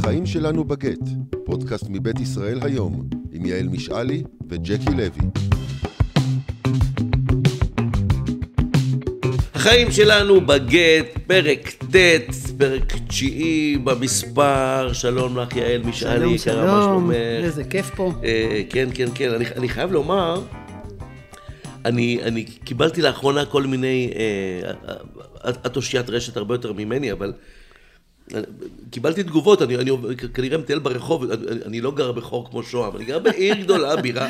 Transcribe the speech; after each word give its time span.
החיים 0.00 0.26
שלנו 0.26 0.64
בגט, 0.64 0.98
פודקאסט 1.44 1.84
מבית 1.88 2.20
ישראל 2.20 2.58
היום, 2.62 3.08
עם 3.32 3.46
יעל 3.46 3.68
משעלי 3.68 4.22
וג'קי 4.48 4.90
לוי. 4.90 5.30
החיים 9.54 9.90
שלנו 9.90 10.40
בגט, 10.40 11.06
פרק 11.26 11.70
ט', 11.70 11.96
פרק 12.58 12.92
תשיעי 13.08 13.78
במספר, 13.84 14.90
שלום 14.92 15.38
לך 15.38 15.56
יעל 15.56 15.82
משעלי, 15.82 16.38
שלום, 16.38 16.38
שלום, 16.38 16.82
שלומך? 16.82 17.14
איזה 17.44 17.64
כיף 17.64 17.90
פה. 17.96 18.12
אה, 18.24 18.62
כן, 18.70 18.88
כן, 18.94 19.08
כן, 19.14 19.34
אני, 19.34 19.44
אני 19.56 19.68
חייב 19.68 19.92
לומר, 19.92 20.42
אני, 21.84 22.18
אני 22.22 22.44
קיבלתי 22.44 23.02
לאחרונה 23.02 23.44
כל 23.44 23.62
מיני, 23.62 24.10
אה, 24.16 24.70
את 25.50 25.66
את 25.66 25.76
אושיית 25.76 26.10
רשת 26.10 26.36
הרבה 26.36 26.54
יותר 26.54 26.72
ממני, 26.72 27.12
אבל 27.12 27.32
אה, 27.36 27.59
קיבלתי 28.90 29.22
תגובות, 29.22 29.62
אני, 29.62 29.76
אני 29.76 29.90
כנראה 30.34 30.58
מטייל 30.58 30.78
ברחוב, 30.78 31.30
אני, 31.30 31.62
אני 31.66 31.80
לא 31.80 31.90
גר 31.90 32.12
בחור 32.12 32.50
כמו 32.50 32.62
שוהם, 32.62 32.96
אני 32.96 33.04
גר 33.04 33.18
בעיר 33.18 33.54
גדולה, 33.54 33.96
בירה, 34.02 34.28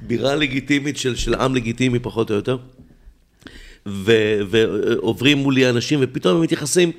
בירה 0.00 0.34
לגיטימית 0.34 0.96
של, 0.96 1.16
של 1.16 1.34
עם 1.34 1.54
לגיטימי 1.54 1.98
פחות 1.98 2.30
או 2.30 2.34
יותר. 2.34 2.56
ו- 3.86 4.40
ועוברים 4.48 5.38
מולי 5.38 5.70
אנשים, 5.70 5.98
ופתאום 6.02 6.36
הם 6.36 6.42
מתייחסים 6.42 6.92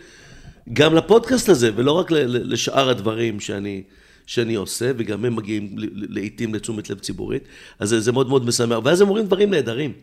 גם 0.74 0.96
לפודקאסט 0.96 1.50
הזה, 1.50 1.72
ולא 1.76 1.92
רק 1.92 2.12
לשאר 2.12 2.90
הדברים 2.90 3.40
שאני, 3.40 3.84
שאני 4.26 4.56
עושה, 4.56 4.92
וגם 4.98 5.26
הם 5.26 5.36
מגיעים 5.36 5.76
לעיתים 5.94 6.54
לתשומת 6.54 6.90
לב 6.90 7.00
ציבורית, 7.00 7.44
אז 7.80 7.90
זה, 7.90 8.00
זה 8.00 8.12
מאוד 8.12 8.30
מאוד 8.30 8.46
משמח, 8.46 8.80
ואז 8.84 9.02
הם 9.02 9.08
אומרים 9.08 9.26
דברים 9.26 9.52
נהדרים. 9.52 9.94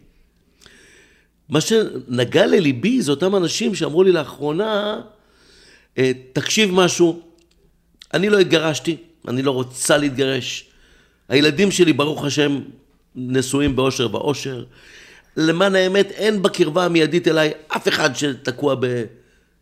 מה 1.48 1.60
שנגע 1.60 2.46
לליבי 2.46 3.02
זה 3.02 3.10
אותם 3.10 3.36
אנשים 3.36 3.74
שאמרו 3.74 4.02
לי 4.02 4.12
לאחרונה, 4.12 4.94
"אה, 4.96 5.00
תקשיב 6.32 6.70
משהו, 6.72 7.22
אני 8.14 8.30
לא 8.30 8.38
התגרשתי, 8.38 8.96
אני 9.28 9.42
לא 9.42 9.50
רוצה 9.50 9.96
להתגרש. 9.96 10.68
הילדים 11.28 11.70
שלי, 11.70 11.92
ברוך 11.92 12.24
השם, 12.24 12.60
נשואים 13.14 13.76
באושר 13.76 14.14
ואושר. 14.14 14.64
למען 15.36 15.74
האמת, 15.74 16.10
אין 16.10 16.42
בקרבה 16.42 16.84
המיידית 16.84 17.28
אליי 17.28 17.52
אף 17.68 17.88
אחד 17.88 18.16
שתקוע 18.16 18.76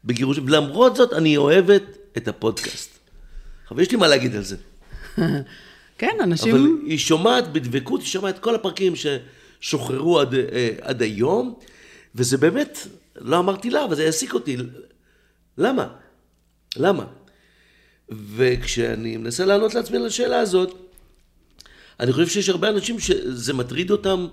בגירושים, 0.05 0.45
ולמרות 0.47 0.97
זאת, 0.97 1.13
אני 1.13 1.37
אוהבת 1.37 1.83
את 2.17 2.29
הפודקאסט. 2.29 2.99
אבל 3.71 3.83
יש 3.83 3.91
לי 3.91 3.97
מה 3.97 4.09
להגיד 4.09 4.37
על 4.37 4.43
זה. 4.43 4.57
כן, 5.99 6.17
אנשים... 6.23 6.55
אבל 6.55 6.67
היא 6.87 6.99
שומעת 6.99 7.53
בדבקות, 7.53 8.01
היא 8.01 8.09
שומעת 8.09 8.39
כל 8.39 8.55
הפרקים 8.55 8.93
ששוחררו 8.97 10.21
עד, 10.21 10.35
אה, 10.35 10.69
עד 10.81 11.03
היום, 11.03 11.55
וזה 12.15 12.39
באמת, 12.39 12.79
לא 13.17 13.39
אמרתי 13.39 13.71
לה, 13.71 13.85
אבל 13.85 13.95
זה 13.95 14.05
העסיק 14.05 14.35
אותי. 14.35 14.57
למה? 15.59 15.89
למה? 16.77 17.05
וכשאני 18.09 19.17
מנסה 19.17 19.45
לענות 19.45 19.75
לעצמי 19.75 19.97
על 19.97 20.07
השאלה 20.07 20.39
הזאת, 20.39 20.79
אני 22.01 22.13
חושב 22.13 22.29
שיש 22.29 22.49
הרבה 22.49 22.69
אנשים 22.69 22.99
שזה 22.99 23.53
מטריד 23.53 23.91
אותם 23.91 24.27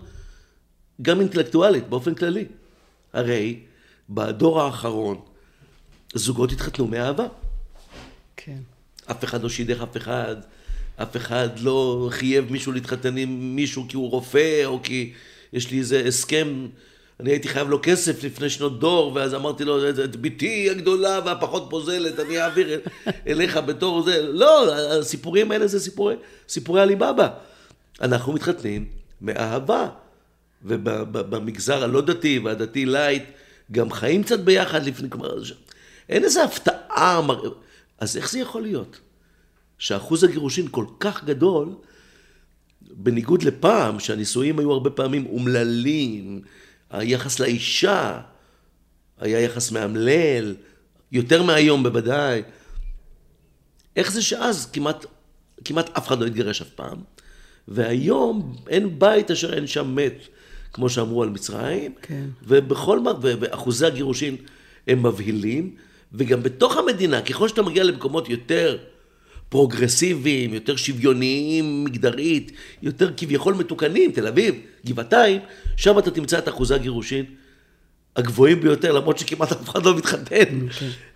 גם 1.02 1.20
אינטלקטואלית, 1.20 1.90
באופן 1.90 2.16
כללי. 2.16 2.46
הרי 3.14 3.60
בדור 4.10 4.62
האחרון, 4.62 5.22
זוגות 6.14 6.52
התחתנו 6.52 6.88
מאהבה. 6.88 7.28
כן. 8.38 8.58
אף 9.12 9.24
אחד 9.24 9.44
לא 9.44 9.50
שידך 9.50 9.82
אף 9.82 9.98
אחד, 9.98 10.36
אף 10.96 11.18
אחד 11.18 11.60
לא 11.60 12.10
חייב 12.12 12.52
מישהו 12.52 12.72
להתחתן 12.72 13.18
עם 13.18 13.56
מישהו 13.56 13.86
כי 13.90 13.96
הוא 13.96 14.10
רופא, 14.10 14.66
או 14.66 14.80
כי 14.84 15.14
יש 15.54 15.72
לי 15.72 15.80
איזה 15.80 16.04
הסכם, 16.08 16.68
אני 17.20 17.30
הייתי 17.30 17.48
חייב 17.48 17.70
לו 17.70 17.80
כסף 17.84 18.24
לפני 18.24 18.50
שנות 18.50 18.80
דור, 18.80 19.12
ואז 19.16 19.34
אמרתי 19.34 19.64
לו, 19.66 19.90
את 19.90 20.16
ביתי 20.16 20.70
הגדולה 20.70 21.20
והפחות 21.26 21.68
פוזלת, 21.70 22.20
אני 22.20 22.42
אעביר 22.42 22.74
אל- 22.74 22.80
אליך 23.28 23.58
בתור 23.58 24.02
זה. 24.04 24.22
לא, 24.22 24.76
הסיפורים 24.76 25.52
האלה 25.52 25.68
זה 25.68 25.80
סיפורי, 25.80 26.16
סיפורי 26.50 26.82
עליבאבא. 26.82 27.30
אנחנו 28.02 28.34
מתחתנים 28.34 28.86
מאהבה, 29.22 29.88
ובמגזר 30.64 31.84
הלא 31.84 32.02
דתי 32.02 32.40
והדתי 32.40 32.86
לייט, 32.86 33.24
גם 33.72 33.92
חיים 33.92 34.24
קצת 34.24 34.40
ביחד 34.40 34.86
לפני, 34.86 35.10
כלומר, 35.10 35.42
אין 36.10 36.24
איזו 36.24 36.42
הפתעה, 36.44 37.22
אז 38.00 38.18
איך 38.18 38.32
זה 38.32 38.40
יכול 38.40 38.62
להיות? 38.62 39.00
שאחוז 39.78 40.24
הגירושין 40.24 40.68
כל 40.72 40.86
כך 41.00 41.24
גדול, 41.24 41.68
בניגוד 42.82 43.44
לפעם, 43.44 44.00
שהנישואים 44.00 44.60
היו 44.60 44.72
הרבה 44.72 44.90
פעמים 44.90 45.26
אומללים, 45.26 46.42
היחס 46.90 47.40
לאישה 47.40 48.20
היה 49.20 49.40
יחס 49.40 49.72
מאמלל, 49.72 50.56
יותר 51.12 51.44
מהיום 51.44 51.84
בוודאי. 51.84 52.42
איך 53.96 54.12
זה 54.12 54.22
שאז 54.22 54.66
כמעט, 54.74 55.06
כמעט 55.66 55.90
אף 55.98 56.08
אחד 56.08 56.20
לא 56.20 56.26
התגרש 56.26 56.62
אף 56.62 56.70
פעם, 56.70 56.98
והיום 57.68 58.56
אין 58.68 59.00
בית 59.00 59.32
אשר 59.32 59.54
אין 59.54 59.68
שם 59.68 59.96
מת, 59.96 60.28
כמו 60.74 60.90
שאמרו 60.90 61.24
על 61.24 61.30
מצרים, 61.30 61.94
כן. 62.02 62.26
ובכל 62.44 63.00
מה, 63.00 63.12
ואחוזי 63.22 63.86
הגירושין 63.86 64.36
הם 64.88 65.04
מבהילים, 65.06 65.76
וגם 66.14 66.44
בתוך 66.44 66.78
המדינה, 66.78 67.22
ככל 67.22 67.48
שאתה 67.48 67.62
מגיע 67.62 67.84
למקומות 67.84 68.30
יותר 68.30 68.78
פרוגרסיביים, 69.50 70.54
יותר 70.54 70.76
שוויוניים 70.76 71.84
מגדרית, 71.84 72.52
יותר 72.82 73.12
כביכול 73.18 73.54
מתוקנים, 73.54 74.12
תל 74.12 74.28
אביב, 74.28 74.56
גבעתיים, 74.86 75.42
שם 75.78 76.00
אתה 76.00 76.12
תמצא 76.12 76.38
את 76.38 76.50
אחוזי 76.50 76.74
הגירושין 76.74 77.26
הגבוהים 78.16 78.62
ביותר, 78.62 78.92
למרות 78.92 79.18
שכמעט 79.18 79.52
אף 79.52 79.70
אחד 79.70 79.86
לא 79.86 79.98
מתחתן. 79.98 80.68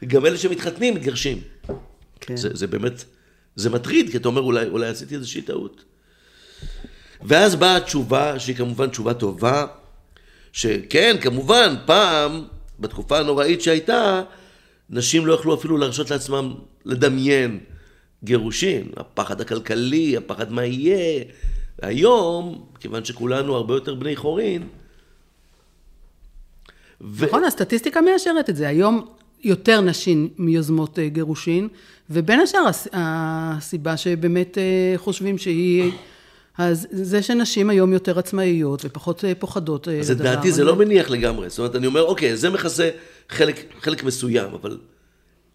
גם 0.07 0.25
אלה 0.25 0.38
שמתחתנים 0.38 0.95
מתגרשים. 0.95 1.41
כן. 2.19 2.35
זה, 2.35 2.49
זה 2.53 2.67
באמת, 2.67 3.03
זה 3.55 3.69
מטריד, 3.69 4.09
כי 4.09 4.17
אתה 4.17 4.27
אומר, 4.27 4.41
אולי, 4.41 4.67
אולי 4.67 4.88
עשיתי 4.88 5.15
איזושהי 5.15 5.41
טעות. 5.41 5.83
ואז 7.21 7.55
באה 7.55 7.77
התשובה, 7.77 8.39
שהיא 8.39 8.55
כמובן 8.55 8.89
תשובה 8.89 9.13
טובה, 9.13 9.65
שכן, 10.53 11.15
כמובן, 11.21 11.75
פעם, 11.85 12.44
בתקופה 12.79 13.19
הנוראית 13.19 13.61
שהייתה, 13.61 14.21
נשים 14.89 15.25
לא 15.25 15.33
יכלו 15.33 15.55
אפילו 15.55 15.77
להרשות 15.77 16.11
לעצמם 16.11 16.53
לדמיין 16.85 17.59
גירושין, 18.23 18.88
הפחד 18.97 19.41
הכלכלי, 19.41 20.17
הפחד 20.17 20.51
מה 20.51 20.66
יהיה. 20.66 21.23
היום, 21.81 22.66
כיוון 22.79 23.06
שכולנו 23.06 23.56
הרבה 23.56 23.73
יותר 23.73 23.95
בני 23.95 24.16
חורין, 24.16 24.63
ו... 27.01 27.25
נכון, 27.25 27.44
הסטטיסטיקה 27.44 28.01
מאשרת 28.01 28.50
את 28.50 28.56
זה. 28.56 28.67
היום 28.67 29.06
יותר 29.44 29.81
נשים 29.81 30.29
מיוזמות 30.38 31.00
אה, 31.00 31.07
גירושין, 31.09 31.67
ובין 32.09 32.39
השאר 32.39 32.67
הס- 32.67 32.88
הסיבה 32.94 33.97
שבאמת 33.97 34.57
אה, 34.57 34.94
חושבים 34.97 35.38
שהיא... 35.38 35.91
אז 36.57 36.88
זה 36.91 37.22
שנשים 37.22 37.69
היום 37.69 37.94
יותר 37.94 38.19
עצמאיות 38.19 38.81
ופחות 38.85 39.25
אה, 39.25 39.35
פוחדות 39.35 39.88
אז 39.88 40.12
לדבר 40.12 40.31
לדעתי 40.31 40.51
זה. 40.51 40.63
לא 40.63 40.75
מניח 40.75 41.09
לגמרי. 41.09 41.50
זאת 41.50 41.59
אומרת, 41.59 41.75
אני 41.75 41.88
אומר, 41.88 42.03
אוקיי, 42.03 42.38
זה 42.38 42.50
מכסה 42.50 42.89
חלק, 43.29 43.66
חלק 43.81 44.03
מסוים, 44.03 44.53
אבל 44.53 44.78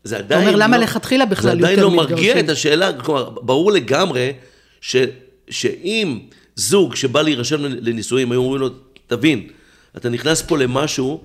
זה 0.05 0.19
עדיין 0.19 0.47
אומר, 0.49 0.57
למה 0.57 0.77
לא, 0.77 0.83
לכתחילה 0.83 1.27
בכלל 1.27 1.51
זה 1.51 1.51
עדיין 1.51 1.79
יותר 1.79 1.89
לא 1.89 1.97
מרגיע 1.97 2.17
מתגרשים? 2.17 2.45
את 2.45 2.51
השאלה, 2.51 2.93
כלומר, 2.93 3.31
ברור 3.31 3.73
לגמרי 3.73 4.33
ש, 4.81 4.97
שאם 5.51 6.19
זוג 6.57 6.95
שבא 6.95 7.23
להירשם 7.23 7.65
לנישואים, 7.65 8.33
היו 8.33 8.41
אומרים 8.41 8.61
לו, 8.61 8.69
תבין, 9.07 9.49
אתה 9.97 10.09
נכנס 10.09 10.43
פה 10.43 10.59
למשהו 10.59 11.25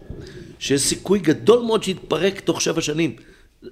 שיש 0.59 0.81
סיכוי 0.81 1.19
גדול 1.19 1.61
מאוד 1.66 1.84
שיתפרק 1.84 2.39
תוך 2.39 2.61
שבע 2.61 2.81
שנים. 2.81 3.16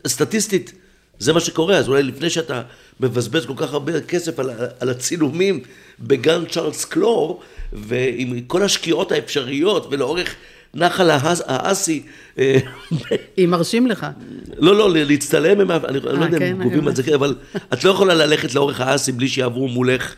סטטיסטית, 0.07 0.73
זה 1.19 1.33
מה 1.33 1.39
שקורה, 1.39 1.77
אז 1.77 1.87
אולי 1.87 2.03
לפני 2.03 2.29
שאתה 2.29 2.61
מבזבז 2.99 3.45
כל 3.45 3.53
כך 3.57 3.73
הרבה 3.73 4.01
כסף 4.01 4.39
על, 4.39 4.49
על 4.79 4.89
הצילומים 4.89 5.59
בגן 5.99 6.45
צ'ארלס 6.45 6.85
קלור, 6.85 7.41
ועם 7.73 8.41
כל 8.47 8.63
השקיעות 8.63 9.11
האפשריות, 9.11 9.87
ולאורך 9.91 10.35
נחל 10.73 11.09
האס- 11.09 11.41
האסי, 11.47 12.03
אה, 12.39 12.59
אם 13.37 13.49
מרשים 13.49 13.87
לך. 13.87 14.07
לא, 14.57 14.75
לא, 14.75 14.89
להצטלם, 14.93 15.59
הם- 15.59 15.71
אני 15.85 15.99
לא 15.99 16.09
יודע 16.25 16.39
כן, 16.39 16.55
אם 16.55 16.63
גובים 16.63 16.87
על 16.87 16.95
זה, 16.95 17.03
כן, 17.03 17.13
אבל 17.13 17.35
את 17.73 17.83
לא 17.83 17.89
יכולה 17.89 18.13
ללכת 18.13 18.55
לאורך 18.55 18.81
האסי 18.81 19.11
בלי 19.11 19.27
שיעברו 19.27 19.67
מולך 19.67 20.15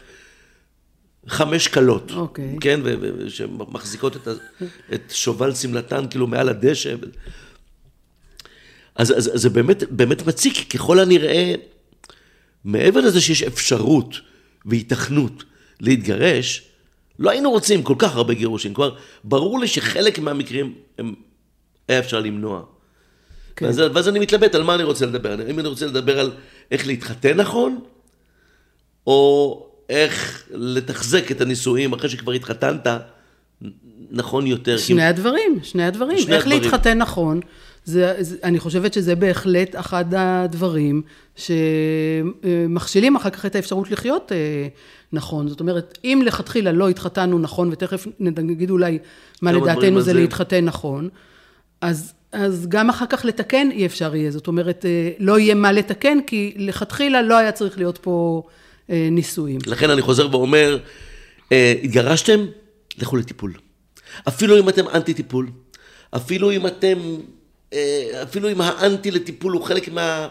חמש 1.27 1.67
כלות. 1.67 2.11
אוקיי. 2.15 2.57
כן, 2.61 2.79
שמחזיקות 3.29 4.15
את, 4.15 4.27
את 4.93 5.01
שובל 5.15 5.55
שמלתן 5.55 6.05
כאילו 6.09 6.27
מעל 6.27 6.49
הדשא. 6.49 6.95
אז, 8.95 9.11
אז, 9.17 9.31
אז 9.35 9.41
זה 9.41 9.49
באמת, 9.49 9.83
באמת 9.89 10.27
מציק, 10.27 10.71
ככל 10.73 10.99
הנראה, 10.99 11.53
מעבר 12.65 12.99
לזה 13.01 13.21
שיש 13.21 13.43
אפשרות 13.43 14.15
והיתכנות 14.65 15.43
להתגרש, 15.81 16.63
לא 17.23 17.29
היינו 17.29 17.51
רוצים 17.51 17.83
כל 17.83 17.95
כך 17.97 18.15
הרבה 18.15 18.33
גירושים. 18.33 18.73
כלומר, 18.73 18.95
ברור 19.23 19.59
לי 19.59 19.67
שחלק 19.67 20.19
מהמקרים 20.19 20.73
הם, 20.97 21.13
היה 21.87 21.99
אפשר 21.99 22.19
למנוע. 22.19 22.61
כן. 23.55 23.65
ואז, 23.65 23.81
ואז 23.93 24.07
אני 24.07 24.19
מתלבט 24.19 24.55
על 24.55 24.63
מה 24.63 24.75
אני 24.75 24.83
רוצה 24.83 25.05
לדבר. 25.05 25.35
האם 25.47 25.59
אני 25.59 25.67
רוצה 25.67 25.85
לדבר 25.85 26.19
על 26.19 26.31
איך 26.71 26.87
להתחתן 26.87 27.37
נכון, 27.37 27.79
או 29.07 29.65
איך 29.89 30.43
לתחזק 30.51 31.31
את 31.31 31.41
הנישואים 31.41 31.93
אחרי 31.93 32.09
שכבר 32.09 32.31
התחתנת 32.31 32.87
נכון 34.11 34.47
יותר. 34.47 34.77
שני 34.77 35.03
הדברים, 35.03 35.59
שני 35.63 35.85
הדברים. 35.85 36.17
שני 36.17 36.35
איך 36.35 36.43
הדברים. 36.43 36.61
להתחתן 36.61 36.97
נכון, 36.97 37.39
זה, 37.85 38.15
זה, 38.19 38.37
אני 38.43 38.59
חושבת 38.59 38.93
שזה 38.93 39.15
בהחלט 39.15 39.75
אחד 39.75 40.05
הדברים 40.13 41.01
שמכשילים 41.35 43.15
אחר 43.15 43.29
כך 43.29 43.45
את 43.45 43.55
האפשרות 43.55 43.91
לחיות 43.91 44.31
אה, 44.31 44.67
נכון. 45.13 45.47
זאת 45.47 45.59
אומרת, 45.59 45.97
אם 46.03 46.21
לכתחילה 46.25 46.71
לא 46.71 46.89
התחתנו 46.89 47.39
נכון, 47.39 47.69
ותכף 47.71 48.07
נגיד 48.19 48.69
אולי 48.69 48.99
מה 49.41 49.51
לדעתנו 49.51 50.01
זה, 50.01 50.13
להתחתן 50.13 50.65
נכון, 50.65 51.09
אז, 51.81 52.13
אז 52.31 52.67
גם 52.69 52.89
אחר 52.89 53.05
כך 53.05 53.25
לתקן 53.25 53.71
אי 53.71 53.85
אפשר 53.85 54.15
יהיה. 54.15 54.31
זאת 54.31 54.47
אומרת, 54.47 54.85
אה, 54.85 55.11
לא 55.19 55.39
יהיה 55.39 55.55
מה 55.55 55.71
לתקן, 55.71 56.17
כי 56.27 56.53
לכתחילה 56.57 57.21
לא 57.21 57.37
היה 57.37 57.51
צריך 57.51 57.77
להיות 57.77 57.97
פה 58.01 58.43
אה, 58.89 59.07
נישואים. 59.11 59.59
לכן 59.65 59.89
אני 59.89 60.01
חוזר 60.01 60.27
ואומר, 60.31 60.77
התגרשתם, 61.83 62.45
לכו 62.97 63.17
לטיפול. 63.17 63.53
אפילו 64.27 64.59
אם 64.59 64.69
אתם 64.69 64.87
אנטי 64.87 65.13
טיפול, 65.13 65.47
אפילו 66.15 66.51
אם 66.51 66.67
אתם 66.67 66.97
אפילו 68.23 68.51
אם 68.51 68.61
האנטי 68.61 69.11
לטיפול 69.11 69.53
הוא 69.53 69.63
חלק 69.63 69.89
מה, 69.89 70.27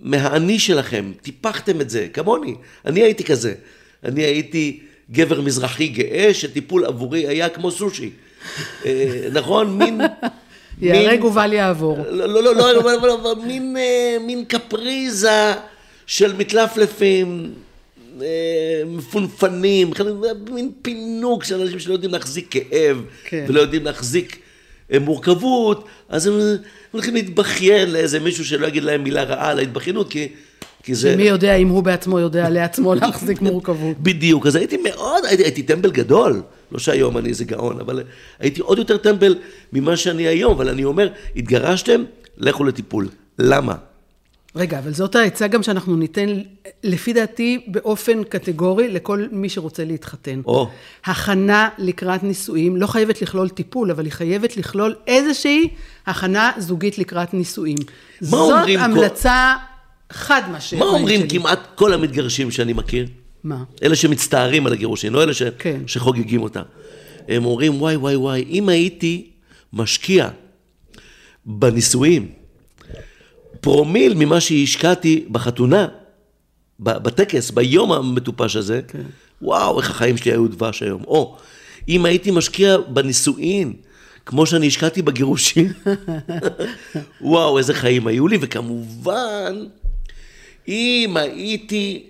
מהאני 0.00 0.58
שלכם, 0.58 1.12
טיפחתם 1.22 1.80
את 1.80 1.90
זה, 1.90 2.06
כמוני, 2.12 2.54
אני 2.86 3.02
הייתי 3.02 3.24
כזה. 3.24 3.54
אני 4.04 4.22
הייתי 4.22 4.80
גבר 5.10 5.40
מזרחי 5.40 5.88
גאה, 5.88 6.34
שטיפול 6.34 6.84
עבורי 6.84 7.26
היה 7.26 7.48
כמו 7.48 7.70
סושי. 7.70 8.10
אה, 8.86 9.28
נכון? 9.32 9.78
מין... 9.78 10.00
ייהרג 10.82 11.24
ובל 11.24 11.52
יעבור. 11.52 11.98
לא, 12.10 12.28
לא, 12.28 12.42
לא, 12.42 12.54
לא, 12.54 12.72
לא, 12.74 13.02
לא, 13.02 13.22
לא 13.22 13.36
מין, 13.44 13.76
אה, 13.76 14.44
קפריזה 14.48 15.52
של 16.06 16.36
מתלפלפים, 16.36 17.54
מפונפנים, 18.86 19.90
מין 20.50 20.70
פינוק 20.82 21.44
של 21.44 21.60
אנשים 21.60 21.78
שלא 21.78 21.92
יודעים 21.92 22.12
להחזיק 22.12 22.46
כאב, 22.50 23.02
כן. 23.24 23.44
ולא 23.48 23.60
יודעים 23.60 23.84
להחזיק 23.84 24.38
מורכבות, 25.00 25.84
אז 26.08 26.26
הם 26.26 26.34
הולכים 26.90 27.14
להתבכיין 27.14 27.90
לאיזה 27.90 28.20
מישהו 28.20 28.44
שלא 28.44 28.66
יגיד 28.66 28.84
להם 28.84 29.04
מילה 29.04 29.22
רעה 29.22 29.50
על 29.50 29.58
ההתבכיינות, 29.58 30.10
כי... 30.10 30.28
כי 30.82 30.94
זה... 30.94 31.12
שמי 31.12 31.22
יודע 31.22 31.54
אם 31.54 31.68
הוא 31.68 31.82
בעצמו 31.82 32.18
יודע 32.20 32.50
לעצמו 32.50 32.94
להחזיק 33.00 33.42
מורכבות. 33.42 33.96
בדיוק, 33.98 34.46
אז 34.46 34.56
הייתי 34.56 34.76
מאוד, 34.76 35.24
הייתי, 35.24 35.42
הייתי 35.42 35.62
טמבל 35.62 35.90
גדול, 35.90 36.42
לא 36.72 36.78
שהיום 36.78 37.18
אני 37.18 37.28
איזה 37.28 37.44
גאון, 37.44 37.80
אבל 37.80 38.02
הייתי 38.38 38.60
עוד 38.60 38.78
יותר 38.78 38.96
טמבל 38.96 39.36
ממה 39.72 39.96
שאני 39.96 40.22
היום, 40.22 40.52
אבל 40.52 40.68
אני 40.68 40.84
אומר, 40.84 41.08
התגרשתם, 41.36 42.04
לכו 42.38 42.64
לטיפול. 42.64 43.08
למה? 43.38 43.74
רגע, 44.56 44.78
אבל 44.78 44.92
זאת 44.92 45.14
העצה 45.14 45.46
גם 45.46 45.62
שאנחנו 45.62 45.96
ניתן, 45.96 46.40
לפי 46.82 47.12
דעתי, 47.12 47.64
באופן 47.66 48.24
קטגורי 48.24 48.88
לכל 48.88 49.26
מי 49.32 49.48
שרוצה 49.48 49.84
להתחתן. 49.84 50.40
או. 50.46 50.70
הכנה 51.04 51.68
לקראת 51.78 52.22
נישואים 52.22 52.76
לא 52.76 52.86
חייבת 52.86 53.22
לכלול 53.22 53.48
טיפול, 53.48 53.90
אבל 53.90 54.04
היא 54.04 54.12
חייבת 54.12 54.56
לכלול 54.56 54.94
איזושהי 55.06 55.68
הכנה 56.06 56.52
זוגית 56.58 56.98
לקראת 56.98 57.34
נישואים. 57.34 57.76
מה 58.30 58.38
אומרים... 58.38 58.78
זאת 58.78 58.88
המלצה 58.88 59.54
כל... 59.58 59.74
חד 60.14 60.42
משמעית 60.52 60.84
מה 60.84 60.90
אומרים 60.90 61.20
שלי. 61.20 61.28
כמעט 61.40 61.58
כל 61.74 61.92
המתגרשים 61.92 62.50
שאני 62.50 62.72
מכיר? 62.72 63.06
מה? 63.44 63.64
אלה 63.82 63.96
שמצטערים 63.96 64.66
על 64.66 64.72
הגירושין, 64.72 65.12
לא 65.12 65.22
אלה 65.22 65.34
ש... 65.34 65.42
כן. 65.58 65.80
שחוגגים 65.86 66.42
אותה. 66.42 66.62
הם 67.28 67.44
אומרים, 67.44 67.82
וואי, 67.82 67.96
וואי, 67.96 68.16
וואי, 68.16 68.44
אם 68.48 68.68
הייתי 68.68 69.30
משקיע 69.72 70.28
בנישואים, 71.46 72.28
פרומיל 73.64 74.14
ממה 74.14 74.40
שהשקעתי 74.40 75.24
בחתונה, 75.30 75.86
בטקס, 76.80 77.50
ביום 77.50 77.92
המטופש 77.92 78.56
הזה, 78.56 78.80
כן. 78.88 79.02
וואו, 79.42 79.80
איך 79.80 79.90
החיים 79.90 80.16
שלי 80.16 80.32
היו 80.32 80.48
דבש 80.48 80.82
היום. 80.82 81.02
או, 81.06 81.36
אם 81.88 82.04
הייתי 82.04 82.30
משקיע 82.30 82.76
בנישואין, 82.88 83.72
כמו 84.26 84.46
שאני 84.46 84.66
השקעתי 84.66 85.02
בגירושים, 85.02 85.72
וואו, 87.20 87.58
איזה 87.58 87.74
חיים 87.74 88.06
היו 88.06 88.28
לי, 88.28 88.38
וכמובן, 88.40 89.66
אם 90.68 91.16
הייתי 91.16 92.06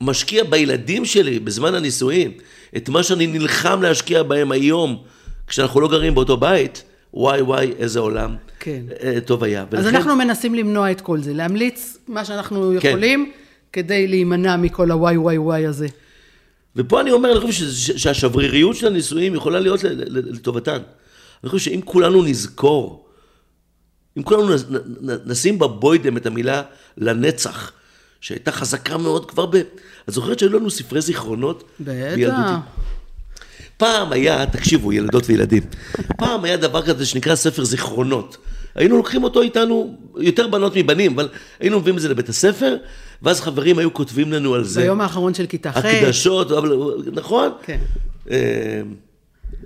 משקיע 0.00 0.44
בילדים 0.44 1.04
שלי 1.04 1.38
בזמן 1.38 1.74
הנישואין, 1.74 2.32
את 2.76 2.88
מה 2.88 3.02
שאני 3.02 3.26
נלחם 3.26 3.82
להשקיע 3.82 4.22
בהם 4.22 4.52
היום, 4.52 5.02
כשאנחנו 5.46 5.80
לא 5.80 5.88
גרים 5.88 6.14
באותו 6.14 6.36
בית, 6.36 6.82
וואי 7.14 7.42
וואי, 7.42 7.72
איזה 7.78 8.00
עולם 8.00 8.36
כן. 8.60 8.82
אה, 9.02 9.18
טוב 9.24 9.44
היה. 9.44 9.64
ולכן... 9.70 9.86
אז 9.86 9.94
אנחנו 9.94 10.16
מנסים 10.16 10.54
למנוע 10.54 10.90
את 10.90 11.00
כל 11.00 11.20
זה, 11.20 11.32
להמליץ 11.32 11.98
מה 12.08 12.24
שאנחנו 12.24 12.72
כן. 12.80 12.88
יכולים, 12.88 13.32
כדי 13.72 14.08
להימנע 14.08 14.56
מכל 14.56 14.90
הוואי 14.90 15.16
וואי 15.16 15.38
וואי 15.38 15.66
הזה. 15.66 15.86
ופה 16.76 17.00
אני 17.00 17.10
אומר, 17.10 17.32
אני 17.32 17.40
חושב 17.40 17.96
שהשבריריות 17.96 18.76
של 18.76 18.86
הנישואים 18.86 19.34
יכולה 19.34 19.60
להיות 19.60 19.80
לטובתן. 20.08 20.78
אני 21.42 21.50
חושב 21.50 21.70
שאם 21.70 21.80
כולנו 21.84 22.22
נזכור, 22.22 23.06
אם 24.18 24.22
כולנו 24.22 24.54
נשים 25.26 25.58
בבוידם 25.58 26.16
את 26.16 26.26
המילה 26.26 26.62
לנצח, 26.96 27.72
שהייתה 28.20 28.52
חזקה 28.52 28.96
מאוד 28.96 29.30
כבר 29.30 29.46
ב... 29.46 29.54
את 30.08 30.14
זוכרת 30.14 30.38
שהיו 30.38 30.52
לנו 30.52 30.70
ספרי 30.70 31.00
זיכרונות? 31.00 31.64
בטח. 31.80 32.58
פעם 33.82 34.12
היה, 34.12 34.46
תקשיבו, 34.46 34.92
ילדות 34.92 35.24
וילדים, 35.26 35.62
פעם 36.16 36.44
היה 36.44 36.56
דבר 36.56 36.82
כזה 36.82 37.06
שנקרא 37.06 37.34
ספר 37.34 37.64
זיכרונות. 37.64 38.36
היינו 38.74 38.96
לוקחים 38.96 39.24
אותו 39.24 39.42
איתנו, 39.42 39.96
יותר 40.16 40.48
בנות 40.48 40.76
מבנים, 40.76 41.12
אבל 41.12 41.28
היינו 41.60 41.80
מביאים 41.80 41.96
את 41.96 42.02
זה 42.02 42.08
לבית 42.08 42.28
הספר, 42.28 42.76
ואז 43.22 43.40
חברים 43.40 43.78
היו 43.78 43.94
כותבים 43.94 44.32
לנו 44.32 44.54
על 44.54 44.64
זה. 44.64 44.80
ביום 44.80 45.00
האחרון 45.00 45.34
של 45.34 45.46
כיתה 45.46 45.72
ח'. 45.72 45.76
הקדשות, 45.76 46.52
אבל, 46.52 46.76
נכון? 47.12 47.52
כן. 47.62 47.78
אה, 48.30 48.36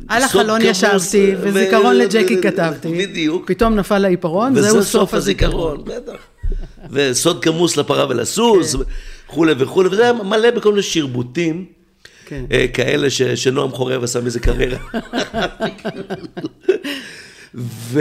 על 0.09 0.23
החלון 0.23 0.61
ישבתי, 0.63 1.35
וזיכרון 1.41 1.97
לג'קי 1.97 2.43
כתבתי. 2.43 3.07
בדיוק. 3.07 3.47
פתאום 3.47 3.75
נפל 3.75 4.05
העיפרון, 4.05 4.55
זהו 4.55 4.83
סוף 4.83 5.15
הזיכרון. 5.15 5.85
בטח. 5.85 6.21
וסוד 6.91 7.43
כמוס 7.43 7.77
לפרה 7.77 8.07
ולסוס, 8.09 8.77
כן. 8.77 8.83
וכולי 9.29 9.53
וכולי, 9.59 9.89
וזה 9.89 10.03
היה 10.03 10.13
מלא 10.13 10.51
בכל 10.51 10.71
מיני 10.71 10.83
שרבוטים. 10.83 11.76
כן. 12.27 12.45
אה, 12.53 12.67
כאלה 12.73 13.11
ש, 13.11 13.23
שנועם 13.23 13.71
חורב 13.71 14.05
עשה 14.05 14.21
מזה 14.21 14.41
קריירה. 14.41 14.79
ו... 17.55 18.01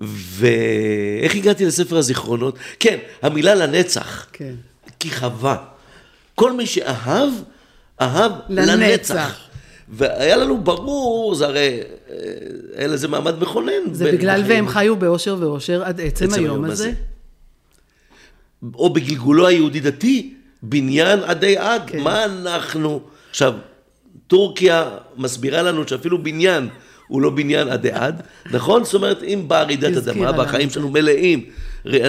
ואיך 0.00 1.34
הגעתי 1.34 1.64
לספר 1.64 1.96
הזיכרונות? 1.96 2.58
כן, 2.80 2.98
המילה 3.22 3.54
לנצח. 3.54 4.26
כן. 4.32 4.54
כי 4.98 5.10
חווה. 5.10 5.56
כל 6.34 6.52
מי 6.52 6.66
שאהב, 6.66 7.30
אהב 8.00 8.32
לנצח. 8.48 8.74
לנצח. 8.74 9.40
והיה 9.88 10.36
לנו 10.36 10.58
ברור, 10.58 11.34
זה 11.34 11.46
הרי, 11.46 11.80
אה, 12.10 12.16
היה 12.76 12.86
לזה 12.86 13.08
מעמד 13.08 13.42
מכונן. 13.42 13.92
זה 13.92 14.12
בגלל 14.12 14.42
והם 14.48 14.68
חיו 14.68 14.96
באושר 14.96 15.36
ואושר 15.40 15.82
עד 15.84 16.00
עצם, 16.00 16.24
עצם 16.24 16.34
היום, 16.34 16.44
היום 16.44 16.64
הזה. 16.64 16.88
הזה. 16.88 16.92
או 18.74 18.92
בגלגולו 18.92 19.46
היהודי 19.46 19.80
דתי, 19.80 20.34
בניין 20.62 21.18
עדי 21.18 21.56
עד. 21.58 21.82
כן. 21.86 22.00
מה 22.00 22.24
אנחנו... 22.24 23.00
עכשיו, 23.30 23.54
טורקיה 24.26 24.90
מסבירה 25.16 25.62
לנו 25.62 25.88
שאפילו 25.88 26.22
בניין 26.22 26.68
הוא 27.08 27.22
לא 27.22 27.30
בניין 27.30 27.68
עדי 27.68 27.92
עד, 27.92 28.22
נכון? 28.50 28.84
זאת 28.84 28.94
אומרת, 28.94 29.22
אם 29.22 29.44
באה 29.48 29.62
רעידת 29.62 29.96
אדמה 29.96 30.30
והחיים 30.30 30.70
שלנו 30.70 30.90
מלאים, 30.90 31.50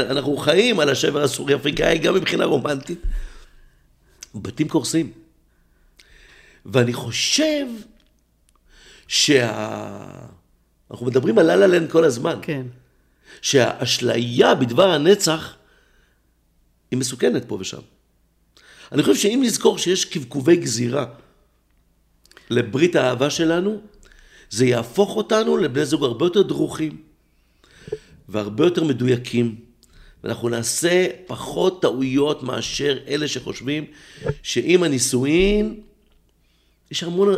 אנחנו 0.09 0.37
חיים 0.37 0.79
על 0.79 0.89
השבר 0.89 1.23
הסורי-אפריקאי 1.23 1.97
גם 1.97 2.13
מבחינה 2.13 2.45
רומנטית, 2.45 3.01
בתים 4.35 4.67
קורסים. 4.67 5.11
ואני 6.65 6.93
חושב 6.93 7.65
שה... 9.07 9.51
אנחנו 10.91 11.05
מדברים 11.05 11.39
על 11.39 11.45
לה 11.45 11.67
לנד 11.67 11.91
כל 11.91 12.03
הזמן. 12.03 12.39
כן. 12.41 12.65
שהאשליה 13.41 14.55
בדבר 14.55 14.91
הנצח 14.91 15.55
היא 16.91 16.99
מסוכנת 16.99 17.45
פה 17.45 17.57
ושם. 17.59 17.81
אני 18.91 19.03
חושב 19.03 19.15
שאם 19.15 19.41
נזכור 19.43 19.77
שיש 19.77 20.05
קבקובי 20.05 20.55
גזירה 20.55 21.05
לברית 22.49 22.95
האהבה 22.95 23.29
שלנו, 23.29 23.81
זה 24.49 24.65
יהפוך 24.65 25.15
אותנו 25.15 25.57
לבני 25.57 25.85
זוג 25.85 26.03
הרבה 26.03 26.25
יותר 26.25 26.41
דרוכים 26.41 26.97
והרבה 28.29 28.63
יותר 28.63 28.83
מדויקים. 28.83 29.55
ואנחנו 30.23 30.49
נעשה 30.49 31.07
פחות 31.27 31.81
טעויות 31.81 32.43
מאשר 32.43 32.97
אלה 33.07 33.27
שחושבים 33.27 33.85
שעם 34.43 34.83
הנישואין 34.83 35.79
יש 36.91 37.03
המון... 37.03 37.35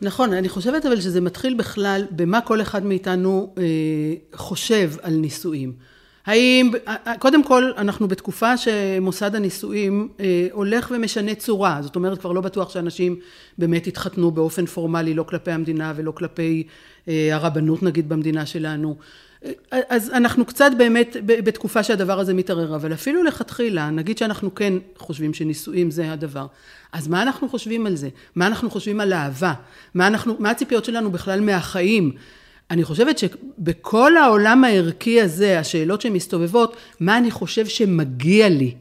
נכון, 0.00 0.32
אני 0.32 0.48
חושבת 0.48 0.86
אבל 0.86 1.00
שזה 1.00 1.20
מתחיל 1.20 1.54
בכלל 1.54 2.06
במה 2.10 2.40
כל 2.40 2.60
אחד 2.62 2.84
מאיתנו 2.84 3.54
אה, 3.58 3.62
חושב 4.34 4.92
על 5.02 5.14
נישואים. 5.14 5.72
האם, 6.26 6.70
קודם 7.18 7.44
כל, 7.44 7.72
אנחנו 7.76 8.08
בתקופה 8.08 8.56
שמוסד 8.56 9.34
הנישואים 9.34 10.08
אה, 10.20 10.48
הולך 10.52 10.92
ומשנה 10.94 11.34
צורה, 11.34 11.78
זאת 11.82 11.96
אומרת, 11.96 12.18
כבר 12.18 12.32
לא 12.32 12.40
בטוח 12.40 12.70
שאנשים 12.70 13.16
באמת 13.58 13.86
יתחתנו 13.86 14.30
באופן 14.30 14.66
פורמלי, 14.66 15.14
לא 15.14 15.22
כלפי 15.22 15.50
המדינה 15.50 15.92
ולא 15.96 16.10
כלפי 16.10 16.66
אה, 17.08 17.28
הרבנות 17.32 17.82
נגיד 17.82 18.08
במדינה 18.08 18.46
שלנו. 18.46 18.96
אה, 19.44 19.52
אז 19.88 20.10
אנחנו 20.10 20.44
קצת 20.44 20.70
באמת 20.78 21.16
בתקופה 21.26 21.82
שהדבר 21.82 22.20
הזה 22.20 22.34
מתערער, 22.34 22.74
אבל 22.74 22.92
אפילו 22.92 23.22
לכתחילה, 23.22 23.90
נגיד 23.90 24.18
שאנחנו 24.18 24.54
כן 24.54 24.72
חושבים 24.96 25.34
שנישואים 25.34 25.90
זה 25.90 26.12
הדבר, 26.12 26.46
אז 26.92 27.08
מה 27.08 27.22
אנחנו 27.22 27.48
חושבים 27.48 27.86
על 27.86 27.96
זה? 27.96 28.08
מה 28.34 28.46
אנחנו 28.46 28.70
חושבים 28.70 29.00
על 29.00 29.12
אהבה? 29.12 29.52
מה, 29.94 30.06
אנחנו, 30.06 30.36
מה 30.38 30.50
הציפיות 30.50 30.84
שלנו 30.84 31.10
בכלל 31.10 31.40
מהחיים? 31.40 32.12
אני 32.70 32.84
חושבת 32.84 33.18
שבכל 33.18 34.16
העולם 34.16 34.64
הערכי 34.64 35.20
הזה, 35.20 35.58
השאלות 35.58 36.00
שמסתובבות, 36.00 36.76
מה 37.00 37.18
אני 37.18 37.30
חושב 37.30 37.66
שמגיע 37.66 38.48
לי? 38.48 38.74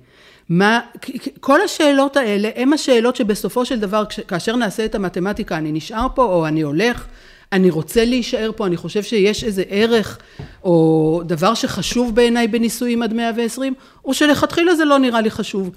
מה, 0.50 0.80
כל 1.40 1.62
השאלות 1.62 2.18
האלה 2.18 2.50
הן 2.56 2.74
השאלות 2.74 3.16
שבסופו 3.16 3.66
של 3.66 3.80
דבר, 3.80 4.04
כאשר 4.28 4.56
נעשה 4.56 4.86
את 4.86 4.96
המתמטיקה, 4.96 5.58
אני 5.58 5.72
נשאר 5.72 6.08
פה 6.16 6.24
או 6.24 6.48
אני 6.48 6.62
הולך, 6.62 7.06
אני 7.52 7.70
רוצה 7.70 8.06
להישאר 8.06 8.52
פה, 8.56 8.66
אני 8.66 8.78
חושב 8.78 9.04
שיש 9.04 9.44
איזה 9.44 9.64
ערך 9.70 10.20
או 10.64 11.22
דבר 11.26 11.54
שחשוב 11.54 12.16
בעיניי 12.16 12.48
בנישואים 12.48 13.04
עד 13.04 13.14
120, 13.14 13.74
או 14.06 14.14
שלכתחילה 14.14 14.76
זה 14.76 14.86
לא 14.86 15.00
נראה 15.00 15.22
לי 15.22 15.32
חשוב. 15.32 15.70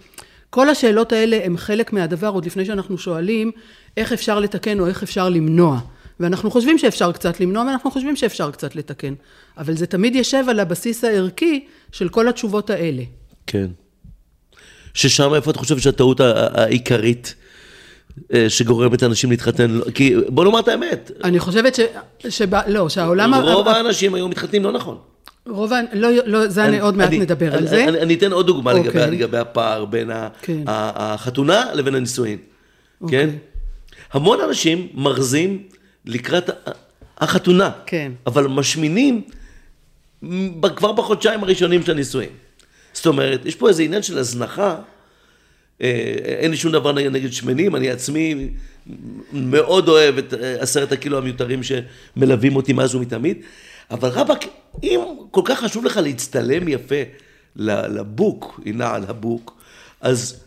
כל 0.50 0.69
השאלות 0.69 1.12
האלה 1.12 1.40
הן 1.45 1.57
חלק 1.57 1.92
מהדבר, 1.92 2.28
עוד 2.28 2.47
לפני 2.47 2.64
שאנחנו 2.64 2.99
שואלים 2.99 3.50
איך 3.97 4.12
אפשר 4.12 4.40
לתקן 4.40 4.81
או 4.81 4.87
איך 4.87 5.02
אפשר 5.02 5.28
למנוע. 5.28 5.81
ואנחנו 6.22 6.50
חושבים 6.50 6.78
שאפשר 6.78 7.12
קצת 7.12 7.40
למנוע, 7.40 7.64
ואנחנו 7.64 7.90
חושבים 7.90 8.16
שאפשר 8.16 8.50
קצת 8.50 8.76
לתקן. 8.76 9.14
אבל 9.58 9.76
זה 9.76 9.86
תמיד 9.86 10.16
יושב 10.16 10.44
על 10.48 10.60
הבסיס 10.60 11.04
הערכי 11.04 11.64
של 11.92 12.08
כל 12.08 12.28
התשובות 12.28 12.70
האלה. 12.70 13.02
כן. 13.46 13.66
ששם 14.94 15.34
איפה 15.34 15.50
את 15.50 15.56
חושבת 15.56 15.82
שהטעות 15.82 16.20
העיקרית 16.20 17.34
אה, 18.34 18.50
שגורמת 18.50 19.02
אנשים 19.02 19.30
להתחתן? 19.30 19.78
כי 19.94 20.14
בוא 20.28 20.44
נאמר 20.44 20.58
את 20.58 20.68
האמת. 20.68 21.10
אני 21.24 21.38
חושבת 21.38 21.74
ש... 21.74 21.80
שב... 22.28 22.54
לא, 22.66 22.88
שהעולם... 22.88 23.34
רוב 23.34 23.68
האנשים 23.68 24.14
היום 24.14 24.30
מתחתנים 24.30 24.64
לא 24.64 24.72
נכון. 24.72 24.98
רוב, 25.48 25.72
לא, 25.92 26.08
לא, 26.26 26.48
זה 26.48 26.64
אני, 26.64 26.80
עוד 26.80 26.96
מעט 26.96 27.08
אני, 27.08 27.18
נדבר 27.18 27.48
אני, 27.48 27.56
על 27.56 27.68
זה. 27.68 27.84
אני, 27.84 28.00
אני 28.00 28.14
אתן 28.14 28.32
עוד 28.32 28.46
דוגמה 28.46 28.72
okay. 28.72 28.74
לגבי, 28.74 28.88
אוקיי. 28.88 29.10
לגבי 29.10 29.38
הפער 29.38 29.84
בין 29.84 30.10
כן. 30.42 30.62
החתונה 30.66 31.64
לבין 31.74 31.94
הנישואין, 31.94 32.38
okay. 32.38 33.04
אוקיי. 33.04 33.26
כן? 33.26 33.30
המון 34.12 34.40
אנשים 34.40 34.88
מרזים 34.94 35.62
לקראת 36.06 36.50
החתונה, 37.18 37.71
כן. 37.87 38.12
אבל 38.26 38.47
משמינים 38.47 39.23
כבר 40.76 40.92
בחודשיים 40.92 41.42
הראשונים 41.42 41.82
של 41.82 41.92
הנישואין. 41.92 42.30
זאת 42.92 43.06
אומרת, 43.06 43.47
יש 43.47 43.56
פה 43.56 43.68
איזה 43.68 43.82
עניין 43.82 44.02
של 44.02 44.18
הזנחה, 44.18 44.76
אה, 45.82 46.14
אין 46.25 46.50
לי 46.50 46.56
שום 46.56 46.73
דבר 46.73 46.92
נגד 46.92 47.32
שמנים, 47.32 47.76
אני 47.76 47.90
עצמי 47.90 48.50
מאוד 49.32 49.88
אוהב 49.88 50.18
את 50.18 50.35
אה, 50.35 50.56
עשרת 50.61 50.92
הקילו 50.92 51.18
המיותרים 51.18 51.61
שמלווים 51.62 52.56
אותי 52.56 52.73
מאז 52.73 52.94
ומתמיד, 52.94 53.37
אבל 53.90 54.09
רבאק, 54.09 54.44
אם 54.82 55.00
כל 55.30 55.42
כך 55.44 55.61
חשוב 55.61 55.85
לך 55.85 55.97
להצטלם 55.97 56.68
יפה 56.68 57.02
לבוק, 57.56 58.61
הנה 58.66 58.94
על 58.94 59.04
הבוק, 59.09 59.62
אז 60.00 60.44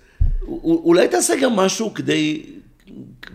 אולי 0.64 1.08
תעשה 1.08 1.34
גם 1.42 1.56
משהו 1.56 1.94
כדי 1.94 2.44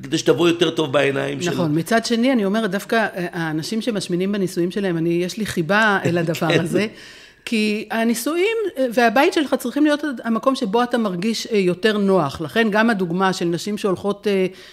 כדי 0.02 0.18
שתבוא 0.18 0.48
יותר 0.48 0.70
טוב 0.70 0.92
בעיניים 0.92 1.38
נכון, 1.38 1.44
של... 1.44 1.50
נכון, 1.50 1.78
מצד 1.78 2.04
שני, 2.04 2.32
אני 2.32 2.44
אומרת, 2.44 2.70
דווקא 2.70 2.96
אה, 2.96 3.26
האנשים 3.32 3.80
שמשמינים 3.80 4.32
בנישואים 4.32 4.70
שלהם, 4.70 4.96
אני, 4.96 5.08
יש 5.08 5.36
לי 5.36 5.46
חיבה 5.46 5.98
אל 6.04 6.18
הדבר 6.18 6.48
כן. 6.48 6.60
הזה. 6.60 6.86
כי 7.44 7.88
הנישואים 7.90 8.56
אה, 8.78 8.86
והבית 8.94 9.32
שלך 9.32 9.54
צריכים 9.54 9.84
להיות 9.84 10.04
המקום 10.24 10.54
שבו 10.54 10.82
אתה 10.82 10.98
מרגיש 10.98 11.46
אה, 11.46 11.58
יותר 11.58 11.98
נוח. 11.98 12.40
לכן 12.40 12.68
גם 12.70 12.90
הדוגמה 12.90 13.32
של 13.32 13.44
נשים 13.44 13.78
שהולכות 13.78 14.26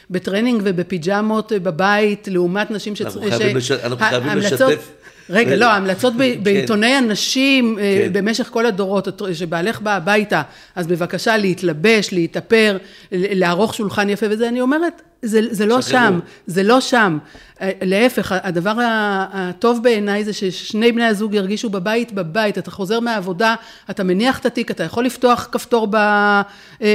בטרנינג 0.09 0.61
ובפיג'מות 0.63 1.51
בבית, 1.55 2.27
לעומת 2.31 2.71
נשים 2.71 2.95
שצריכים... 2.95 3.23
אנחנו 3.23 3.37
חייבים, 3.37 3.61
ש... 3.61 3.71
לש... 3.71 3.83
אנחנו 3.83 4.05
חייבים 4.05 4.37
לשתף 4.37 4.91
רגע, 5.29 5.55
לא, 5.55 5.65
ההמלצות 5.65 6.13
כן. 6.17 6.43
בעיתוני 6.43 6.93
הנשים 6.93 7.79
אה, 7.79 7.99
כן. 8.03 8.13
במשך 8.13 8.49
כל 8.51 8.65
הדורות, 8.65 9.21
שבעלך 9.33 9.81
בא 9.81 9.95
הביתה, 9.95 10.41
אז 10.75 10.87
בבקשה 10.87 11.37
להתלבש, 11.37 12.13
להתאפר, 12.13 12.77
לערוך 13.11 13.73
שולחן 13.73 14.09
יפה 14.09 14.25
וזה, 14.29 14.47
אני 14.47 14.61
אומרת, 14.61 15.01
זה, 15.21 15.41
זה 15.51 15.65
לא 15.65 15.81
שם, 15.81 16.19
זה 16.47 16.63
לא 16.63 16.81
שם. 16.81 17.17
אה, 17.61 17.71
להפך, 17.81 18.31
הדבר 18.43 18.73
הטוב 19.33 19.83
בעיניי 19.83 20.23
זה 20.23 20.33
ששני 20.33 20.91
בני 20.91 21.05
הזוג 21.05 21.33
ירגישו 21.33 21.69
בבית, 21.69 22.11
בבית. 22.11 22.57
אתה 22.57 22.71
חוזר 22.71 22.99
מהעבודה, 22.99 23.55
אתה 23.89 24.03
מניח 24.03 24.39
את 24.39 24.45
התיק, 24.45 24.71
אתה 24.71 24.83
יכול 24.83 25.05
לפתוח 25.05 25.49
כפתור 25.51 25.87
אה, 25.95 26.41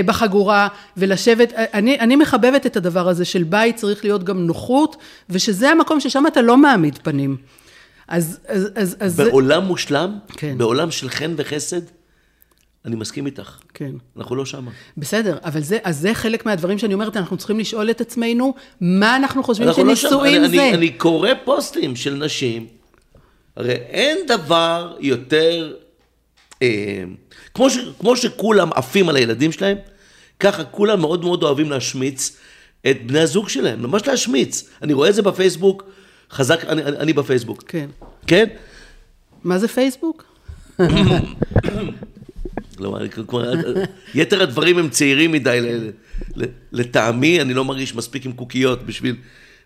בחגורה 0.07 0.69
ולשבת. 0.97 1.53
אני, 1.57 2.01
אני 2.01 2.17
מחבבת 2.17 2.67
את 2.67 2.77
הדבר 2.77 3.09
הזה 3.09 3.25
של 3.25 3.43
בית 3.43 3.77
צריך 3.77 4.05
להיות 4.05 4.25
גם 4.25 4.47
נוחות, 4.47 4.97
ושזה 5.31 5.71
המקום 5.71 6.01
ששם 6.01 6.27
אתה 6.27 6.43
לא 6.43 6.57
מעמיד 6.57 6.99
פנים. 7.03 7.37
אז, 8.09 8.39
אז, 8.49 8.69
אז, 8.75 8.97
אז 9.01 9.17
בעולם 9.17 9.65
מושלם, 9.65 10.19
כן. 10.29 10.59
בעולם 10.59 10.91
של 10.91 11.09
חן 11.09 11.35
וחסד, 11.37 11.81
אני 12.85 12.97
מסכים 12.97 13.27
איתך. 13.27 13.59
כן. 13.75 13.91
אנחנו 14.17 14.37
לא 14.37 14.47
שמה. 14.47 14.71
בסדר, 14.97 15.39
אבל 15.45 15.61
זה, 15.61 15.79
אז 15.85 15.99
זה 15.99 16.15
חלק 16.15 16.47
מהדברים 16.47 16.79
שאני 16.79 16.95
אומרת, 16.95 17.17
אנחנו 17.17 17.37
צריכים 17.37 17.59
לשאול 17.59 17.91
את 17.91 18.01
עצמנו, 18.01 18.55
מה 18.81 19.17
אנחנו 19.17 19.43
חושבים 19.43 19.69
אנחנו 19.69 19.83
שנישואים 19.97 20.43
לא 20.43 20.49
זה. 20.49 20.55
אני, 20.55 20.75
אני 20.75 20.91
קורא 20.91 21.31
פוסטים 21.45 21.97
של 21.97 22.15
נשים, 22.15 22.67
הרי 23.57 23.73
אין 23.73 24.19
דבר 24.29 24.97
יותר, 25.01 25.75
אה, 26.63 27.05
כמו, 27.55 27.71
ש, 27.71 27.79
כמו 27.99 28.17
שכולם 28.17 28.71
עפים 28.75 29.09
על 29.09 29.17
הילדים 29.17 29.53
שלהם, 29.53 29.77
ככה 30.41 30.65
כולם 30.65 31.01
מאוד 31.01 31.25
מאוד 31.25 31.43
אוהבים 31.43 31.71
להשמיץ 31.71 32.37
את 32.91 33.07
בני 33.07 33.21
הזוג 33.21 33.49
שלהם, 33.49 33.83
ממש 33.83 34.07
להשמיץ. 34.07 34.69
אני 34.83 34.93
רואה 34.93 35.09
את 35.09 35.15
זה 35.15 35.23
בפייסבוק, 35.23 35.85
חזק, 36.31 36.65
אני, 36.65 36.83
אני, 36.83 36.97
אני 36.97 37.13
בפייסבוק. 37.13 37.63
כן. 37.69 37.91
כן? 38.27 38.45
מה 39.45 39.59
זה 39.59 39.69
פייסבוק? 39.69 40.25
כלומר, 43.27 43.49
יתר 44.15 44.43
הדברים 44.43 44.79
הם 44.79 44.89
צעירים 44.91 45.33
מדי 45.33 45.61
לטעמי, 46.73 47.41
אני 47.41 47.55
לא 47.55 47.65
מרגיש 47.65 47.95
מספיק 47.95 48.27
עם 48.27 48.33
קוקיות 48.33 48.87
בשביל, 48.87 49.17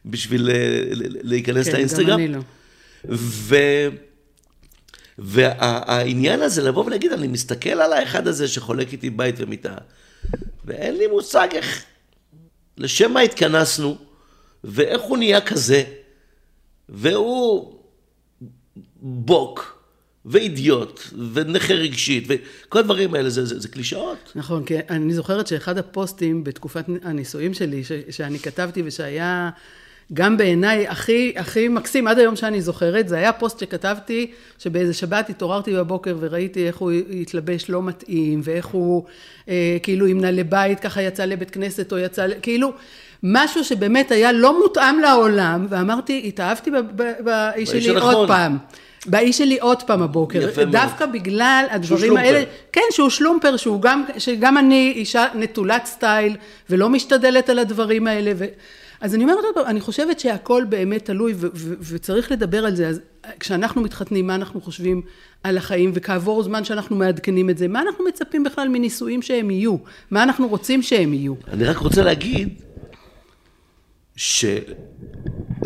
בשביל 0.07 0.51
להיכנס 1.23 1.67
כן, 1.69 1.73
לאינסטגרם. 1.73 2.07
כן, 2.07 2.13
גם 2.13 2.19
אני 2.19 2.29
לא. 2.29 2.41
ו... 3.15 3.57
והעניין 5.19 6.43
הזה, 6.43 6.63
לבוא 6.63 6.85
ולהגיד, 6.85 7.13
אני 7.13 7.27
מסתכל 7.27 7.69
על 7.69 7.93
האחד 7.93 8.27
הזה 8.27 8.49
שחולק 8.49 8.93
איתי 8.93 9.11
בית 9.11 9.35
ומיטה, 9.39 9.75
ואין 10.65 10.97
לי 10.97 11.07
מושג 11.07 11.49
איך, 11.53 11.85
לשם 12.79 13.13
מה 13.13 13.21
התכנסנו, 13.21 13.97
ואיך 14.65 15.03
הוא 15.03 15.19
נהיה 15.19 15.41
כזה. 15.41 15.83
והוא 16.89 17.75
בוק, 19.01 19.76
ואידיוט, 20.27 21.01
ונכה 21.33 21.75
רגשית, 21.75 22.29
וכל 22.29 22.79
הדברים 22.79 23.15
האלה 23.15 23.31
זה, 23.31 23.45
זה, 23.45 23.61
זה 23.61 23.69
קלישאות. 23.69 24.33
נכון, 24.35 24.65
כי 24.65 24.75
אני 24.91 25.15
זוכרת 25.15 25.47
שאחד 25.47 25.79
הפוסטים 25.79 26.45
בתקופת 26.45 26.85
הנישואים 27.03 27.55
שלי, 27.55 27.85
ש, 27.85 27.93
שאני 28.11 28.39
כתבתי 28.39 28.83
ושהיה 28.85 29.51
גם 30.13 30.37
בעיניי 30.37 30.89
הכי, 30.89 31.33
הכי 31.37 31.69
מקסים, 31.69 32.07
עד 32.07 32.19
היום 32.19 32.37
שאני 32.37 32.63
זוכרת, 32.63 33.09
זה 33.09 33.17
היה 33.17 33.33
פוסט 33.33 33.61
שכתבתי, 33.61 34.31
שבאיזה 34.59 34.95
שבת 34.95 35.31
התעוררתי 35.31 35.75
בבוקר 35.75 36.17
וראיתי 36.21 36.67
איך 36.67 36.77
הוא 36.77 36.91
התלבש 37.21 37.71
לא 37.71 37.83
מתאים, 37.83 38.41
ואיך 38.45 38.67
הוא 38.67 39.05
אה, 39.49 39.77
כאילו 39.83 40.07
עם 40.07 40.21
נעלי 40.21 40.45
בית 40.45 40.81
ככה 40.81 41.03
יצא 41.03 41.25
לבית 41.25 41.51
כנסת, 41.51 41.93
או 41.93 41.99
יצא, 41.99 42.27
כאילו... 42.43 42.73
משהו 43.23 43.65
שבאמת 43.65 44.11
היה 44.11 44.33
לא 44.33 44.61
מותאם 44.61 45.01
לעולם, 45.01 45.67
ואמרתי, 45.71 46.23
התאהבתי 46.29 46.71
באיש 47.25 47.71
שלי 47.71 47.89
עוד 47.89 47.97
נכון. 47.99 48.29
פעם. 48.29 48.59
באיש 49.07 49.39
שלי 49.39 49.59
עוד 49.61 49.83
פעם 49.83 50.03
הבוקר, 50.03 50.49
דווקא. 50.71 51.07
בגלל 51.07 51.67
הדברים 51.71 52.17
האלה, 52.17 52.45
כן, 52.73 52.81
שהוא 52.91 53.11
שלומפר, 53.11 53.57
שהוא 53.57 53.83
גם, 53.83 54.05
שגם 54.19 54.59
אני 54.59 54.93
אישה 54.97 55.27
נטולת 55.35 55.87
סטייל, 55.87 56.37
ולא 56.71 56.89
משתדלת 56.89 57.49
על 57.49 57.59
הדברים 57.59 58.07
האלה, 58.07 58.33
ו... 58.37 58.45
אז 59.01 59.15
אני 59.15 59.25
אומרת 59.25 59.45
עוד 59.45 59.55
פעם, 59.55 59.67
אני 59.67 59.81
חושבת 59.81 60.21
שהכל 60.21 60.65
באמת 60.69 61.05
תלוי, 61.05 61.33
ו- 61.37 61.47
ו- 61.55 61.75
וצריך 61.81 62.33
לדבר 62.33 62.67
על 62.67 62.75
זה, 62.75 62.89
אז 62.89 63.01
כשאנחנו 63.41 63.83
מתחתנים, 63.83 64.27
מה 64.27 64.35
אנחנו 64.35 64.61
חושבים 64.61 65.03
על 65.43 65.59
החיים, 65.59 65.91
וכעבור 65.95 66.43
זמן 66.43 66.65
שאנחנו 66.65 66.97
מעדכנים 66.97 67.51
את 67.51 67.59
זה, 67.59 67.69
מה 67.69 67.83
אנחנו 67.83 68.05
מצפים 68.05 68.45
בכלל 68.45 68.69
מנישואים 68.69 69.23
שהם 69.23 69.51
יהיו, 69.51 69.77
מה 70.11 70.23
אנחנו 70.23 70.49
רוצים 70.49 70.83
שהם 70.83 71.15
יהיו. 71.15 71.35
אני 71.53 71.65
רק 71.65 71.77
רוצה 71.77 72.03
להגיד, 72.03 72.49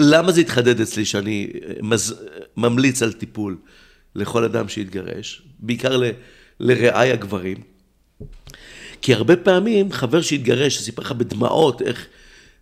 שלמה 0.01 0.33
זה 0.33 0.41
התחדד 0.41 0.81
אצלי 0.81 1.05
שאני 1.05 1.51
מז... 1.83 2.15
ממליץ 2.57 3.03
על 3.03 3.13
טיפול 3.13 3.57
לכל 4.15 4.45
אדם 4.45 4.69
שהתגרש, 4.69 5.43
בעיקר 5.59 5.97
ל... 5.97 6.05
לרעי 6.61 7.13
הגברים. 7.13 7.57
כי 9.03 9.15
הרבה 9.15 9.37
פעמים 9.37 9.93
חבר 9.93 10.23
שהתגרש, 10.23 10.77
שסיפר 10.77 11.03
לך 11.03 11.13
בדמעות 11.13 11.83
איך 11.83 12.07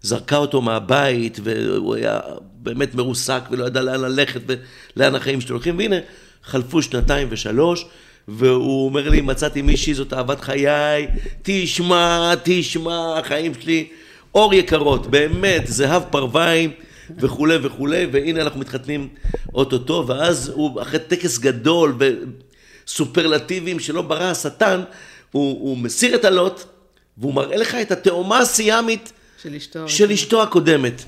זרקה 0.02 0.36
אותו 0.36 0.62
מהבית, 0.62 1.38
והוא 1.42 1.94
היה 1.94 2.20
באמת 2.52 2.94
מרוסק 2.94 3.42
ולא 3.50 3.64
ידע 3.64 3.82
לאן 3.82 4.00
ללכת 4.00 4.40
ולאן 4.46 5.14
החיים 5.14 5.40
שלו 5.40 5.56
הולכים, 5.56 5.78
והנה, 5.78 5.96
חלפו 6.44 6.82
שנתיים 6.82 7.28
ושלוש, 7.30 7.84
והוא 8.28 8.84
אומר 8.84 9.08
לי, 9.08 9.20
מצאתי 9.20 9.62
מישהי, 9.62 9.94
זאת 9.94 10.12
אהבת 10.12 10.40
חיי, 10.40 11.06
תשמע, 11.42 12.34
תשמע, 12.42 13.18
החיים 13.18 13.52
שלי 13.60 13.88
אור 14.34 14.54
יקרות, 14.54 15.06
באמת, 15.06 15.66
זהב 15.66 16.02
פרוויים 16.10 16.70
וכולי 17.16 17.56
וכולי, 17.62 18.06
והנה 18.12 18.42
אנחנו 18.42 18.60
מתחתנים 18.60 19.08
אוטוטו, 19.54 20.04
ואז 20.08 20.48
הוא 20.48 20.82
אחרי 20.82 20.98
טקס 20.98 21.38
גדול 21.38 21.98
וסופרלטיבים 22.86 23.80
שלא 23.80 24.02
ברא 24.02 24.24
השטן, 24.24 24.80
הוא, 25.32 25.60
הוא 25.60 25.78
מסיר 25.78 26.14
את 26.14 26.24
הלוט, 26.24 26.64
והוא 27.18 27.34
מראה 27.34 27.56
לך 27.56 27.74
את 27.74 27.90
התאומה 27.90 28.38
הסיאמית 28.38 29.12
של 29.42 29.54
אשתו, 29.54 29.88
של 29.88 30.10
אשתו 30.10 30.42
הקודמת. 30.42 31.04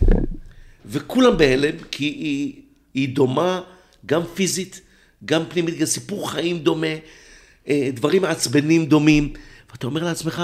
וכולם 0.86 1.36
בהלם, 1.36 1.74
כי 1.90 2.04
היא 2.04 2.62
היא 2.94 3.14
דומה 3.14 3.60
גם 4.06 4.22
פיזית, 4.34 4.80
גם 5.24 5.42
פנימית, 5.48 5.78
גם 5.78 5.86
סיפור 5.86 6.30
חיים 6.30 6.58
דומה, 6.58 6.94
אה, 7.68 7.90
דברים 7.94 8.22
מעצבנים 8.22 8.86
דומים, 8.86 9.32
ואתה 9.70 9.86
אומר 9.86 10.04
לעצמך, 10.04 10.42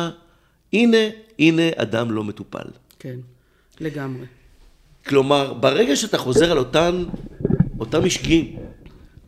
הנה, 0.72 0.96
הנה 1.38 1.62
אדם 1.76 2.10
לא 2.10 2.24
מטופל. 2.24 2.68
כן, 2.98 3.16
לגמרי. 3.80 4.26
כלומר, 5.08 5.52
ברגע 5.52 5.96
שאתה 5.96 6.18
חוזר 6.18 6.50
על 6.50 6.58
אותן, 6.58 7.04
אותם 7.80 8.04
משגים, 8.04 8.56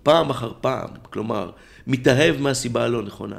פעם 0.02 0.30
אחר 0.30 0.52
פעם, 0.60 0.88
כלומר, 1.02 1.50
מתאהב 1.86 2.40
מהסיבה 2.40 2.84
הלא 2.84 3.02
נכונה, 3.02 3.38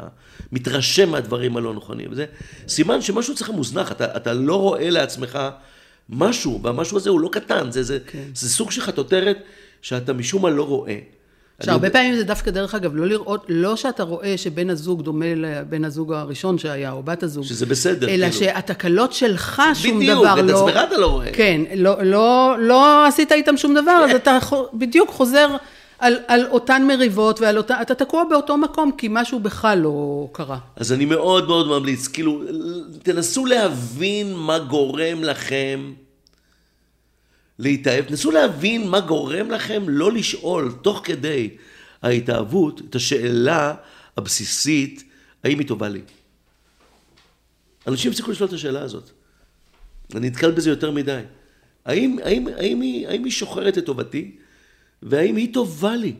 מתרשם 0.51 1.09
מהדברים 1.09 1.57
הלא 1.57 1.73
נכונים, 1.73 2.07
וזה 2.11 2.25
סימן 2.67 3.01
שמשהו 3.01 3.33
אצלך 3.33 3.49
מוזנח, 3.49 3.91
אתה, 3.91 4.15
אתה 4.15 4.33
לא 4.33 4.55
רואה 4.55 4.89
לעצמך 4.89 5.39
משהו, 6.09 6.59
והמשהו 6.63 6.97
הזה 6.97 7.09
הוא 7.09 7.19
לא 7.19 7.29
קטן, 7.31 7.71
זה, 7.71 7.83
זה, 7.83 7.99
כן. 8.07 8.23
זה 8.33 8.49
סוג 8.49 8.71
של 8.71 8.81
חטוטרת 8.81 9.37
שאתה 9.81 10.13
משום 10.13 10.41
מה 10.41 10.49
לא 10.49 10.67
רואה. 10.67 10.99
שהרבה 11.63 11.87
אני- 11.87 11.93
פעמים 11.93 12.15
זה 12.15 12.23
דווקא, 12.23 12.51
דרך 12.51 12.75
אגב, 12.75 12.95
לא 12.95 13.07
לראות, 13.07 13.45
לא 13.49 13.75
שאתה 13.75 14.03
רואה 14.03 14.33
שבן 14.37 14.69
הזוג 14.69 15.01
דומה 15.01 15.25
לבן 15.35 15.85
הזוג 15.85 16.13
הראשון 16.13 16.57
שהיה, 16.57 16.91
או 16.91 17.03
בת 17.03 17.23
הזוג. 17.23 17.43
שזה 17.43 17.65
בסדר, 17.65 18.09
אלא 18.09 18.29
כאילו. 18.29 18.33
שהתקלות 18.33 19.13
שלך 19.13 19.61
שום 19.73 19.99
בדיוק, 19.99 20.19
דבר 20.19 20.35
לא... 20.41 20.67
עצמך 20.69 20.81
אתה 20.87 20.97
לא 20.97 21.07
רואה. 21.07 21.31
כן, 21.33 21.61
לא, 21.75 22.03
לא, 22.03 22.55
לא 22.59 23.05
עשית 23.05 23.31
איתם 23.31 23.57
שום 23.57 23.73
דבר, 23.73 23.97
כן. 24.07 24.09
אז 24.09 24.15
אתה 24.15 24.37
חו- 24.41 24.65
בדיוק 24.73 25.09
חוזר 25.09 25.47
על, 25.99 26.15
על 26.27 26.45
אותן 26.51 26.83
מריבות, 26.87 27.41
ועל 27.41 27.57
אותה, 27.57 27.81
אתה 27.81 27.95
תקוע 27.95 28.23
באותו 28.29 28.57
מקום, 28.57 28.91
כי 28.97 29.07
משהו 29.11 29.39
בך 29.39 29.67
לא 29.77 30.27
קרה. 30.31 30.57
אז 30.75 30.93
אני 30.93 31.05
מאוד 31.05 31.47
מאוד 31.47 31.67
ממליץ, 31.67 32.07
כאילו, 32.07 32.41
תנסו 33.03 33.45
להבין 33.45 34.33
מה 34.35 34.59
גורם 34.59 35.23
לכם 35.23 35.79
להתאהב, 37.59 38.05
תנסו 38.05 38.31
להבין 38.31 38.87
מה 38.87 38.99
גורם 38.99 39.51
לכם 39.51 39.83
לא 39.87 40.11
לשאול, 40.11 40.73
תוך 40.81 41.01
כדי 41.03 41.49
ההתאהבות, 42.01 42.81
את 42.89 42.95
השאלה 42.95 43.75
הבסיסית, 44.17 45.03
האם 45.43 45.59
היא 45.59 45.67
טובה 45.67 45.89
לי? 45.89 46.01
אנשים 47.87 48.11
הפסיקו 48.11 48.31
לשאול 48.31 48.49
את 48.49 48.53
השאלה 48.53 48.81
הזאת. 48.81 49.09
אני 50.15 50.29
נתקל 50.29 50.51
בזה 50.51 50.69
יותר 50.69 50.91
מדי. 50.91 51.21
האם, 51.85 52.17
האם, 52.23 52.47
האם, 52.47 52.81
היא, 52.81 53.07
האם 53.07 53.23
היא 53.23 53.31
שוחרת 53.31 53.77
את 53.77 53.85
טובתי, 53.85 54.35
והאם 55.03 55.35
היא 55.35 55.53
טובה 55.53 55.95
לי? 55.95 56.13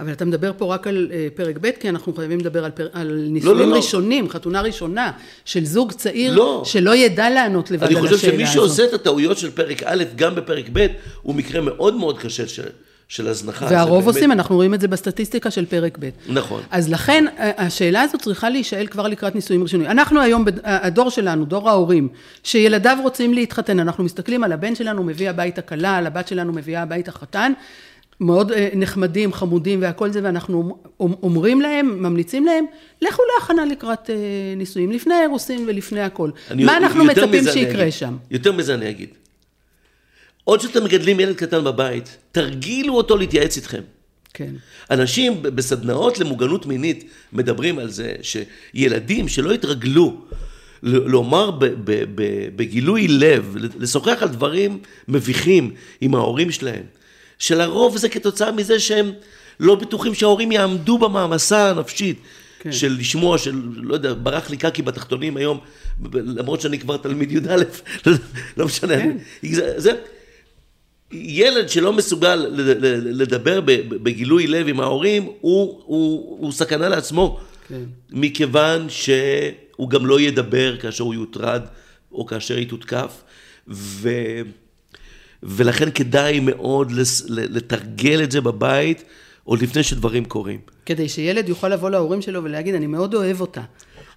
אבל 0.00 0.12
אתה 0.12 0.24
מדבר 0.24 0.52
פה 0.58 0.74
רק 0.74 0.86
על 0.86 1.08
אה, 1.12 1.28
פרק 1.34 1.56
ב', 1.60 1.70
כי 1.80 1.88
אנחנו 1.88 2.14
חייבים 2.14 2.38
לדבר 2.40 2.64
על, 2.64 2.70
פר, 2.70 2.88
על 2.92 3.26
נישואים 3.30 3.58
לא, 3.58 3.66
לא. 3.66 3.76
ראשונים, 3.76 4.28
חתונה 4.28 4.60
ראשונה, 4.60 5.12
של 5.44 5.64
זוג 5.64 5.92
צעיר, 5.92 6.34
לא. 6.34 6.62
שלא 6.64 6.94
ידע 6.94 7.30
לענות 7.30 7.70
לבד 7.70 7.86
אני 7.86 7.94
על 7.94 8.00
חושב 8.00 8.14
השאלה 8.14 8.32
שמי 8.32 8.42
הזאת. 8.42 8.54
שעושה 8.54 8.84
את 8.84 8.92
הטעויות 8.92 9.38
של 9.38 9.50
פרק 9.50 9.82
א', 9.82 10.04
גם 10.16 10.34
בפרק 10.34 10.64
ב', 10.72 10.86
הוא 11.22 11.34
מקרה 11.34 11.60
מאוד 11.60 11.94
מאוד 11.94 12.18
קשה 12.18 12.48
של, 12.48 12.62
של 13.08 13.28
הזנחה. 13.28 13.66
והרוב 13.70 14.04
באמת- 14.04 14.14
עושים, 14.16 14.32
אנחנו 14.32 14.56
רואים 14.56 14.74
את 14.74 14.80
זה 14.80 14.88
בסטטיסטיקה 14.88 15.50
של 15.50 15.66
פרק 15.66 15.98
ב'. 16.00 16.08
נכון. 16.28 16.62
אז 16.70 16.88
לכן, 16.90 17.24
השאלה 17.38 18.02
הזאת 18.02 18.22
צריכה 18.22 18.50
להישאל 18.50 18.86
כבר 18.86 19.08
לקראת 19.08 19.34
נישואים 19.34 19.62
ראשונים. 19.62 19.86
אנחנו 19.86 20.20
היום, 20.20 20.44
הדור 20.64 21.10
שלנו, 21.10 21.44
דור 21.44 21.68
ההורים, 21.70 22.08
שילדיו 22.42 22.98
רוצים 23.02 23.34
להתחתן, 23.34 23.80
אנחנו 23.80 24.04
מסתכלים 24.04 24.44
על 24.44 24.52
הבן 24.52 24.74
שלנו 24.74 25.04
מביא 25.04 25.30
הביתה 25.30 25.62
כלה, 25.62 25.96
על 25.96 26.06
הבת 26.06 26.28
שלנו 26.28 26.52
מביאה 26.52 26.82
הביתה 26.82 27.12
חתן, 27.12 27.52
מאוד 28.20 28.52
אה, 28.52 28.68
נחמדים, 28.74 29.32
חמודים 29.32 29.82
והכל 29.82 30.10
זה, 30.10 30.20
ואנחנו 30.22 30.78
אומ- 31.00 31.14
אומרים 31.22 31.60
להם, 31.60 32.02
ממליצים 32.02 32.44
להם, 32.44 32.64
לכו 33.02 33.22
להכנה 33.34 33.64
לקראת 33.64 34.10
אה, 34.10 34.14
נישואים, 34.56 34.90
לפני 34.92 35.14
האירוסין 35.14 35.64
ולפני 35.68 36.00
הכל. 36.00 36.30
מה 36.56 36.76
אנחנו 36.76 37.04
מצפים 37.04 37.44
שיקרה 37.52 37.82
אגיד. 37.82 37.92
שם? 37.92 38.16
יותר 38.30 38.52
מזה 38.52 38.74
אני 38.74 38.90
אגיד. 38.90 39.08
עוד 40.44 40.60
שאתם 40.60 40.84
מגדלים 40.84 41.20
ילד 41.20 41.36
קטן 41.36 41.64
בבית, 41.64 42.16
תרגילו 42.32 42.94
אותו 42.94 43.16
להתייעץ 43.16 43.56
איתכם. 43.56 43.80
כן. 44.34 44.50
אנשים 44.90 45.42
בסדנאות 45.42 46.18
למוגנות 46.18 46.66
מינית 46.66 47.04
מדברים 47.32 47.78
על 47.78 47.90
זה 47.90 48.12
שילדים 48.22 49.28
שלא 49.28 49.52
התרגלו 49.52 50.20
לומר 50.82 51.50
ב- 51.50 51.64
ב- 51.64 52.04
ב- 52.14 52.48
בגילוי 52.56 53.08
לב, 53.08 53.56
לשוחח 53.78 54.18
על 54.22 54.28
דברים 54.28 54.78
מביכים 55.08 55.70
עם 56.00 56.14
ההורים 56.14 56.50
שלהם, 56.50 56.82
שלרוב 57.40 57.96
זה 57.96 58.08
כתוצאה 58.08 58.52
מזה 58.52 58.80
שהם 58.80 59.12
לא 59.60 59.74
בטוחים 59.74 60.14
שההורים 60.14 60.52
יעמדו 60.52 60.98
במעמסה 60.98 61.70
הנפשית. 61.70 62.20
כן. 62.62 62.72
של 62.72 62.96
לשמוע, 62.98 63.38
של, 63.38 63.60
לא 63.74 63.94
יודע, 63.94 64.14
ברח 64.22 64.50
לי 64.50 64.56
קקי 64.56 64.82
בתחתונים 64.82 65.36
היום, 65.36 65.58
למרות 66.12 66.60
שאני 66.60 66.78
כבר 66.78 66.96
תלמיד 66.96 67.32
י"א, 67.32 67.56
לא, 68.06 68.12
לא 68.56 68.66
משנה. 68.66 68.96
כן. 68.96 69.16
זה, 69.42 69.80
זה, 69.80 69.92
ילד 71.12 71.68
שלא 71.68 71.92
מסוגל 71.92 72.46
לדבר 73.04 73.60
בגילוי 73.88 74.46
לב 74.46 74.68
עם 74.68 74.80
ההורים, 74.80 75.22
הוא, 75.22 75.80
הוא, 75.84 76.38
הוא 76.40 76.52
סכנה 76.52 76.88
לעצמו. 76.88 77.40
כן. 77.68 77.82
מכיוון 78.10 78.86
שהוא 78.88 79.90
גם 79.90 80.06
לא 80.06 80.20
ידבר 80.20 80.76
כאשר 80.76 81.04
הוא 81.04 81.14
יוטרד 81.14 81.62
או 82.12 82.26
כאשר 82.26 82.56
היא 82.56 82.68
תותקף. 82.68 83.22
ו... 83.68 84.08
ולכן 85.42 85.90
כדאי 85.90 86.40
מאוד 86.40 86.92
לתרגל 87.28 88.22
את 88.22 88.32
זה 88.32 88.40
בבית 88.40 89.04
עוד 89.44 89.62
לפני 89.62 89.82
שדברים 89.82 90.24
קורים. 90.24 90.60
כדי 90.86 91.08
שילד 91.08 91.48
יוכל 91.48 91.68
לבוא 91.68 91.90
להורים 91.90 92.22
שלו 92.22 92.44
ולהגיד, 92.44 92.74
אני 92.74 92.86
מאוד 92.86 93.14
אוהב 93.14 93.40
אותה. 93.40 93.62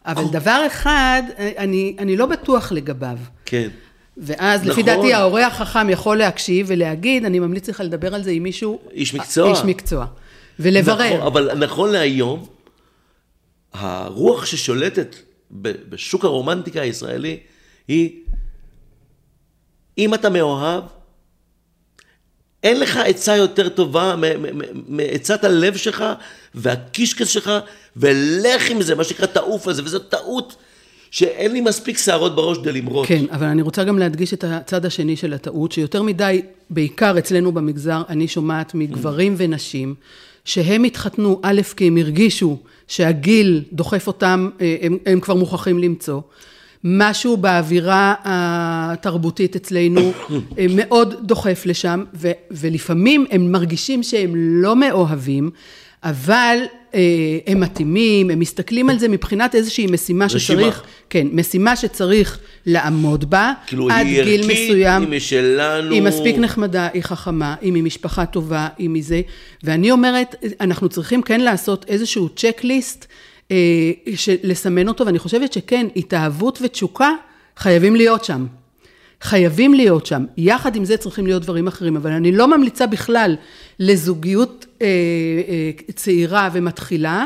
אבל 0.05 0.23
דבר 0.31 0.63
אחד, 0.67 1.23
אני, 1.57 1.95
אני 1.99 2.17
לא 2.17 2.25
בטוח 2.25 2.71
לגביו. 2.71 3.17
כן. 3.45 3.69
ואז 4.17 4.61
לפי 4.65 4.81
נכון. 4.81 4.83
דעתי 4.83 5.13
ההורה 5.13 5.47
החכם 5.47 5.89
יכול 5.89 6.17
להקשיב 6.17 6.65
ולהגיד, 6.69 7.25
אני 7.25 7.39
ממליץ 7.39 7.69
לך 7.69 7.79
לדבר 7.79 8.15
על 8.15 8.23
זה 8.23 8.31
עם 8.31 8.43
מישהו... 8.43 8.79
איש 8.91 9.13
מקצוע. 9.13 9.49
איש 9.49 9.59
מקצוע. 9.65 10.05
ולברר. 10.59 11.13
נכון, 11.15 11.27
אבל 11.27 11.57
נכון 11.57 11.91
להיום, 11.91 12.45
הרוח 13.73 14.45
ששולטת 14.45 15.15
בשוק 15.51 16.25
הרומנטיקה 16.25 16.81
הישראלי 16.81 17.39
היא, 17.87 18.19
אם 19.97 20.13
אתה 20.13 20.29
מאוהב, 20.29 20.83
אין 22.63 22.79
לך 22.79 22.97
עצה 22.97 23.35
יותר 23.35 23.69
טובה 23.69 24.15
מעצת 24.87 25.43
הלב 25.43 25.75
שלך 25.75 26.03
והקישקס 26.55 27.27
שלך, 27.27 27.51
ולך 27.97 28.69
עם 28.69 28.81
זה, 28.81 28.95
מה 28.95 29.03
שנקרא 29.03 29.25
תעוף 29.25 29.67
על 29.67 29.73
זה, 29.73 29.81
וזו 29.85 29.99
טעות 29.99 30.55
שאין 31.11 31.51
לי 31.51 31.61
מספיק 31.61 31.97
שערות 31.97 32.35
בראש 32.35 32.57
כדי 32.57 32.71
למרות. 32.71 33.07
כן, 33.07 33.25
אבל 33.31 33.47
אני 33.47 33.61
רוצה 33.61 33.83
גם 33.83 33.99
להדגיש 33.99 34.33
את 34.33 34.43
הצד 34.47 34.85
השני 34.85 35.15
של 35.15 35.33
הטעות, 35.33 35.71
שיותר 35.71 36.03
מדי, 36.03 36.41
בעיקר 36.69 37.17
אצלנו 37.17 37.51
במגזר, 37.51 38.01
אני 38.09 38.27
שומעת 38.27 38.73
מגברים 38.73 39.35
ונשים, 39.37 39.95
שהם 40.45 40.83
התחתנו, 40.83 41.39
א', 41.43 41.61
כי 41.77 41.87
הם 41.87 41.97
הרגישו 41.97 42.57
שהגיל 42.87 43.63
דוחף 43.73 44.07
אותם, 44.07 44.49
אה, 44.61 44.75
הם, 44.81 44.97
הם 45.05 45.19
כבר 45.19 45.35
מוכרחים 45.35 45.79
למצוא. 45.79 46.21
משהו 46.83 47.37
באווירה 47.37 48.13
התרבותית 48.23 49.55
אצלנו 49.55 50.11
אה, 50.57 50.65
מאוד 50.69 51.15
דוחף 51.21 51.63
לשם, 51.65 52.03
ו, 52.13 52.31
ולפעמים 52.51 53.25
הם 53.31 53.51
מרגישים 53.51 54.03
שהם 54.03 54.33
לא 54.35 54.75
מאוהבים, 54.75 55.49
אבל 56.03 56.57
אה, 56.95 56.99
הם 57.47 57.59
מתאימים, 57.59 58.29
הם 58.29 58.39
מסתכלים 58.39 58.89
על 58.89 58.99
זה 58.99 59.07
מבחינת 59.07 59.55
איזושהי 59.55 59.87
משימה 59.87 60.25
רשימה. 60.25 60.39
שצריך, 60.39 60.83
כן, 61.09 61.27
משימה 61.31 61.75
שצריך 61.75 62.39
לעמוד 62.65 63.29
בה, 63.29 63.53
כאילו, 63.67 63.89
עד 63.89 64.05
היא 64.05 64.23
גיל 64.23 64.41
ערכית, 64.41 64.67
מסוים. 64.67 65.01
היא 65.01 65.17
משלנו. 65.17 65.93
היא 65.93 66.01
מספיק 66.01 66.37
נחמדה, 66.37 66.87
היא 66.93 67.03
חכמה, 67.03 67.55
היא 67.61 67.73
ממשפחה 67.75 68.25
טובה, 68.25 68.67
היא 68.77 68.89
מזה. 68.89 69.21
ואני 69.63 69.91
אומרת, 69.91 70.35
אנחנו 70.61 70.89
צריכים 70.89 71.21
כן 71.21 71.41
לעשות 71.41 71.85
איזשהו 71.87 72.29
צ'קליסט, 72.29 73.07
לסמן 74.43 74.87
אותו, 74.87 75.05
ואני 75.05 75.19
חושבת 75.19 75.53
שכן, 75.53 75.87
התאהבות 75.95 76.59
ותשוקה 76.61 77.11
חייבים 77.57 77.95
להיות 77.95 78.23
שם. 78.23 78.45
חייבים 79.21 79.73
להיות 79.73 80.05
שם. 80.05 80.25
יחד 80.37 80.75
עם 80.75 80.85
זה 80.85 80.97
צריכים 80.97 81.25
להיות 81.25 81.41
דברים 81.43 81.67
אחרים, 81.67 81.95
אבל 81.95 82.11
אני 82.11 82.31
לא 82.31 82.47
ממליצה 82.47 82.87
בכלל 82.87 83.35
לזוגיות 83.79 84.65
אה, 84.81 84.87
אה, 85.47 85.71
צעירה 85.95 86.49
ומתחילה. 86.53 87.25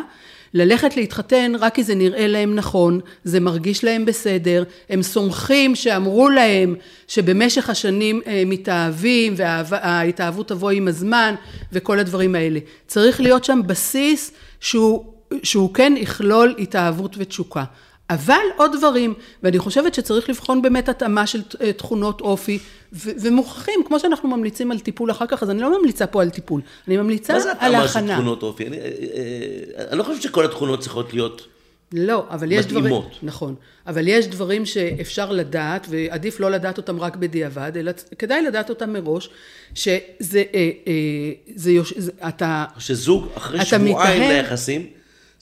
ללכת 0.53 0.97
להתחתן 0.97 1.51
רק 1.60 1.75
כי 1.75 1.84
זה 1.84 1.95
נראה 1.95 2.27
להם 2.27 2.56
נכון, 2.56 2.99
זה 3.23 3.39
מרגיש 3.39 3.84
להם 3.84 4.06
בסדר, 4.06 4.63
הם 4.89 5.03
סומכים 5.03 5.75
שאמרו 5.75 6.30
להם 6.30 6.75
שבמשך 7.08 7.69
השנים 7.69 8.21
אה, 8.27 8.43
מתאהבים 8.45 9.34
וההתאהבות 9.38 10.47
תבוא 10.47 10.71
עם 10.71 10.88
הזמן 10.88 11.36
וכל 11.71 11.99
הדברים 11.99 12.36
האלה. 12.36 12.60
צריך 12.88 13.21
להיות 13.21 13.43
שם 13.43 13.62
בסיס 13.67 14.32
שהוא, 14.60 15.06
שהוא 15.43 15.73
כן 15.73 15.93
יכלול 15.97 16.55
התאהבות 16.59 17.15
ותשוקה. 17.17 17.63
אבל 18.09 18.41
עוד 18.57 18.71
דברים, 18.77 19.13
ואני 19.43 19.59
חושבת 19.59 19.93
שצריך 19.93 20.29
לבחון 20.29 20.61
באמת 20.61 20.89
התאמה 20.89 21.27
של 21.27 21.41
אה, 21.61 21.73
תכונות 21.73 22.21
אופי, 22.21 22.59
ו- 22.93 23.11
ומוכרחים, 23.21 23.79
כמו 23.87 23.99
שאנחנו 23.99 24.29
ממליצים 24.29 24.71
על 24.71 24.79
טיפול 24.79 25.11
אחר 25.11 25.25
כך, 25.27 25.43
אז 25.43 25.49
אני 25.49 25.61
לא 25.61 25.79
ממליצה 25.79 26.07
פה 26.07 26.21
על 26.21 26.29
טיפול, 26.29 26.61
אני 26.87 26.97
ממליצה 26.97 27.33
מה 27.33 27.39
זה 27.39 27.51
על 27.59 27.75
התאמה 27.75 27.87
של. 27.87 28.13
תכונות 28.13 28.43
אופי? 28.43 28.67
אני, 28.67 28.77
אה, 28.77 28.83
אה, 28.83 29.83
אני 29.89 29.97
לא 29.97 30.03
חושב 30.03 30.21
שכל 30.21 30.45
התכונות 30.45 30.79
צריכות 30.79 31.13
להיות 31.13 31.47
לא, 31.91 32.25
אבל 32.29 32.51
יש 32.51 32.65
דברים... 32.65 32.85
מתאימות. 32.85 33.19
נכון. 33.23 33.55
אבל 33.87 34.07
יש 34.07 34.27
דברים 34.27 34.65
שאפשר 34.65 35.31
לדעת, 35.31 35.87
ועדיף 35.89 36.39
לא 36.39 36.51
לדעת 36.51 36.77
אותם 36.77 36.99
רק 36.99 37.15
בדיעבד, 37.15 37.71
אלא 37.77 37.91
כדאי 38.19 38.41
לדעת 38.41 38.69
אותם 38.69 38.93
מראש, 38.93 39.29
שזה... 39.73 40.43
אה, 40.53 40.69
אה, 40.87 41.31
זה 41.55 41.71
יוש... 41.71 41.93
אתה... 42.27 42.65
שזוג, 42.77 43.27
אחרי 43.35 43.65
שבועיים 43.65 43.95
מתאהב? 43.95 44.45
ליחסים, 44.45 44.87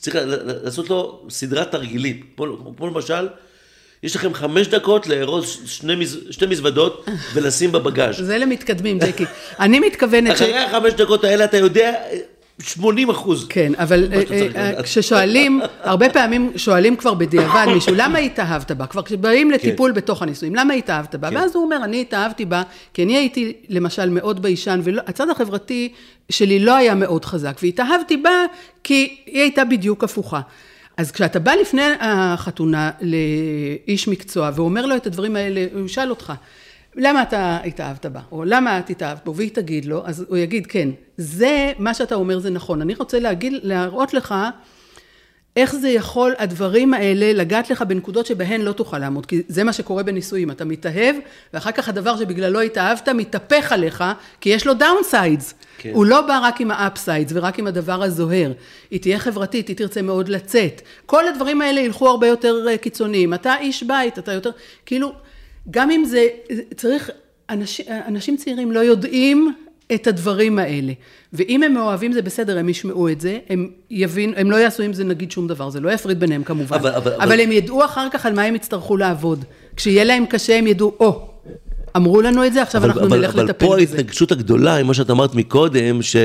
צריך 0.05 0.17
לעשות 0.63 0.89
לו 0.89 1.21
סדרת 1.29 1.71
תרגילים. 1.71 2.21
כמו, 2.37 2.75
כמו 2.77 2.87
למשל, 2.87 3.27
יש 4.03 4.15
לכם 4.15 4.33
חמש 4.33 4.67
דקות 4.67 5.07
לארוז 5.07 5.57
שני, 5.65 6.05
שתי 6.31 6.45
מזוודות 6.45 7.05
ולשים 7.33 7.71
בבגאז'. 7.71 8.15
זה 8.15 8.37
למתקדמים, 8.37 8.99
ג'קי. 8.99 9.25
אני 9.59 9.79
מתכוונת 9.79 10.37
ש... 10.37 10.41
אחרי 10.41 10.57
החמש 10.57 10.93
דקות 10.93 11.23
האלה 11.23 11.45
אתה 11.45 11.57
יודע 11.57 11.93
80 12.59 13.09
אחוז. 13.09 13.45
כן, 13.49 13.71
אבל 13.77 14.07
אה, 14.13 14.47
אה. 14.55 14.83
כששואלים, 14.83 15.61
הרבה 15.83 16.09
פעמים 16.09 16.51
שואלים 16.55 16.95
כבר 16.95 17.13
בדיעבד 17.13 17.65
מישהו, 17.73 17.93
למה 17.95 18.19
התאהבת 18.19 18.71
בה? 18.71 18.85
כבר 18.85 19.01
כשבאים 19.01 19.51
לטיפול 19.51 19.91
בתוך 19.91 20.21
הנישואים, 20.21 20.55
למה 20.55 20.73
התאהבת 20.73 21.15
בה? 21.15 21.29
כן. 21.29 21.35
ואז 21.35 21.55
הוא 21.55 21.63
אומר, 21.63 21.77
אני 21.83 22.01
התאהבתי 22.01 22.45
בה, 22.45 22.63
כי 22.93 23.03
אני 23.03 23.17
הייתי 23.17 23.53
למשל 23.69 24.09
מאוד 24.09 24.41
ביישן, 24.41 24.79
והצד 24.83 25.29
החברתי 25.29 25.93
שלי 26.29 26.59
לא 26.59 26.75
היה 26.75 26.95
מאוד 26.95 27.25
חזק, 27.25 27.57
והתאהבתי 27.63 28.17
בה 28.17 28.45
כי 28.83 29.17
היא 29.25 29.41
הייתה 29.41 29.65
בדיוק 29.65 30.03
הפוכה. 30.03 30.41
אז 30.97 31.11
כשאתה 31.11 31.39
בא 31.39 31.51
לפני 31.51 31.83
החתונה 31.99 32.91
לאיש 33.01 34.07
מקצוע 34.07 34.51
ואומר 34.55 34.85
לו 34.85 34.95
את 34.95 35.07
הדברים 35.07 35.35
האלה, 35.35 35.65
הוא 35.73 35.85
ישאל 35.85 36.09
אותך, 36.09 36.33
למה 36.95 37.21
אתה 37.21 37.59
התאהבת 37.65 38.05
בה, 38.05 38.19
או 38.31 38.43
למה 38.45 38.79
את 38.79 38.89
התאהבת 38.89 39.25
בו, 39.25 39.35
והיא 39.35 39.51
תגיד 39.53 39.85
לו, 39.85 40.01
אז 40.05 40.25
הוא 40.29 40.37
יגיד, 40.37 40.67
כן, 40.67 40.89
זה, 41.17 41.71
מה 41.79 41.93
שאתה 41.93 42.15
אומר 42.15 42.39
זה 42.39 42.49
נכון. 42.49 42.81
אני 42.81 42.95
רוצה 42.95 43.19
להגיד, 43.19 43.53
להראות 43.63 44.13
לך 44.13 44.35
איך 45.55 45.75
זה 45.75 45.89
יכול, 45.89 46.33
הדברים 46.37 46.93
האלה, 46.93 47.33
לגעת 47.33 47.69
לך 47.69 47.81
בנקודות 47.81 48.25
שבהן 48.25 48.61
לא 48.61 48.71
תוכל 48.71 48.97
לעמוד, 48.97 49.25
כי 49.25 49.41
זה 49.47 49.63
מה 49.63 49.73
שקורה 49.73 50.03
בנישואים, 50.03 50.51
אתה 50.51 50.65
מתאהב, 50.65 51.15
ואחר 51.53 51.71
כך 51.71 51.89
הדבר 51.89 52.17
שבגללו 52.17 52.61
התאהבת 52.61 53.09
מתהפך 53.09 53.71
עליך, 53.71 54.03
כי 54.41 54.49
יש 54.49 54.67
לו 54.67 54.73
downsides. 54.73 55.53
כן. 55.77 55.91
הוא 55.93 56.05
לא 56.05 56.21
בא 56.21 56.39
רק 56.43 56.61
עם 56.61 56.71
ה 56.71 56.79
upsides 56.79 57.31
ורק 57.35 57.59
עם 57.59 57.67
הדבר 57.67 58.03
הזוהר. 58.03 58.51
היא 58.91 59.01
תהיה 59.01 59.19
חברתית, 59.19 59.67
היא 59.67 59.75
תרצה 59.75 60.01
מאוד 60.01 60.29
לצאת. 60.29 60.81
כל 61.05 61.27
הדברים 61.27 61.61
האלה 61.61 61.79
ילכו 61.81 62.09
הרבה 62.09 62.27
יותר 62.27 62.65
אה, 62.67 62.77
קיצוניים. 62.77 63.33
אתה 63.33 63.55
איש 63.59 63.83
בית, 63.83 64.19
אתה 64.19 64.33
יותר, 64.33 64.51
כאילו, 64.85 65.13
גם 65.71 65.91
אם 65.91 66.05
זה, 66.05 66.27
צריך, 66.75 67.09
אנשים, 67.49 67.85
אנשים 68.07 68.37
צעירים 68.37 68.71
לא 68.71 68.79
יודעים 68.79 69.53
את 69.93 70.07
הדברים 70.07 70.59
האלה. 70.59 70.93
ואם 71.33 71.63
הם 71.63 71.73
מאוהבים 71.73 72.11
זה 72.11 72.21
בסדר, 72.21 72.57
הם 72.57 72.69
ישמעו 72.69 73.09
את 73.09 73.21
זה, 73.21 73.37
הם 73.49 73.69
יבין, 73.89 74.33
הם 74.37 74.51
לא 74.51 74.55
יעשו 74.55 74.83
עם 74.83 74.93
זה 74.93 75.03
נגיד 75.03 75.31
שום 75.31 75.47
דבר, 75.47 75.69
זה 75.69 75.79
לא 75.79 75.91
יפריד 75.91 76.19
ביניהם 76.19 76.43
כמובן. 76.43 76.77
אבל- 76.77 76.89
אבל- 76.95 77.13
אבל, 77.13 77.21
אבל- 77.23 77.39
הם 77.39 77.51
ידעו 77.51 77.85
אחר 77.85 78.07
כך 78.11 78.25
על 78.25 78.33
מה 78.33 78.41
הם 78.43 78.55
יצטרכו 78.55 78.97
לעבוד. 78.97 79.45
כשיהיה 79.75 80.03
להם 80.03 80.25
קשה 80.25 80.57
הם 80.57 80.67
ידעו, 80.67 80.93
או, 80.99 81.27
אמרו 81.95 82.21
לנו 82.21 82.45
את 82.45 82.53
זה, 82.53 82.61
עכשיו 82.61 82.85
אנחנו 82.85 83.01
אבל, 83.01 83.17
נלך 83.17 83.33
אבל 83.33 83.43
לטפל 83.43 83.65
פה 83.65 83.75
בזה. 83.81 83.97
ההתנגשות 83.97 84.31
הגדולה 84.31 84.75
עם 84.77 84.87
מה 84.87 84.93
שאת 84.93 85.09
אמרת 85.09 85.35
מקודם, 85.35 86.01
ש, 86.01 86.15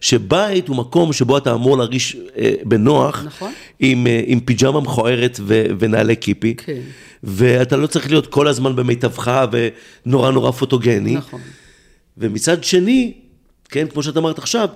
שבית 0.00 0.68
הוא 0.68 0.76
מקום 0.76 1.12
שבו 1.12 1.38
אתה 1.38 1.54
אמור 1.54 1.78
להרגיש 1.78 2.16
אה, 2.38 2.52
בנוח, 2.64 3.22
נכון. 3.26 3.52
עם, 3.80 4.06
אה, 4.06 4.20
עם 4.26 4.40
פיג'מה 4.40 4.80
מכוערת 4.80 5.40
ו, 5.42 5.64
ונעלי 5.78 6.16
קיפי, 6.16 6.54
כן. 6.54 6.78
ואתה 7.24 7.76
לא 7.76 7.86
צריך 7.86 8.10
להיות 8.10 8.26
כל 8.26 8.48
הזמן 8.48 8.76
במיטבך 8.76 9.46
ונורא 10.06 10.30
נורא 10.30 10.50
פוטוגני. 10.50 11.16
נכון. 11.16 11.40
ומצד 12.18 12.64
שני, 12.64 13.12
כן, 13.68 13.86
כמו 13.88 14.02
שאת 14.02 14.16
אמרת 14.16 14.38
עכשיו, 14.38 14.68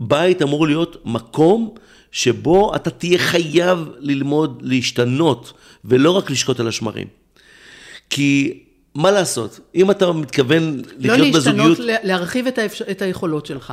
בית 0.00 0.42
אמור 0.42 0.66
להיות 0.66 1.02
מקום 1.04 1.74
שבו 2.12 2.76
אתה 2.76 2.90
תהיה 2.90 3.18
חייב 3.18 3.88
ללמוד 3.98 4.62
להשתנות, 4.64 5.52
ולא 5.84 6.10
רק 6.10 6.30
לשקוט 6.30 6.60
על 6.60 6.68
השמרים. 6.68 7.06
כי 8.10 8.62
מה 8.94 9.10
לעשות, 9.10 9.60
אם 9.74 9.90
אתה 9.90 10.12
מתכוון 10.12 10.76
לא 10.76 10.82
לחיות 10.98 11.34
להשתנות, 11.34 11.34
בזוגיות... 11.34 11.78
לה- 11.78 11.96
להרחיב 12.02 12.46
את, 12.46 12.58
האפשר, 12.58 12.84
את 12.90 13.02
היכולות 13.02 13.46
שלך. 13.46 13.72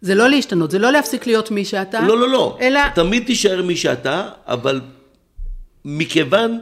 זה 0.00 0.14
לא 0.14 0.28
להשתנות, 0.30 0.70
זה 0.70 0.78
לא 0.78 0.92
להפסיק 0.92 1.26
להיות 1.26 1.50
מי 1.50 1.64
שאתה, 1.64 2.00
לא, 2.00 2.18
לא, 2.18 2.28
לא. 2.28 2.58
אלא 2.60 2.80
תמיד 2.94 3.26
תישאר 3.26 3.62
מי 3.62 3.76
שאתה, 3.76 4.28
אבל 4.46 4.80
מכיוון, 5.84 6.58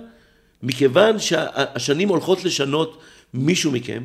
מכיוון 0.62 1.18
שהשנים 1.18 2.08
הולכות 2.08 2.44
לשנות 2.44 2.98
מישהו 3.34 3.72
מכם, 3.72 4.02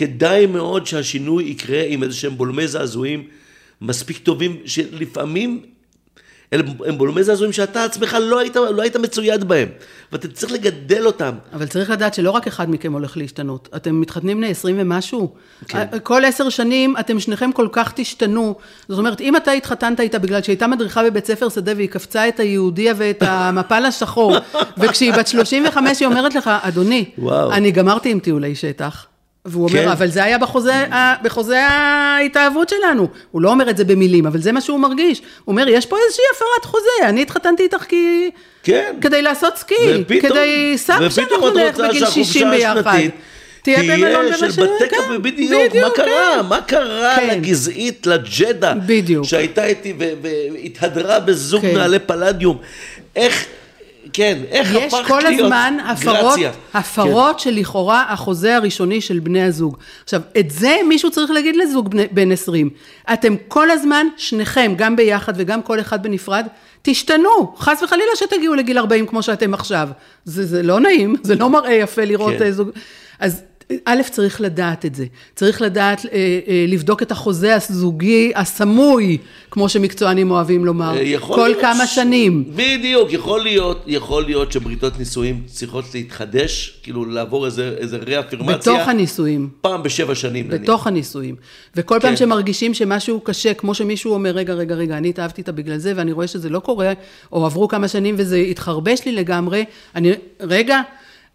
כדאי 0.00 0.46
מאוד 0.46 0.86
שהשינוי 0.86 1.44
יקרה 1.44 1.82
עם 1.86 2.02
איזה 2.02 2.16
שהם 2.16 2.36
בולמי 2.36 2.68
זעזועים 2.68 3.24
מספיק 3.80 4.18
טובים, 4.18 4.56
שלפעמים 4.64 5.62
הם 6.52 6.98
בולמי 6.98 7.24
זעזועים 7.24 7.52
שאתה 7.52 7.84
עצמך 7.84 8.16
לא 8.20 8.38
היית, 8.38 8.56
לא 8.56 8.82
היית 8.82 8.96
מצויד 8.96 9.44
בהם, 9.44 9.68
ואתה 10.12 10.28
צריך 10.28 10.52
לגדל 10.52 11.06
אותם. 11.06 11.34
אבל 11.52 11.66
צריך 11.66 11.90
לדעת 11.90 12.14
שלא 12.14 12.30
רק 12.30 12.46
אחד 12.46 12.70
מכם 12.70 12.92
הולך 12.92 13.16
להשתנות. 13.16 13.68
אתם 13.76 14.00
מתחתנים 14.00 14.36
בני 14.36 14.50
20 14.50 14.76
ומשהו. 14.78 15.34
כן. 15.68 15.86
כל 16.02 16.24
עשר 16.24 16.48
שנים 16.48 16.94
אתם 17.00 17.20
שניכם 17.20 17.52
כל 17.52 17.68
כך 17.72 17.92
תשתנו. 17.96 18.54
זאת 18.88 18.98
אומרת, 18.98 19.20
אם 19.20 19.36
אתה 19.36 19.52
התחתנת 19.52 20.00
איתה 20.00 20.18
בגלל 20.18 20.42
שהייתה 20.42 20.66
מדריכה 20.66 21.04
בבית 21.04 21.26
ספר 21.26 21.48
שדה 21.48 21.72
והיא 21.76 21.88
קפצה 21.88 22.28
את 22.28 22.40
היהודיה 22.40 22.94
ואת 22.96 23.22
המפל 23.26 23.84
השחור, 23.84 24.36
וכשהיא 24.80 25.12
בת 25.12 25.26
35 25.26 26.00
היא 26.00 26.08
אומרת 26.08 26.34
לך, 26.34 26.50
אדוני, 26.62 27.10
וואו. 27.18 27.52
אני 27.52 27.70
גמרתי 27.70 28.10
עם 28.10 28.18
טיולי 28.18 28.54
שטח. 28.54 29.09
והוא 29.44 29.68
אומר, 29.68 29.82
כן. 29.82 29.88
אבל 29.88 30.08
זה 30.08 30.24
היה 30.24 30.38
בחוזה, 30.38 30.86
בחוזה 31.22 31.60
ההתאהבות 31.66 32.68
שלנו. 32.68 33.08
הוא 33.30 33.42
לא 33.42 33.50
אומר 33.50 33.70
את 33.70 33.76
זה 33.76 33.84
במילים, 33.84 34.26
אבל 34.26 34.40
זה 34.40 34.52
מה 34.52 34.60
שהוא 34.60 34.80
מרגיש. 34.80 35.18
הוא 35.18 35.52
אומר, 35.52 35.68
יש 35.68 35.86
פה 35.86 35.96
איזושהי 36.06 36.24
הפרת 36.36 36.64
חוזה, 36.64 37.08
אני 37.08 37.22
התחתנתי 37.22 37.62
איתך 37.62 37.82
כי... 37.88 38.30
כן. 38.62 38.94
כדי 39.00 39.22
לעשות 39.22 39.56
סקי, 39.56 39.74
ופתאום- 40.00 40.20
כדי 40.30 40.72
סאפ 40.76 41.12
שאנחנו 41.12 41.50
נלך 41.50 41.76
בגיל 41.78 42.00
שהחופשה 42.00 42.24
60 42.24 42.50
ביחד. 42.50 42.98
תהיה 43.62 43.96
במלון 43.96 44.24
של 44.36 44.46
במשל, 44.46 44.62
בתי 44.62 44.88
כן, 44.90 44.96
קפה, 45.04 45.18
בדיוק, 45.18 45.52
מה 45.74 45.90
כן. 45.90 46.02
קרה? 46.02 46.42
מה 46.42 46.60
קרה 46.60 47.16
כן. 47.16 47.28
לגזעית, 47.28 48.06
לג'דה? 48.06 48.74
בדיוק. 48.86 49.24
שהייתה 49.24 49.64
איתי 49.64 49.94
והתהדרה 50.22 51.20
בזוג 51.20 51.62
כן. 51.62 51.74
נעלי 51.76 51.98
פלדיום. 51.98 52.58
איך, 53.16 53.46
כן, 54.12 54.38
איך 54.50 54.74
יש 54.74 54.94
הפכת 54.94 55.08
כל 55.08 55.20
להיות 55.24 55.40
הזמן 55.44 55.76
הפרות, 55.86 56.16
גרציה? 56.16 56.50
הפרות 56.74 57.40
של 57.40 57.50
לכאורה 57.50 58.04
החוזה 58.08 58.56
הראשוני 58.56 59.00
של 59.00 59.18
בני 59.18 59.42
הזוג. 59.42 59.76
עכשיו, 60.04 60.20
את 60.38 60.50
זה 60.50 60.76
מישהו 60.88 61.10
צריך 61.10 61.30
להגיד 61.30 61.56
לזוג 61.56 61.90
בני- 61.90 62.06
בן 62.10 62.32
20. 62.32 62.70
אתם 63.12 63.34
כל 63.48 63.70
הזמן, 63.70 64.06
שניכם, 64.16 64.72
גם 64.76 64.96
ביחד 64.96 65.32
וגם 65.36 65.62
כל 65.62 65.80
אחד 65.80 66.02
בנפרד, 66.02 66.46
תשתנו. 66.82 67.54
חס 67.58 67.82
וחלילה 67.82 68.10
שתגיעו 68.16 68.54
לגיל 68.54 68.78
40 68.78 69.06
כמו 69.06 69.22
שאתם 69.22 69.54
עכשיו. 69.54 69.88
זה, 70.24 70.46
זה 70.46 70.62
לא 70.62 70.80
נעים, 70.80 71.16
זה 71.22 71.34
לא 71.34 71.50
מראה 71.50 71.72
יפה 71.74 72.04
לראות 72.04 72.34
כן. 72.38 72.42
אה, 72.44 72.52
זוג... 72.52 72.70
אז 73.18 73.42
א', 73.84 74.00
צריך 74.10 74.40
לדעת 74.40 74.86
את 74.86 74.94
זה. 74.94 75.06
צריך 75.34 75.62
לדעת, 75.62 76.06
אה, 76.06 76.38
אה, 76.48 76.64
לבדוק 76.68 77.02
את 77.02 77.10
החוזה 77.12 77.54
הזוגי 77.54 78.32
הסמוי, 78.36 79.18
כמו 79.50 79.68
שמקצוענים 79.68 80.30
אוהבים 80.30 80.64
לומר, 80.64 80.96
אה, 80.96 81.18
כל 81.18 81.36
להיות 81.46 81.60
כמה 81.60 81.86
שנים. 81.86 82.44
בדיוק, 82.54 83.12
יכול 83.12 83.42
להיות, 83.42 83.84
יכול 83.86 84.24
להיות 84.24 84.52
שבריתות 84.52 84.98
נישואים 84.98 85.42
צריכות 85.46 85.84
להתחדש, 85.94 86.80
כאילו 86.82 87.04
לעבור 87.04 87.46
איזה, 87.46 87.74
איזה 87.78 87.96
ריאפירמציה. 87.96 88.56
בתוך 88.74 88.88
הנישואים. 88.88 89.48
פעם 89.60 89.82
בשבע 89.82 90.14
שנים 90.14 90.48
נניח. 90.48 90.60
בתוך 90.60 90.86
הנישואים. 90.86 91.34
וכל 91.76 91.98
פעם 92.00 92.10
כן. 92.10 92.16
שמרגישים 92.16 92.74
שמשהו 92.74 93.20
קשה, 93.20 93.54
כמו 93.54 93.74
שמישהו 93.74 94.12
אומר, 94.12 94.30
רגע, 94.30 94.54
רגע, 94.54 94.74
רגע, 94.74 94.96
אני 94.96 95.08
התאהבתי 95.08 95.40
איתה 95.40 95.52
בגלל 95.52 95.78
זה, 95.78 95.92
ואני 95.96 96.12
רואה 96.12 96.26
שזה 96.26 96.48
לא 96.48 96.58
קורה, 96.58 96.92
או 97.32 97.46
עברו 97.46 97.68
כמה 97.68 97.88
שנים 97.88 98.14
וזה 98.18 98.36
התחרבש 98.36 99.00
לי 99.06 99.12
לגמרי, 99.12 99.64
אני, 99.94 100.12
רגע, 100.40 100.80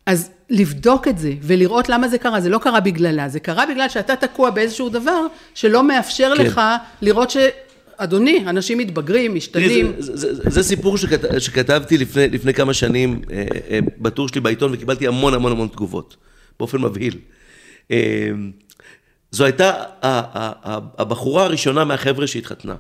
אז 0.06 0.30
לבדוק 0.50 1.08
את 1.08 1.18
זה, 1.20 1.34
ולראות 1.42 1.90
למה 1.90 2.08
זה 2.08 2.18
קרה. 2.18 2.42
זה 2.42 2.50
לא 2.50 2.58
קרה 2.58 2.80
בגללה, 2.80 3.30
זה 3.30 3.40
קרה 3.40 3.66
בגלל 3.66 3.90
שאתה 3.90 4.16
תקוע 4.16 4.50
באיזשהו 4.50 4.90
דבר, 4.90 5.22
שלא 5.56 5.84
מאפשר 5.84 6.34
כן. 6.38 6.44
לך 6.44 6.62
לראות 7.02 7.30
ש... 7.32 7.38
אדוני, 7.98 8.44
אנשים 8.48 8.78
מתבגרים, 8.78 9.36
משתנים. 9.36 9.94
זה, 9.98 10.18
זה, 10.18 10.36
זה, 10.36 10.50
זה 10.50 10.64
סיפור 10.64 10.98
שכת, 10.98 11.42
שכתבתי 11.42 11.98
לפני, 11.98 12.30
לפני 12.30 12.54
כמה 12.54 12.74
שנים 12.74 13.22
אה, 13.32 13.46
אה, 13.70 13.80
בטור 13.98 14.28
שלי 14.28 14.42
בעיתון 14.42 14.74
וקיבלתי 14.74 15.08
המון 15.08 15.34
המון 15.34 15.52
המון 15.52 15.68
תגובות, 15.68 16.18
באופן 16.60 16.82
מבהיל. 16.82 17.18
אה, 17.92 18.30
זו 19.32 19.46
הייתה 19.46 19.70
ה- 19.70 19.84
ה- 20.02 20.54
ה- 20.64 20.80
הבחורה 20.98 21.44
הראשונה 21.44 21.84
מהחבר'ה 21.84 22.28
שהתחתנה. 22.28 22.76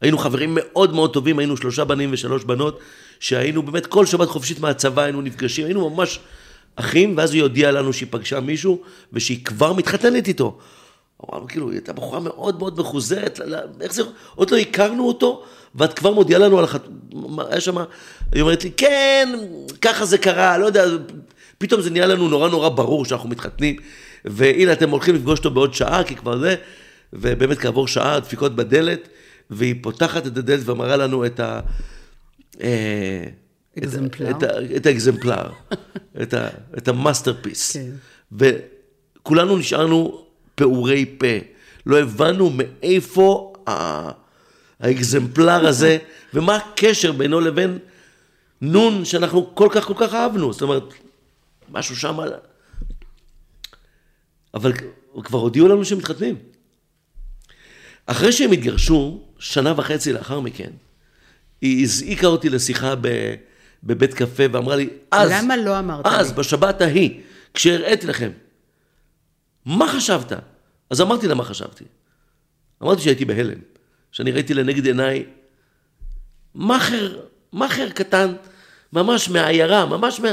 היינו 0.00 0.18
חברים 0.18 0.50
מאוד 0.60 0.94
מאוד 0.94 1.12
טובים, 1.12 1.38
היינו 1.38 1.56
שלושה 1.56 1.84
בנים 1.84 2.10
ושלוש 2.12 2.44
בנות, 2.44 2.80
שהיינו 3.20 3.62
באמת 3.62 3.86
כל 3.86 4.06
שבת 4.06 4.28
חופשית 4.28 4.60
מהצבא, 4.60 5.02
היינו 5.02 5.22
נפגשים, 5.22 5.64
היינו 5.64 5.90
ממש 5.90 6.20
אחים, 6.76 7.14
ואז 7.16 7.34
היא 7.34 7.42
הודיעה 7.42 7.70
לנו 7.70 7.92
שהיא 7.92 8.08
פגשה 8.10 8.40
מישהו, 8.40 8.82
ושהיא 9.12 9.44
כבר 9.44 9.72
מתחתנת 9.72 10.28
איתו. 10.28 10.58
אמרנו, 11.30 11.48
כאילו, 11.48 11.68
היא 11.68 11.76
הייתה 11.76 11.92
בחורה 11.92 12.20
מאוד 12.20 12.58
מאוד 12.58 12.80
מחוזרת, 12.80 13.40
איך 13.80 13.92
זה, 13.92 14.02
עוד 14.34 14.50
לא 14.50 14.56
הכרנו 14.56 15.08
אותו, 15.08 15.42
ואת 15.74 15.92
כבר 15.92 16.12
מודיעה 16.12 16.40
לנו 16.40 16.58
על 16.58 16.64
החת... 16.64 16.82
היה 17.50 17.60
שם, 17.60 17.76
היא 18.32 18.42
אומרת 18.42 18.64
לי, 18.64 18.70
כן, 18.76 19.28
ככה 19.80 20.04
זה 20.04 20.18
קרה, 20.18 20.58
לא 20.58 20.66
יודע, 20.66 20.84
פתאום 21.58 21.80
זה 21.80 21.90
נהיה 21.90 22.06
לנו 22.06 22.28
נורא 22.28 22.48
נורא 22.48 22.68
ברור 22.68 23.04
שאנחנו 23.04 23.28
מתחתנים, 23.28 23.76
והנה 24.24 24.72
אתם 24.72 24.90
הולכים 24.90 25.14
לפגוש 25.14 25.38
אותו 25.38 25.50
בעוד 25.50 25.74
שעה, 25.74 26.04
כי 26.04 26.16
כבר 26.16 26.38
זה, 26.38 26.54
ובאמת 27.12 27.58
כעבור 27.58 27.88
שעה, 27.88 28.20
דפיקות 28.20 28.56
בדלת, 28.56 29.08
והיא 29.50 29.74
פותחת 29.82 30.26
את 30.26 30.36
הדלת 30.36 30.68
ומראה 30.68 30.96
לנו 30.96 31.26
את 31.26 31.40
ה... 31.40 31.60
אקזמפלר. 33.78 34.30
את, 34.30 34.42
ה- 34.42 34.76
את 34.76 34.86
האקזמפלר, 34.86 35.52
את, 36.22 36.34
ה- 36.34 36.48
את 36.78 36.88
ה 36.88 36.95
masterpiece. 36.95 37.76
כן. 37.76 37.90
וכולנו 38.32 39.56
נשארנו 39.56 40.26
פעורי 40.54 41.14
פה. 41.18 41.26
לא 41.86 41.98
הבנו 42.00 42.50
מאיפה 42.50 43.52
ה- 43.68 44.10
האקזמפלר 44.80 45.66
הזה, 45.66 45.98
ומה 46.34 46.56
הקשר 46.56 47.12
בינו 47.12 47.40
לבין 47.40 47.78
נון 48.60 49.04
שאנחנו 49.04 49.54
כל 49.54 49.68
כך 49.72 49.84
כל 49.84 49.94
כך 49.96 50.14
אהבנו. 50.14 50.52
זאת 50.52 50.62
אומרת, 50.62 50.82
משהו 51.70 51.96
שם... 51.96 52.18
אבל 54.54 54.72
כבר 55.24 55.38
הודיעו 55.38 55.68
לנו 55.68 55.84
שהם 55.84 55.98
מתחתנים. 55.98 56.36
אחרי 58.06 58.32
שהם 58.32 58.52
התגרשו, 58.52 59.22
שנה 59.38 59.74
וחצי 59.76 60.12
לאחר 60.12 60.40
מכן, 60.40 60.70
היא 61.60 61.82
הזעיקה 61.84 62.26
אותי 62.26 62.48
לשיחה 62.48 62.94
ב, 63.00 63.08
בבית 63.84 64.14
קפה 64.14 64.42
ואמרה 64.52 64.76
לי, 64.76 64.88
אז, 65.10 65.30
למה 65.32 65.56
לא 65.56 65.78
אמרת 65.78 66.06
אז, 66.06 66.30
לי? 66.30 66.36
בשבת 66.36 66.80
ההיא, 66.80 67.20
כשהראיתי 67.54 68.06
לכם, 68.06 68.30
מה 69.66 69.88
חשבת? 69.88 70.32
אז 70.90 71.00
אמרתי 71.00 71.28
לה 71.28 71.34
מה 71.34 71.44
חשבתי. 71.44 71.84
אמרתי 72.82 73.02
שהייתי 73.02 73.24
בהלם, 73.24 73.58
שאני 74.12 74.30
ראיתי 74.30 74.54
לנגד 74.54 74.86
עיניי 74.86 75.24
מאכר, 76.54 77.20
מאכר 77.52 77.90
קטן, 77.90 78.34
ממש 78.92 79.28
מהעיירה, 79.28 79.86
ממש 79.86 80.20
מה... 80.20 80.32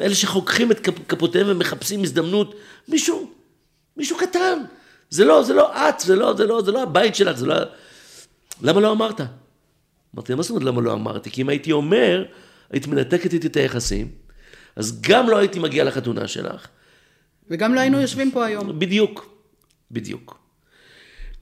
אלה 0.00 0.14
שחוככים 0.14 0.72
את 0.72 0.88
כפ- 0.88 1.02
כפותיהם 1.08 1.46
ומחפשים 1.48 2.02
הזדמנות, 2.02 2.54
מישהו, 2.88 3.30
מישהו 3.96 4.16
קטן. 4.16 4.58
זה 5.10 5.24
לא, 5.24 5.42
זה 5.42 5.54
לא 5.54 5.88
את, 5.88 6.00
זה 6.00 6.16
לא, 6.16 6.36
זה 6.36 6.46
לא, 6.46 6.62
זה 6.62 6.72
לא 6.72 6.82
הבית 6.82 7.14
שלך, 7.14 7.36
זה 7.36 7.46
לא... 7.46 7.54
למה 8.62 8.80
לא 8.80 8.92
אמרת? 8.92 9.20
אמרתי, 10.14 10.34
מה 10.34 10.42
זאת 10.42 10.50
אומרת 10.50 10.64
למה 10.64 10.80
לא 10.80 10.92
אמרתי? 10.92 11.30
כי 11.30 11.42
אם 11.42 11.48
הייתי 11.48 11.72
אומר, 11.72 12.24
היית 12.70 12.86
מנתקת 12.86 13.32
איתי 13.32 13.46
את 13.46 13.56
היחסים, 13.56 14.08
אז 14.76 15.00
גם 15.00 15.28
לא 15.28 15.36
הייתי 15.36 15.58
מגיע 15.58 15.84
לחתונה 15.84 16.28
שלך. 16.28 16.66
וגם 17.50 17.74
לא 17.74 17.80
היינו 17.80 18.00
יושבים 18.00 18.30
פה 18.30 18.46
היום. 18.46 18.78
בדיוק, 18.78 19.38
בדיוק. 19.90 20.38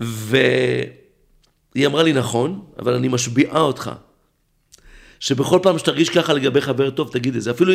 והיא 0.01 1.87
אמרה 1.87 2.03
לי, 2.03 2.13
נכון, 2.13 2.65
אבל 2.79 2.95
אני 2.95 3.09
משביעה 3.09 3.61
אותך. 3.61 3.91
שבכל 5.21 5.59
פעם 5.63 5.79
שתרגיש 5.79 6.09
ככה 6.09 6.33
לגבי 6.33 6.61
חבר 6.61 6.91
טוב, 6.91 7.13
תגיד 7.13 7.37
את 7.37 7.43
זה. 7.43 7.51
אפילו, 7.51 7.73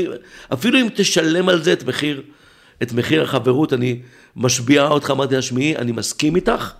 אפילו 0.54 0.80
אם 0.80 0.88
תשלם 0.96 1.50
על 1.50 1.64
זה 1.64 1.74
את 1.74 1.84
מחיר, 1.84 2.24
את 2.84 2.94
מחיר 2.94 3.24
החברות, 3.24 3.74
אני 3.74 4.02
משביעה 4.36 4.88
אותך, 4.88 5.12
אמרתי 5.12 5.36
לה, 5.36 5.42
שמעי, 5.42 5.76
אני 5.76 5.92
מסכים 5.92 6.36
איתך, 6.36 6.74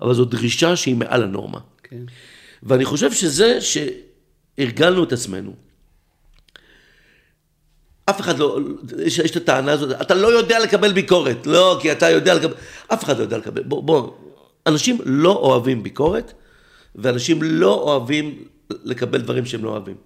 אבל 0.00 0.14
זו 0.14 0.24
דרישה 0.24 0.76
שהיא 0.76 0.96
מעל 0.96 1.22
הנורמה. 1.22 1.58
כן. 1.82 2.02
ואני 2.62 2.84
חושב 2.84 3.12
שזה 3.12 3.58
שהרגלנו 3.60 5.04
את 5.04 5.12
עצמנו. 5.12 5.69
אף 8.10 8.20
אחד 8.20 8.38
לא, 8.38 8.58
יש, 8.98 9.18
יש 9.18 9.30
את 9.30 9.36
הטענה 9.36 9.72
הזאת, 9.72 10.00
אתה 10.00 10.14
לא 10.14 10.28
יודע 10.28 10.58
לקבל 10.58 10.92
ביקורת, 10.92 11.46
לא, 11.46 11.78
כי 11.82 11.92
אתה 11.92 12.10
יודע 12.10 12.34
לקבל, 12.34 12.54
אף 12.88 13.04
אחד 13.04 13.18
לא 13.18 13.22
יודע 13.22 13.38
לקבל, 13.38 13.62
בוא, 13.62 13.82
בוא, 13.82 14.10
אנשים 14.66 14.98
לא 15.04 15.32
אוהבים 15.32 15.82
ביקורת, 15.82 16.32
ואנשים 16.94 17.42
לא 17.42 17.74
אוהבים 17.74 18.44
לקבל 18.70 19.20
דברים 19.20 19.46
שהם 19.46 19.64
לא 19.64 19.70
אוהבים. 19.70 19.96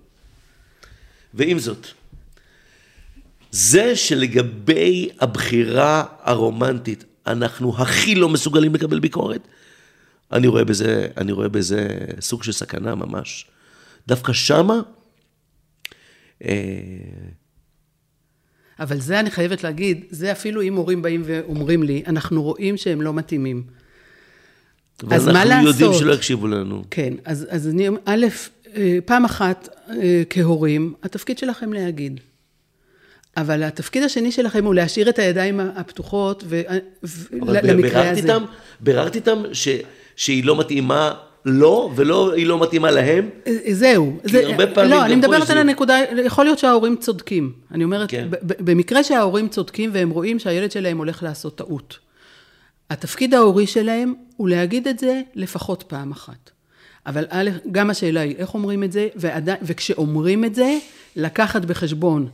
ועם 1.35 1.59
זאת, 1.59 1.87
זה 3.51 3.97
שלגבי 3.97 5.09
הבחירה 5.21 6.05
הרומנטית, 6.23 7.05
אנחנו 7.27 7.83
הכי 7.83 8.15
לא 8.15 8.29
מסוגלים 8.29 8.75
לקבל 8.75 8.99
ביקורת, 9.01 9.49
אני 10.33 10.47
רואה 10.47 10.65
בזה, 10.65 11.09
אני 11.17 11.33
רואה 11.33 11.49
בזה 11.49 11.89
סוג 12.21 12.43
של 12.43 12.53
סכנה 12.53 12.95
ממש. 12.95 13.47
דווקא 14.07 14.33
שמה, 14.33 14.81
אה, 16.45 16.55
אבל 18.81 19.01
זה 19.01 19.21
אני 19.21 19.31
חייבת 19.31 19.65
להגיד, 19.65 20.05
זה 20.11 20.33
אפילו 20.33 20.63
אם 20.63 20.75
הורים 20.75 21.03
באים 21.03 21.23
ואומרים 21.25 21.83
לי, 21.83 22.03
אנחנו 22.07 22.43
רואים 22.43 22.77
שהם 22.77 23.03
לא 23.03 23.15
מתאימים. 23.15 23.63
אז 25.11 25.29
מה 25.29 25.33
ואנחנו 25.35 25.67
יודעים 25.69 25.87
לעשות? 25.89 25.95
שלא 26.03 26.13
יקשיבו 26.13 26.47
לנו. 26.47 26.85
כן, 26.91 27.15
אז, 27.25 27.47
אז 27.51 27.69
אני, 27.69 27.89
א', 28.05 28.27
אה, 28.77 28.99
פעם 29.05 29.25
אחת 29.25 29.69
אה, 29.91 30.23
כהורים, 30.31 30.95
התפקיד 31.03 31.39
שלכם 31.39 31.73
להגיד. 31.73 32.21
אבל 33.37 33.63
התפקיד 33.63 34.03
השני 34.03 34.33
שלכם 34.33 34.65
הוא 34.65 34.75
להשאיר 34.75 35.09
את 35.09 35.19
הידיים 35.19 35.61
הפתוחות 35.61 36.45
ו, 36.47 36.63
למקרה 37.33 37.75
ביררתי 37.75 38.11
הזה. 38.11 38.21
איתם, 38.21 38.45
ביררתי 38.81 39.19
איתם 39.19 39.43
ש, 39.53 39.69
שהיא 40.17 40.45
לא 40.45 40.59
מתאימה 40.59 41.15
לו, 41.45 41.93
ולא 41.97 42.33
היא 42.33 42.47
לא 42.47 42.63
מתאימה 42.63 42.91
להם. 42.91 43.31
אה, 43.47 43.53
זהו. 43.73 44.17
כי 44.27 44.45
הרבה 44.45 44.67
פעמים 44.67 44.91
לא, 44.91 45.05
אני 45.05 45.17
מדברת 45.17 45.51
על. 45.51 45.59
הנקודה, 45.59 45.99
יכול 46.25 46.45
להיות 46.45 46.59
שההורים 46.59 46.97
צודקים. 46.97 47.53
אני 47.73 47.85
אומרת, 47.85 48.11
כן. 48.11 48.29
במקרה 48.43 49.05
שההורים 49.05 49.49
צודקים 49.49 49.91
והם 49.93 50.11
רואים 50.11 50.39
שהילד 50.39 50.71
שלהם 50.71 50.99
הולך 50.99 51.23
לעשות 51.23 51.59
טעות. 51.59 51.99
התפקיד 52.91 53.35
ההורי 53.35 53.67
שלהם 53.67 54.15
הוא 54.37 54.49
להגיד 54.49 54.89
את 54.89 54.99
זה 54.99 55.21
לפחות 55.35 55.83
פעם 55.83 56.13
אחת. 56.13 56.51
אבל 57.07 57.25
א', 57.31 57.51
גם 57.73 57.91
השאלה 57.91 58.21
היא 58.21 58.37
איך 58.39 58.55
אומרים 58.55 58.85
את 58.85 58.93
זה, 58.93 59.09
ועדי, 59.17 59.53
וכשאומרים 59.63 60.45
את 60.45 60.55
זה, 60.55 60.79
לקחת 61.17 61.65
בחשבון 61.65 62.29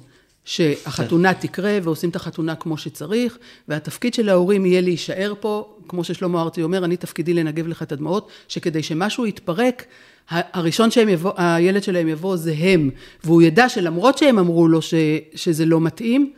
שהחתונה 0.50 1.34
תקרה 1.34 1.78
ועושים 1.82 2.10
את 2.10 2.16
החתונה 2.16 2.54
כמו 2.54 2.78
שצריך, 2.78 3.38
והתפקיד 3.68 4.14
של 4.14 4.28
ההורים 4.28 4.66
יהיה 4.66 4.80
להישאר 4.80 5.34
פה, 5.40 5.74
כמו 5.88 6.04
ששלמה 6.04 6.42
ארצי 6.42 6.62
אומר, 6.62 6.84
אני 6.84 6.96
תפקידי 6.96 7.34
לנגב 7.34 7.66
לך 7.66 7.82
את 7.82 7.92
הדמעות, 7.92 8.28
שכדי 8.48 8.82
שמשהו 8.82 9.26
יתפרק, 9.26 9.84
הראשון 10.30 10.90
שהם 10.90 11.08
יבוא, 11.08 11.32
הילד 11.36 11.82
שלהם 11.82 12.08
יבוא 12.08 12.36
זה 12.36 12.54
הם, 12.58 12.90
והוא 13.24 13.42
ידע 13.42 13.68
שלמרות 13.68 14.18
שהם 14.18 14.38
אמרו 14.38 14.68
לו 14.68 14.82
ש, 14.82 14.94
שזה 15.34 15.64
לא 15.64 15.80
מתאים, 15.80 16.32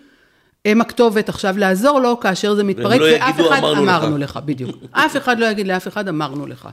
הם 0.64 0.81
הכתובת 0.81 1.29
עכשיו 1.29 1.55
לעזור 1.59 2.01
לו 2.01 2.20
כאשר 2.20 2.55
זה 2.55 2.64
מתפרק, 2.64 3.01
לא 3.01 3.05
ואף 3.05 3.29
יגידו, 3.35 3.48
אחד 3.48 3.59
"אמרנו 3.59 3.83
אמרנו 3.83 4.18
לך". 4.18 4.31
לך, 4.37 4.42
בדיוק. 4.44 4.77
אף 4.92 5.16
אחד 5.16 5.38
לא 5.38 5.46
יגיד 5.46 5.66
לאף 5.66 5.88
אחד, 5.88 6.09
אמרנו 6.09 6.46
לך. 6.46 6.68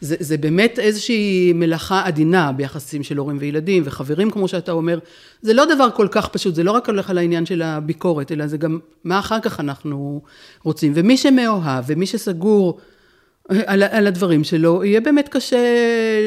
זה, 0.00 0.16
זה 0.20 0.36
באמת 0.36 0.78
איזושהי 0.78 1.52
מלאכה 1.52 2.02
עדינה 2.04 2.52
ביחסים 2.52 3.02
של 3.02 3.16
הורים 3.16 3.36
וילדים 3.40 3.82
וחברים, 3.86 4.30
כמו 4.30 4.48
שאתה 4.48 4.72
אומר. 4.72 4.98
זה 5.42 5.54
לא 5.54 5.74
דבר 5.74 5.88
כל 5.94 6.08
כך 6.10 6.28
פשוט, 6.28 6.54
זה 6.54 6.62
לא 6.62 6.72
רק 6.72 6.88
הולך 6.88 7.10
על 7.10 7.18
העניין 7.18 7.46
של 7.46 7.62
הביקורת, 7.62 8.32
אלא 8.32 8.46
זה 8.46 8.56
גם 8.56 8.78
מה 9.04 9.18
אחר 9.18 9.40
כך 9.40 9.60
אנחנו 9.60 10.20
רוצים. 10.64 10.92
ומי 10.94 11.16
שמאוהב 11.16 11.84
ומי 11.86 12.06
שסגור 12.06 12.78
על, 13.48 13.82
על 13.82 14.06
הדברים 14.06 14.44
שלו, 14.44 14.84
יהיה 14.84 15.00
באמת 15.00 15.28
קשה 15.28 15.58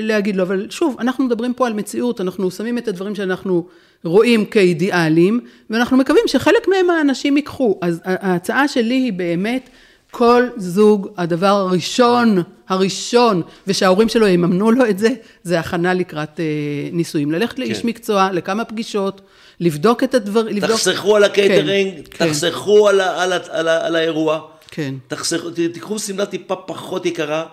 להגיד 0.02 0.36
לו, 0.36 0.44
אבל 0.44 0.68
שוב, 0.70 0.96
אנחנו 1.00 1.24
מדברים 1.24 1.54
פה 1.54 1.68
על 1.68 1.74
מציאות, 1.74 2.22
אנחנו 2.22 2.52
שמים 2.52 2.78
את 2.78 2.88
הדברים 2.88 3.16
שאנחנו 3.16 3.68
רואים 4.04 4.46
כאידיאליים, 4.46 5.40
ואנחנו 5.70 5.98
מקווים 5.98 6.24
שחלק 6.28 6.68
מהם 6.68 6.90
האנשים 6.90 7.38
ייקחו. 7.38 7.80
אז 7.82 8.02
ההצעה 8.06 8.68
שלי 8.68 8.94
היא 8.94 9.14
באמת, 9.14 9.70
כל 10.12 10.44
זוג, 10.58 11.08
הדבר 11.18 11.48
הראשון, 11.48 12.38
הראשון, 12.70 13.42
ושההורים 13.68 14.10
שלו 14.10 14.28
יממנו 14.28 14.72
לו 14.72 14.86
את 14.90 15.00
זה, 15.00 15.10
זה 15.44 15.60
הכנה 15.60 15.94
לקראת 15.94 16.40
אה, 16.40 16.46
נישואים. 16.92 17.32
ללכת 17.32 17.60
לאיש 17.60 17.82
כן. 17.82 17.88
מקצוע, 17.88 18.30
לכמה 18.34 18.66
פגישות, 18.66 19.22
לבדוק 19.60 20.04
את 20.04 20.14
הדברים, 20.14 20.56
לבדוק... 20.56 20.72
תחסכו 20.72 21.16
על 21.16 21.24
הקייטרינג, 21.24 21.96
כן, 21.96 22.02
כן, 22.12 22.28
תחסכו 22.28 22.88
על, 22.88 23.00
ה- 23.00 23.24
על, 23.24 23.34
ה- 23.34 23.38
על, 23.50 23.68
ה- 23.68 23.86
על 23.88 23.96
האירוע. 23.96 24.42
כן. 24.72 24.96
תחסכו, 25.08 25.50
ת- 25.52 25.56
תיקחו 25.74 26.00
שמלה 26.00 26.26
טיפה 26.26 26.56
פחות 26.56 27.06
יקרה, 27.06 27.46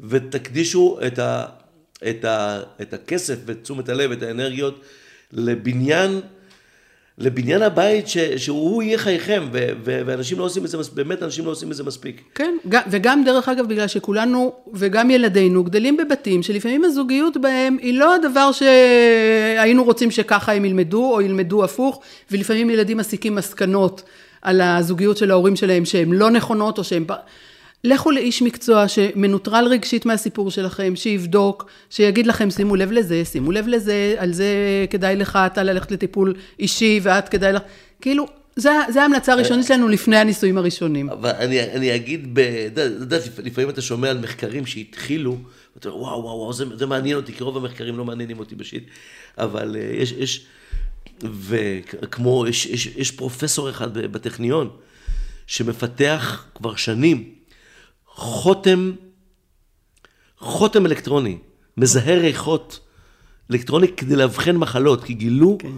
ותקדישו 0.00 0.98
את, 1.06 1.18
ה, 1.18 1.44
את, 2.10 2.24
ה, 2.24 2.60
את 2.82 2.94
הכסף 2.94 3.36
ואת 3.46 3.62
תשומת 3.62 3.88
הלב 3.88 4.10
ואת 4.10 4.22
האנרגיות 4.22 4.80
לבניין, 5.34 6.20
לבניין 7.18 7.62
הבית 7.62 8.08
ש, 8.08 8.18
שהוא 8.18 8.82
יהיה 8.82 8.98
חייכם, 8.98 9.48
ו, 9.52 9.68
ו, 9.84 10.00
ואנשים 10.06 10.38
לא 10.38 10.44
עושים 10.44 10.64
את 10.64 10.70
זה, 10.70 10.78
באמת 10.94 11.22
אנשים 11.22 11.44
לא 11.44 11.50
עושים 11.50 11.70
את 11.70 11.76
זה 11.76 11.84
מספיק. 11.84 12.22
כן, 12.34 12.56
וגם 12.90 13.24
דרך 13.24 13.48
אגב, 13.48 13.68
בגלל 13.68 13.86
שכולנו, 13.86 14.52
וגם 14.74 15.10
ילדינו, 15.10 15.64
גדלים 15.64 15.96
בבתים 15.96 16.42
שלפעמים 16.42 16.84
הזוגיות 16.84 17.36
בהם 17.36 17.76
היא 17.80 17.98
לא 17.98 18.14
הדבר 18.14 18.50
שהיינו 18.52 19.84
רוצים 19.84 20.10
שככה 20.10 20.52
הם 20.52 20.64
ילמדו, 20.64 21.12
או 21.12 21.20
ילמדו 21.20 21.64
הפוך, 21.64 22.00
ולפעמים 22.30 22.70
ילדים 22.70 22.96
מסיקים 22.96 23.34
מסקנות 23.34 24.02
על 24.42 24.60
הזוגיות 24.60 25.16
של 25.16 25.30
ההורים 25.30 25.56
שלהם 25.56 25.84
שהן 25.84 26.12
לא 26.12 26.30
נכונות, 26.30 26.78
או 26.78 26.84
שהן... 26.84 27.04
לכו 27.84 28.10
לאיש 28.10 28.42
מקצוע 28.42 28.88
שמנוטרל 28.88 29.66
רגשית 29.70 30.06
מהסיפור 30.06 30.50
שלכם, 30.50 30.96
שיבדוק, 30.96 31.70
שיגיד 31.90 32.26
לכם, 32.26 32.50
שימו 32.50 32.76
לב 32.76 32.92
לזה, 32.92 33.24
שימו 33.24 33.52
לב 33.52 33.68
לזה, 33.68 34.14
על 34.18 34.32
זה 34.32 34.46
כדאי 34.90 35.16
לך, 35.16 35.38
אתה 35.46 35.62
ללכת 35.62 35.92
לטיפול 35.92 36.34
אישי, 36.58 37.00
ואת 37.02 37.28
כדאי 37.28 37.52
לך, 37.52 37.62
כאילו, 38.00 38.26
זה, 38.56 38.70
זה 38.92 39.02
ההמלצה 39.02 39.32
הראשונית 39.32 39.66
שלנו 39.66 39.88
לפני 39.88 40.16
הנישואים 40.16 40.58
הראשונים. 40.58 41.10
אבל 41.10 41.30
אני, 41.30 41.62
אני 41.62 41.94
אגיד, 41.94 42.38
אתה 42.72 42.80
יודע, 42.80 43.18
לפעמים 43.44 43.70
אתה 43.70 43.82
שומע 43.82 44.10
על 44.10 44.18
מחקרים 44.18 44.66
שהתחילו, 44.66 45.38
ואתה 45.76 45.88
אומר, 45.88 46.02
וואו, 46.02 46.22
וואו, 46.22 46.38
וואו, 46.38 46.52
זה, 46.52 46.64
זה 46.74 46.86
מעניין 46.86 47.16
אותי, 47.16 47.32
כי 47.32 47.44
רוב 47.44 47.56
המחקרים 47.56 47.98
לא 47.98 48.04
מעניינים 48.04 48.38
אותי 48.38 48.54
בשיט, 48.54 48.84
אבל 49.38 49.76
אה, 49.76 49.96
יש, 49.96 50.12
יש, 50.12 50.46
וכמו, 51.22 52.46
יש, 52.48 52.66
יש, 52.66 52.86
יש 52.86 53.10
פרופסור 53.10 53.70
אחד 53.70 53.98
בטכניון, 53.98 54.70
שמפתח 55.46 56.46
כבר 56.54 56.76
שנים 56.76 57.33
חותם, 58.14 58.92
חותם 60.38 60.86
אלקטרוני, 60.86 61.38
מזהה 61.76 62.18
ריחות 62.18 62.80
אלקטרוני 63.50 63.88
כדי 63.88 64.16
לאבחן 64.16 64.56
מחלות, 64.56 65.04
כי 65.04 65.14
גילו, 65.14 65.58
כן. 65.60 65.68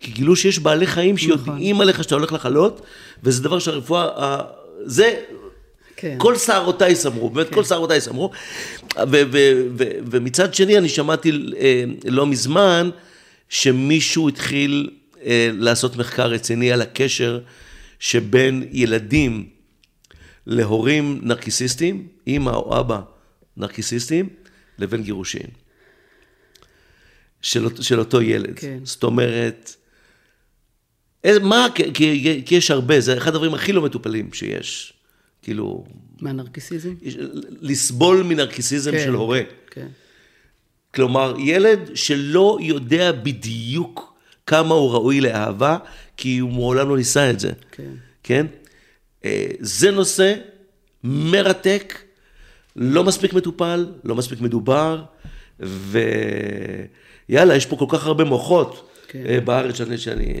כי 0.00 0.10
גילו 0.10 0.36
שיש 0.36 0.58
בעלי 0.58 0.86
חיים 0.86 1.16
שיודעים 1.16 1.80
עליך 1.80 2.02
שאתה 2.04 2.14
הולך 2.14 2.32
לחלות, 2.32 2.80
וזה 3.22 3.42
דבר 3.42 3.58
שהרפואה, 3.58 4.40
זה, 4.84 5.14
כן. 5.96 6.16
כל 6.18 6.36
שערותיי 6.36 6.94
סמרו, 6.94 7.30
באמת 7.30 7.54
כל 7.54 7.64
שערותיי 7.64 8.00
סמרו. 8.00 8.30
ומצד 10.10 10.54
שני, 10.54 10.78
אני 10.78 10.88
שמעתי 10.88 11.30
אה, 11.58 11.84
לא 12.04 12.26
מזמן, 12.26 12.90
שמישהו 13.48 14.28
התחיל 14.28 14.90
אה, 15.24 15.50
לעשות 15.52 15.96
מחקר 15.96 16.26
רציני 16.26 16.72
על 16.72 16.82
הקשר 16.82 17.40
שבין 17.98 18.68
ילדים 18.72 19.53
להורים 20.46 21.20
נרקיסיסטים, 21.22 22.08
אימא 22.26 22.50
או 22.50 22.80
אבא 22.80 23.00
נרקיסיסטים, 23.56 24.28
לבין 24.78 25.02
גירושין. 25.02 25.46
של, 27.42 27.82
של 27.82 27.98
אותו 27.98 28.22
ילד. 28.22 28.58
כן. 28.58 28.78
זאת 28.84 29.02
אומרת, 29.04 29.74
איזה- 31.24 31.40
מה, 31.40 31.66
כי, 31.74 31.92
כי, 32.46 32.54
יש 32.54 32.70
הרבה, 32.70 33.00
זה 33.00 33.16
אחד 33.18 33.34
הדברים 33.34 33.54
הכי 33.54 33.72
לא 33.72 33.82
מטופלים 33.82 34.32
שיש. 34.32 34.92
כאילו, 35.42 35.84
מה, 36.20 36.32
נרקיסיזם? 36.32 36.94
לסבול 37.60 38.22
מנרקיסיזם 38.22 38.90
כן, 38.92 39.04
של 39.04 39.14
הורה. 39.14 39.40
כן. 39.70 39.86
כלומר, 40.94 41.34
ילד 41.38 41.90
שלא 41.94 42.58
יודע 42.60 43.12
בדיוק 43.12 44.14
כמה 44.46 44.74
הוא 44.74 44.90
ראוי 44.92 45.20
לאהבה, 45.20 45.78
כי 46.16 46.38
הוא 46.38 46.50
מעולם 46.52 46.88
לא 46.88 46.96
ניסה 46.96 47.30
את 47.30 47.40
זה. 47.40 47.52
כן. 47.72 47.90
כן? 48.22 48.46
אה, 49.24 49.46
זה 49.60 49.90
נושא 49.90 50.34
מרתק, 51.04 51.98
לא 52.76 53.04
מספיק 53.04 53.32
מטופל, 53.32 53.86
לא 54.04 54.14
מספיק 54.14 54.40
מדובר, 54.40 55.02
ויאללה, 55.60 57.56
יש 57.56 57.66
פה 57.66 57.76
כל 57.76 57.86
כך 57.88 58.06
הרבה 58.06 58.24
מוחות 58.24 58.90
כן. 59.08 59.22
אה, 59.28 59.40
בארץ 59.40 59.74
שאני... 59.74 59.98
שאני 59.98 60.34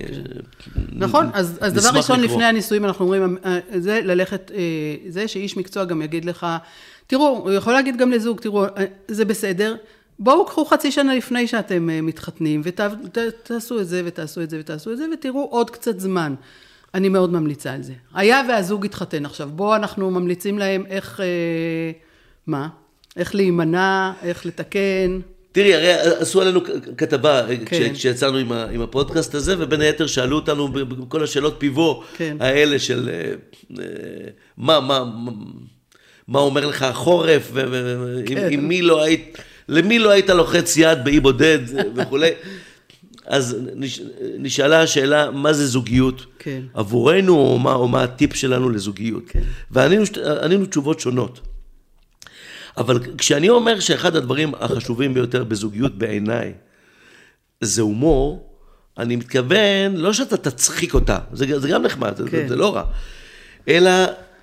נכון, 0.92 1.26
אז, 1.32 1.58
אז 1.60 1.72
דבר 1.72 1.90
ראשון 1.98 2.20
לקרוא. 2.20 2.36
לפני 2.36 2.44
הנישואים 2.44 2.84
אנחנו 2.84 3.04
אומרים, 3.04 3.36
אה, 3.44 3.58
זה 3.78 4.00
ללכת, 4.04 4.50
אה, 4.54 4.60
זה 5.08 5.28
שאיש 5.28 5.56
מקצוע 5.56 5.84
גם 5.84 6.02
יגיד 6.02 6.24
לך, 6.24 6.46
תראו, 7.06 7.38
הוא 7.44 7.52
יכול 7.52 7.72
להגיד 7.72 7.96
גם 7.96 8.10
לזוג, 8.10 8.40
תראו, 8.40 8.64
אה, 8.64 8.84
זה 9.08 9.24
בסדר, 9.24 9.76
בואו 10.18 10.46
קחו 10.46 10.64
חצי 10.64 10.92
שנה 10.92 11.14
לפני 11.14 11.46
שאתם 11.46 11.90
אה, 11.90 12.00
מתחתנים, 12.00 12.60
ותעשו 12.64 13.80
את 13.80 13.88
זה 13.88 14.02
ותעשו 14.04 14.42
את 14.42 14.50
זה 14.50 14.56
ותעשו 14.60 14.92
את 14.92 14.96
זה, 14.96 15.04
ותראו 15.12 15.48
עוד 15.50 15.70
קצת 15.70 16.00
זמן. 16.00 16.34
אני 16.94 17.08
מאוד 17.08 17.32
ממליצה 17.32 17.72
על 17.72 17.82
זה. 17.82 17.92
היה 18.14 18.42
והזוג 18.48 18.84
התחתן 18.84 19.24
עכשיו, 19.26 19.48
בואו 19.52 19.76
אנחנו 19.76 20.10
ממליצים 20.10 20.58
להם 20.58 20.84
איך, 20.88 21.20
אה, 21.20 21.90
מה? 22.46 22.68
איך 23.16 23.34
להימנע, 23.34 24.12
איך 24.22 24.46
לתקן. 24.46 25.18
תראי, 25.52 25.74
הרי 25.74 25.92
עשו 25.92 26.40
עלינו 26.42 26.60
כתבה 26.96 27.42
כן. 27.48 27.64
כן. 27.66 27.92
כשיצאנו 27.94 28.36
עם, 28.38 28.52
ה- 28.52 28.66
עם 28.72 28.80
הפודקאסט 28.80 29.34
הזה, 29.34 29.54
ובין 29.58 29.80
היתר 29.80 30.06
שאלו 30.06 30.36
אותנו 30.36 30.68
בכל 30.68 31.24
השאלות 31.24 31.54
פיבו 31.58 32.02
כן. 32.16 32.36
האלה 32.40 32.78
של 32.78 33.08
אה, 33.12 33.32
אה, 33.78 33.84
מה, 34.56 34.80
מה, 34.80 35.04
מה, 36.28 36.40
אומר 36.40 36.66
לך 36.66 36.82
החורף, 36.82 37.50
ו- 37.52 37.62
ו- 37.70 38.18
עם, 38.18 38.24
כן. 38.50 38.60
מי 38.60 38.82
לא 38.82 39.02
היית, 39.02 39.38
למי 39.68 39.98
לא 39.98 40.10
היית 40.10 40.30
לוחץ 40.30 40.76
יד 40.76 41.04
באי 41.04 41.20
בודד 41.20 41.58
וכולי. 41.96 42.30
אז 43.26 43.56
נש, 43.74 44.00
נשאלה 44.38 44.82
השאלה, 44.82 45.30
מה 45.30 45.52
זה 45.52 45.66
זוגיות 45.66 46.26
כן. 46.38 46.62
עבורנו, 46.74 47.36
או 47.36 47.58
מה, 47.58 47.74
או 47.74 47.88
מה 47.88 48.02
הטיפ 48.02 48.34
שלנו 48.34 48.70
לזוגיות. 48.70 49.22
כן. 49.28 49.42
וענינו 49.70 50.66
תשובות 50.66 51.00
שונות. 51.00 51.40
אבל 52.76 52.98
כשאני 53.18 53.48
אומר 53.48 53.80
שאחד 53.80 54.16
הדברים 54.16 54.52
החשובים 54.54 55.14
ביותר 55.14 55.44
בזוגיות 55.44 55.98
בעיניי 55.98 56.52
זה 57.60 57.82
הומור, 57.82 58.50
אני 58.98 59.16
מתכוון, 59.16 59.96
לא 59.96 60.12
שאתה 60.12 60.36
תצחיק 60.36 60.94
אותה, 60.94 61.18
זה, 61.32 61.60
זה 61.60 61.68
גם 61.68 61.82
נחמד, 61.82 62.16
זה, 62.16 62.30
כן. 62.30 62.48
זה 62.48 62.56
לא 62.56 62.74
רע, 62.74 62.84
אלא 63.68 63.90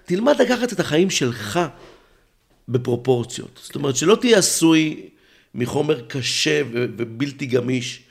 תלמד 0.05 0.41
לקחת 0.41 0.73
את 0.73 0.79
החיים 0.79 1.09
שלך 1.09 1.59
בפרופורציות. 2.67 3.59
זאת 3.63 3.75
אומרת, 3.75 3.95
שלא 3.95 4.15
תהיה 4.15 4.37
עשוי 4.37 5.09
מחומר 5.55 6.01
קשה 6.07 6.61
ובלתי 6.71 7.45
גמיש, 7.45 8.03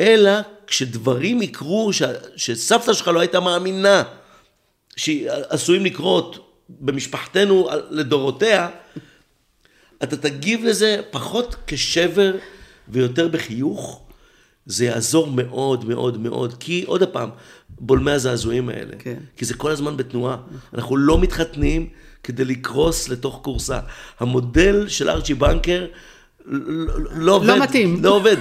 אלא 0.00 0.32
כשדברים 0.66 1.42
יקרו 1.42 1.92
ש, 1.92 2.02
שסבתא 2.36 2.92
שלך 2.92 3.08
לא 3.08 3.20
הייתה 3.20 3.40
מאמינה 3.40 4.02
שעשויים 4.96 5.84
לקרות 5.84 6.54
במשפחתנו 6.68 7.68
לדורותיה, 7.90 8.68
אתה 10.02 10.16
תגיב 10.16 10.64
לזה 10.64 11.00
פחות 11.10 11.56
כשבר 11.66 12.34
ויותר 12.88 13.28
בחיוך, 13.28 14.02
זה 14.66 14.84
יעזור 14.84 15.26
מאוד 15.26 15.84
מאוד 15.84 16.18
מאוד, 16.18 16.54
כי 16.60 16.84
עוד 16.86 17.02
פעם, 17.08 17.30
בולמי 17.68 18.10
הזעזועים 18.10 18.68
האלה, 18.68 18.96
כן. 18.98 19.16
כי 19.36 19.44
זה 19.44 19.54
כל 19.54 19.70
הזמן 19.70 19.96
בתנועה, 19.96 20.36
אנחנו 20.74 20.96
לא 20.96 21.20
מתחתנים 21.20 21.88
כדי 22.22 22.44
לקרוס 22.44 23.08
לתוך 23.08 23.40
כורסה. 23.42 23.80
המודל 24.18 24.88
של 24.88 25.10
ארצ'י 25.10 25.34
בנקר 25.34 25.86
לא, 26.46 26.94
לא 27.14 27.36
עובד. 27.36 27.56
מתאים. 27.58 28.04
לא 28.04 28.16
עובד, 28.16 28.36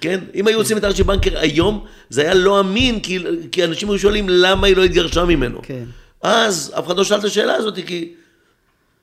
כן? 0.00 0.20
אם 0.34 0.46
היו 0.46 0.58
עושים 0.58 0.76
את 0.76 0.84
ארצ'י 0.84 1.02
בנקר 1.02 1.38
היום, 1.38 1.84
זה 2.10 2.20
היה 2.22 2.34
לא 2.34 2.60
אמין, 2.60 3.00
כי, 3.00 3.18
כי 3.52 3.64
אנשים 3.64 3.90
היו 3.90 3.98
שואלים 3.98 4.26
למה 4.28 4.66
היא 4.66 4.76
לא 4.76 4.84
התגרשה 4.84 5.24
ממנו. 5.24 5.58
כן. 5.62 5.84
אז 6.22 6.72
אף 6.78 6.86
אחד 6.86 6.96
לא 6.96 7.04
שאל 7.04 7.18
את 7.18 7.24
השאלה 7.24 7.54
הזאת, 7.54 7.74
כי, 7.86 8.12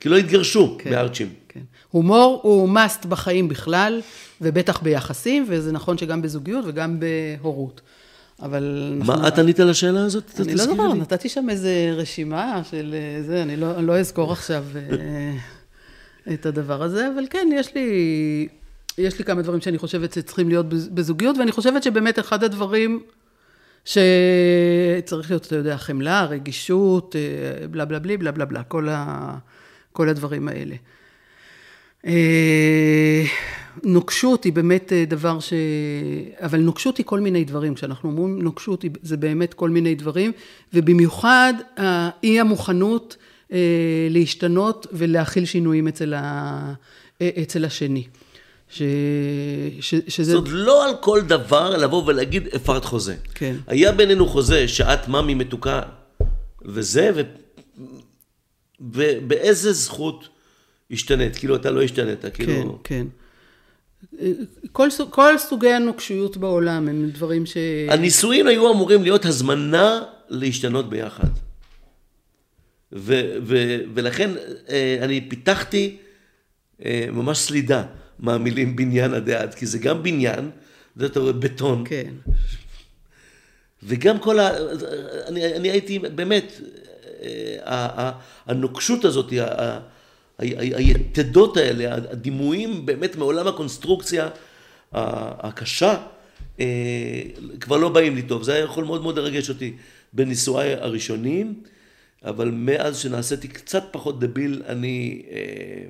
כי 0.00 0.08
לא 0.08 0.16
התגרשו 0.16 0.76
כן. 0.78 0.90
בארצ'ים. 0.90 1.28
כן. 1.48 1.60
הומור 1.90 2.40
הוא 2.42 2.68
must 2.78 3.06
בחיים 3.08 3.48
בכלל, 3.48 4.00
ובטח 4.40 4.82
ביחסים, 4.82 5.46
וזה 5.48 5.72
נכון 5.72 5.98
שגם 5.98 6.22
בזוגיות 6.22 6.64
וגם 6.68 7.00
בהורות. 7.00 7.80
אבל... 8.42 8.92
אנחנו- 8.96 9.16
מה, 9.22 9.28
את 9.28 9.38
ענית 9.38 9.60
על 9.60 9.70
השאלה 9.70 10.04
הזאת? 10.04 10.40
אני 10.40 10.54
לא 10.54 10.64
זוכרת, 10.64 10.92
לי. 10.92 10.98
נתתי 11.00 11.28
שם 11.28 11.46
איזה 11.50 11.92
רשימה 11.96 12.60
של 12.70 12.94
אה, 12.98 13.22
זה, 13.22 13.42
אני 13.42 13.56
לא, 13.56 13.66
אני 13.78 13.86
לא 13.86 13.98
אזכור 13.98 14.32
עכשיו 14.32 14.64
אה, 14.76 15.32
את 16.32 16.46
הדבר 16.46 16.82
הזה, 16.82 17.08
אבל 17.14 17.24
כן, 17.30 17.48
יש 17.54 17.74
לי, 17.74 18.48
יש 18.98 19.18
לי 19.18 19.24
כמה 19.24 19.42
דברים 19.42 19.60
שאני 19.60 19.78
חושבת 19.78 20.12
שצריכים 20.12 20.48
להיות 20.48 20.66
בז- 20.68 20.88
בזוגיות, 20.94 21.38
ואני 21.38 21.52
חושבת 21.52 21.82
שבאמת 21.82 22.18
אחד 22.18 22.44
הדברים 22.44 23.02
שצריך 23.84 25.30
להיות, 25.30 25.46
אתה 25.46 25.56
יודע, 25.56 25.76
חמלה, 25.76 26.24
רגישות, 26.24 27.16
אה, 27.16 27.66
בלה 27.68 27.84
בלה 27.84 27.98
בלי, 27.98 28.16
בלה 28.16 28.32
בלה 28.32 28.44
בלה, 28.44 28.62
כל, 28.62 28.88
ה, 28.88 29.34
כל 29.92 30.08
הדברים 30.08 30.48
האלה. 30.48 30.74
אה, 32.06 33.24
נוקשות 33.82 34.44
היא 34.44 34.52
באמת 34.52 34.92
אה, 34.92 35.04
דבר 35.04 35.40
ש... 35.40 35.52
אבל 36.40 36.60
נוקשות 36.60 36.98
היא 36.98 37.06
כל 37.06 37.20
מיני 37.20 37.44
דברים. 37.44 37.74
כשאנחנו 37.74 38.10
אומרים 38.10 38.42
נוקשות 38.42 38.84
זה 39.02 39.16
באמת 39.16 39.54
כל 39.54 39.70
מיני 39.70 39.94
דברים, 39.94 40.32
ובמיוחד 40.74 41.54
האי 41.76 42.40
המוכנות 42.40 43.16
להשתנות 44.10 44.86
ולהכיל 44.92 45.44
שינויים 45.44 45.88
אצל, 45.88 46.14
ה... 46.14 46.74
אה, 47.20 47.30
אצל 47.42 47.64
השני. 47.64 48.04
ש... 48.68 48.82
ש... 49.80 49.94
שזה... 50.08 50.32
זאת 50.32 50.48
לא 50.48 50.88
על 50.88 50.94
כל 51.00 51.20
דבר 51.20 51.76
לבוא 51.76 52.02
ולהגיד, 52.06 52.48
הפרת 52.52 52.84
חוזה. 52.84 53.16
כן. 53.34 53.56
היה 53.66 53.92
בינינו 53.92 54.26
חוזה 54.26 54.68
שאת 54.68 55.08
מאמי 55.08 55.34
מתוקה, 55.34 55.82
וזה, 56.64 57.10
ו... 57.14 57.20
ובאיזה 58.80 59.72
זכות 59.72 60.28
השתנית? 60.90 61.36
כאילו, 61.36 61.56
אתה 61.56 61.70
לא 61.70 61.82
השתנית, 61.82 62.22
כן, 62.22 62.30
כאילו... 62.30 62.78
כן. 62.84 63.06
אה, 64.20 64.32
כל, 64.72 64.90
סוג, 64.90 65.10
כל 65.10 65.38
סוגי 65.38 65.72
הנוקשויות 65.72 66.36
בעולם 66.36 66.88
הם 66.88 67.10
דברים 67.12 67.46
ש... 67.46 67.56
הנישואים 67.88 68.46
היו 68.46 68.72
אמורים 68.72 69.02
להיות 69.02 69.24
הזמנה 69.24 70.02
להשתנות 70.28 70.88
ביחד. 70.88 71.28
ו- 72.94 73.36
ו- 73.42 73.80
ולכן 73.94 74.30
אה, 74.68 74.98
אני 75.02 75.20
פיתחתי 75.28 75.96
אה, 76.84 77.06
ממש 77.12 77.38
סלידה 77.38 77.82
מהמילים 78.18 78.76
בניין 78.76 79.14
עדי 79.14 79.34
עד, 79.34 79.54
כי 79.54 79.66
זה 79.66 79.78
גם 79.78 80.02
בניין, 80.02 80.50
זה 80.96 81.06
אתה 81.06 81.20
רואה 81.20 81.32
בטון, 81.32 81.84
כן. 81.86 82.12
וגם 83.82 84.18
כל 84.18 84.38
ה... 84.38 84.50
אני, 85.28 85.54
אני 85.56 85.70
הייתי 85.70 85.98
באמת, 85.98 86.60
אה, 87.66 88.12
הנוקשות 88.46 89.04
הזאת, 89.04 89.32
היתדות 90.38 91.56
האלה, 91.56 91.94
הדימויים 91.94 92.86
באמת 92.86 93.16
מעולם 93.16 93.46
הקונסטרוקציה 93.46 94.28
הקשה, 94.92 95.96
כבר 97.60 97.76
לא 97.76 97.88
באים 97.88 98.14
לי 98.14 98.22
טוב. 98.22 98.42
זה 98.42 98.54
היה 98.54 98.64
יכול 98.64 98.84
מאוד 98.84 99.02
מאוד 99.02 99.18
לרגש 99.18 99.48
אותי 99.48 99.76
בנישואיי 100.12 100.74
הראשונים, 100.74 101.62
אבל 102.24 102.50
מאז 102.50 102.98
שנעשיתי 102.98 103.48
קצת 103.48 103.84
פחות 103.90 104.20
דביל, 104.20 104.62
אני... 104.66 105.22
אה, 105.30 105.84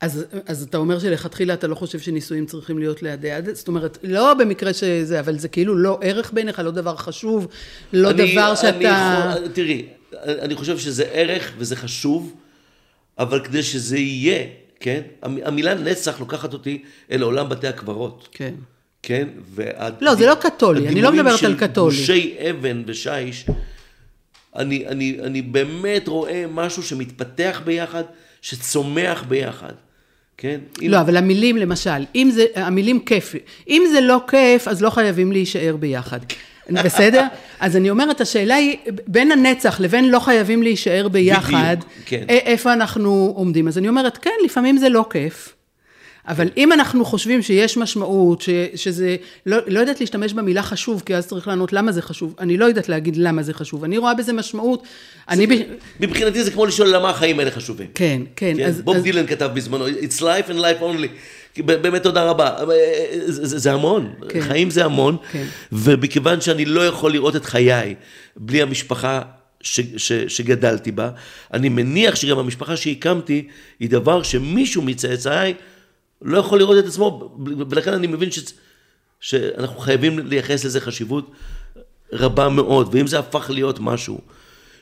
אז, 0.00 0.24
אז 0.46 0.62
אתה 0.62 0.76
אומר 0.76 0.98
שלכתחילה 0.98 1.54
אתה 1.54 1.66
לא 1.66 1.74
חושב 1.74 1.98
שנישואים 1.98 2.46
צריכים 2.46 2.78
להיות 2.78 3.02
לידי 3.02 3.30
עד, 3.30 3.54
זאת 3.54 3.68
אומרת, 3.68 3.98
לא 4.02 4.34
במקרה 4.34 4.72
שזה, 4.72 5.20
אבל 5.20 5.38
זה 5.38 5.48
כאילו 5.48 5.76
לא 5.76 5.98
ערך 6.02 6.32
בעיניך, 6.32 6.58
לא 6.58 6.70
דבר 6.70 6.96
חשוב, 6.96 7.46
לא 7.92 8.10
אני- 8.10 8.32
דבר 8.32 8.54
שאתה... 8.54 9.32
אני, 9.36 9.48
תראי, 9.48 9.86
אני 10.24 10.54
חושב 10.54 10.78
שזה 10.78 11.04
ערך 11.04 11.52
וזה 11.58 11.76
חשוב, 11.76 12.34
אבל 13.18 13.44
כדי 13.44 13.62
שזה 13.62 13.98
יהיה 13.98 14.46
כן? 14.80 15.00
המ- 15.22 15.38
המילה 15.44 15.74
נצח 15.74 16.20
לוקחת 16.20 16.52
אותי 16.52 16.82
אל 17.10 17.22
עולם 17.22 17.48
בתי 17.48 17.66
הקברות, 17.68 18.28
כן. 18.32 18.54
כן? 19.02 19.28
והד... 19.54 19.94
לא, 20.00 20.14
זה 20.14 20.26
לא 20.26 20.34
קתולי, 20.34 20.88
אני 20.88 21.00
לא 21.02 21.08
הדימויים 21.08 21.24
מדברת 21.26 21.38
של 21.38 21.46
על 21.46 21.54
קתולי. 21.58 21.96
גושי 21.96 22.36
אבן 22.50 22.82
ושיש, 22.86 23.46
אני, 24.58 24.86
אני, 24.86 25.16
אני 25.22 25.42
באמת 25.42 26.08
רואה 26.08 26.44
משהו 26.50 26.82
שמתפתח 26.82 27.62
ביחד, 27.64 28.02
שצומח 28.42 29.24
ביחד, 29.28 29.72
כן? 30.36 30.60
אם- 30.82 30.90
לא, 30.90 31.00
אבל 31.00 31.16
המילים 31.16 31.56
למשל, 31.56 32.04
אם 32.14 32.30
זה, 32.32 32.44
המילים 32.54 33.00
כיף, 33.00 33.34
אם 33.68 33.82
זה 33.92 34.00
לא 34.00 34.20
כיף, 34.28 34.68
אז 34.68 34.82
לא 34.82 34.90
חייבים 34.90 35.32
להישאר 35.32 35.76
ביחד. 35.80 36.18
בסדר? 36.84 37.24
אז 37.60 37.76
אני 37.76 37.90
אומרת, 37.90 38.20
השאלה 38.20 38.54
היא, 38.54 38.76
בין 39.06 39.32
הנצח 39.32 39.80
לבין 39.80 40.10
לא 40.10 40.18
חייבים 40.18 40.62
להישאר 40.62 41.08
ביחד, 41.08 41.76
בדיוק, 41.78 41.92
כן. 42.06 42.24
איפה 42.28 42.72
אנחנו 42.72 43.32
עומדים. 43.36 43.68
אז 43.68 43.78
אני 43.78 43.88
אומרת, 43.88 44.16
כן, 44.18 44.30
לפעמים 44.44 44.76
זה 44.76 44.88
לא 44.88 45.06
כיף. 45.10 45.54
אבל 46.28 46.48
אם 46.56 46.72
אנחנו 46.72 47.04
חושבים 47.04 47.42
שיש 47.42 47.76
משמעות, 47.76 48.40
ש, 48.40 48.48
שזה, 48.74 49.16
לא, 49.46 49.56
לא 49.66 49.80
יודעת 49.80 50.00
להשתמש 50.00 50.32
במילה 50.32 50.62
חשוב, 50.62 51.02
כי 51.06 51.16
אז 51.16 51.26
צריך 51.26 51.48
לענות 51.48 51.72
למה 51.72 51.92
זה 51.92 52.02
חשוב, 52.02 52.34
אני 52.40 52.56
לא 52.56 52.64
יודעת 52.64 52.88
להגיד 52.88 53.16
למה 53.16 53.42
זה 53.42 53.54
חשוב, 53.54 53.84
אני 53.84 53.98
רואה 53.98 54.14
בזה 54.14 54.32
משמעות, 54.32 54.82
אני... 55.28 55.46
ב... 55.46 55.50
מבחינתי 56.00 56.44
זה 56.44 56.50
כמו 56.50 56.66
לשאול 56.66 56.88
למה 56.88 57.10
החיים 57.10 57.38
האלה 57.38 57.50
חשובים. 57.50 57.86
כן, 57.94 58.22
כן, 58.36 58.54
כן, 58.56 58.66
אז... 58.66 58.80
בוב 58.80 58.96
אז... 58.96 59.02
דילן 59.02 59.26
כתב 59.26 59.50
בזמנו, 59.54 59.88
It's 59.88 60.20
life 60.20 60.50
and 60.50 60.58
life 60.58 60.82
only. 60.82 61.08
באמת 61.62 62.02
תודה 62.02 62.24
רבה. 62.24 62.56
אה, 62.58 62.64
זה, 63.26 63.46
זה, 63.46 63.58
זה 63.58 63.72
המון, 63.72 64.12
כן. 64.28 64.40
חיים 64.40 64.70
זה 64.70 64.84
המון, 64.84 65.16
כן. 65.32 65.44
ומכיוון 65.72 66.40
שאני 66.40 66.64
לא 66.64 66.86
יכול 66.86 67.12
לראות 67.12 67.36
את 67.36 67.44
חיי 67.44 67.94
בלי 68.36 68.62
המשפחה 68.62 69.22
ש, 69.60 69.80
ש, 69.96 70.12
שגדלתי 70.12 70.92
בה, 70.92 71.10
אני 71.52 71.68
מניח 71.68 72.14
שגם 72.14 72.38
המשפחה 72.38 72.76
שהקמתי 72.76 73.48
היא 73.80 73.90
דבר 73.90 74.22
שמישהו 74.22 74.82
מצאצאיי 74.82 75.54
לא 76.22 76.38
יכול 76.38 76.58
לראות 76.58 76.78
את 76.78 76.84
עצמו, 76.84 77.36
ולכן 77.70 77.92
אני 77.92 78.06
מבין 78.06 78.30
ש, 78.30 78.40
שאנחנו 79.20 79.80
חייבים 79.80 80.18
לייחס 80.18 80.64
לזה 80.64 80.80
חשיבות 80.80 81.30
רבה 82.12 82.48
מאוד, 82.48 82.88
ואם 82.94 83.06
זה 83.06 83.18
הפך 83.18 83.50
להיות 83.50 83.80
משהו 83.80 84.20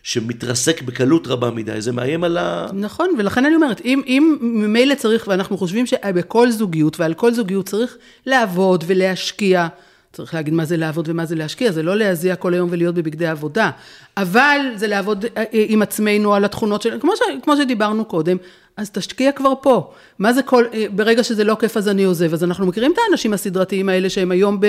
שמתרסק 0.02 0.82
בקלות 0.82 1.26
רבה 1.26 1.50
מדי, 1.50 1.80
זה 1.80 1.92
מאיים 1.92 2.24
על 2.24 2.38
ה... 2.38 2.66
נכון, 2.72 3.10
ולכן 3.18 3.44
אני 3.44 3.54
אומרת, 3.54 3.80
אם, 3.80 4.02
אם 4.06 4.38
ממילא 4.40 4.94
צריך, 4.94 5.28
ואנחנו 5.28 5.58
חושבים 5.58 5.86
שבכל 5.86 6.50
זוגיות, 6.50 7.00
ועל 7.00 7.14
כל 7.14 7.34
זוגיות 7.34 7.66
צריך 7.66 7.96
לעבוד 8.26 8.84
ולהשקיע, 8.86 9.68
צריך 10.16 10.34
להגיד 10.34 10.54
מה 10.54 10.64
זה 10.64 10.76
לעבוד 10.76 11.08
ומה 11.08 11.26
זה 11.26 11.34
להשקיע, 11.34 11.72
זה 11.72 11.82
לא 11.82 11.96
להזיע 11.96 12.36
כל 12.36 12.54
היום 12.54 12.68
ולהיות 12.72 12.94
בבגדי 12.94 13.26
עבודה, 13.26 13.70
אבל 14.16 14.58
זה 14.74 14.86
לעבוד 14.86 15.24
אה, 15.36 15.44
עם 15.52 15.82
עצמנו 15.82 16.34
על 16.34 16.44
התכונות 16.44 16.82
של, 16.82 17.00
כמו, 17.00 17.16
ש, 17.16 17.20
כמו 17.42 17.56
שדיברנו 17.56 18.04
קודם, 18.04 18.36
אז 18.76 18.90
תשקיע 18.90 19.32
כבר 19.32 19.52
פה. 19.62 19.90
מה 20.18 20.32
זה 20.32 20.42
כל, 20.42 20.64
אה, 20.74 20.84
ברגע 20.90 21.24
שזה 21.24 21.44
לא 21.44 21.56
כיף 21.60 21.76
אז 21.76 21.88
אני 21.88 22.04
עוזב, 22.04 22.32
אז 22.32 22.44
אנחנו 22.44 22.66
מכירים 22.66 22.92
את 22.92 22.98
האנשים 23.08 23.32
הסדרתיים 23.32 23.88
האלה 23.88 24.10
שהם 24.10 24.30
היום 24.30 24.60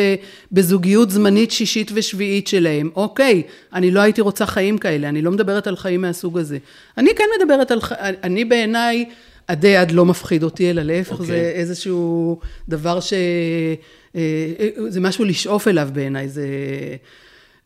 בזוגיות 0.52 1.12
זמנית 1.12 1.52
שישית 1.52 1.92
ושביעית 1.94 2.48
שלהם. 2.48 2.90
אוקיי, 2.96 3.44
אני 3.74 3.92
לא 3.92 4.00
הייתי 4.00 4.22
רוצה 4.22 4.46
חיים 4.46 4.78
כאלה, 4.78 5.10
אני 5.10 5.22
לא 5.22 5.32
מדברת 5.32 5.68
על 5.68 5.76
חיים 5.76 6.02
מהסוג 6.02 6.38
הזה. 6.38 6.58
אני 6.98 7.10
כן 7.16 7.26
מדברת 7.40 7.72
על, 7.72 7.80
אני 8.24 8.46
בעיניי, 8.46 9.06
עדי 9.48 9.78
עד 9.78 9.92
לא 9.92 10.06
מפחיד 10.06 10.44
אותי, 10.44 10.70
אלא 10.70 10.82
להפך, 10.82 11.12
אוקיי. 11.12 11.26
זה 11.26 11.52
איזשהו 11.56 12.40
דבר 12.70 13.00
ש... 13.00 13.14
אה, 14.18 14.22
אה, 14.60 14.92
זה 14.92 15.00
משהו 15.00 15.26
לשאוף 15.26 15.68
אליו 15.68 15.90
בעיניי, 15.94 16.30
זה... 16.30 16.46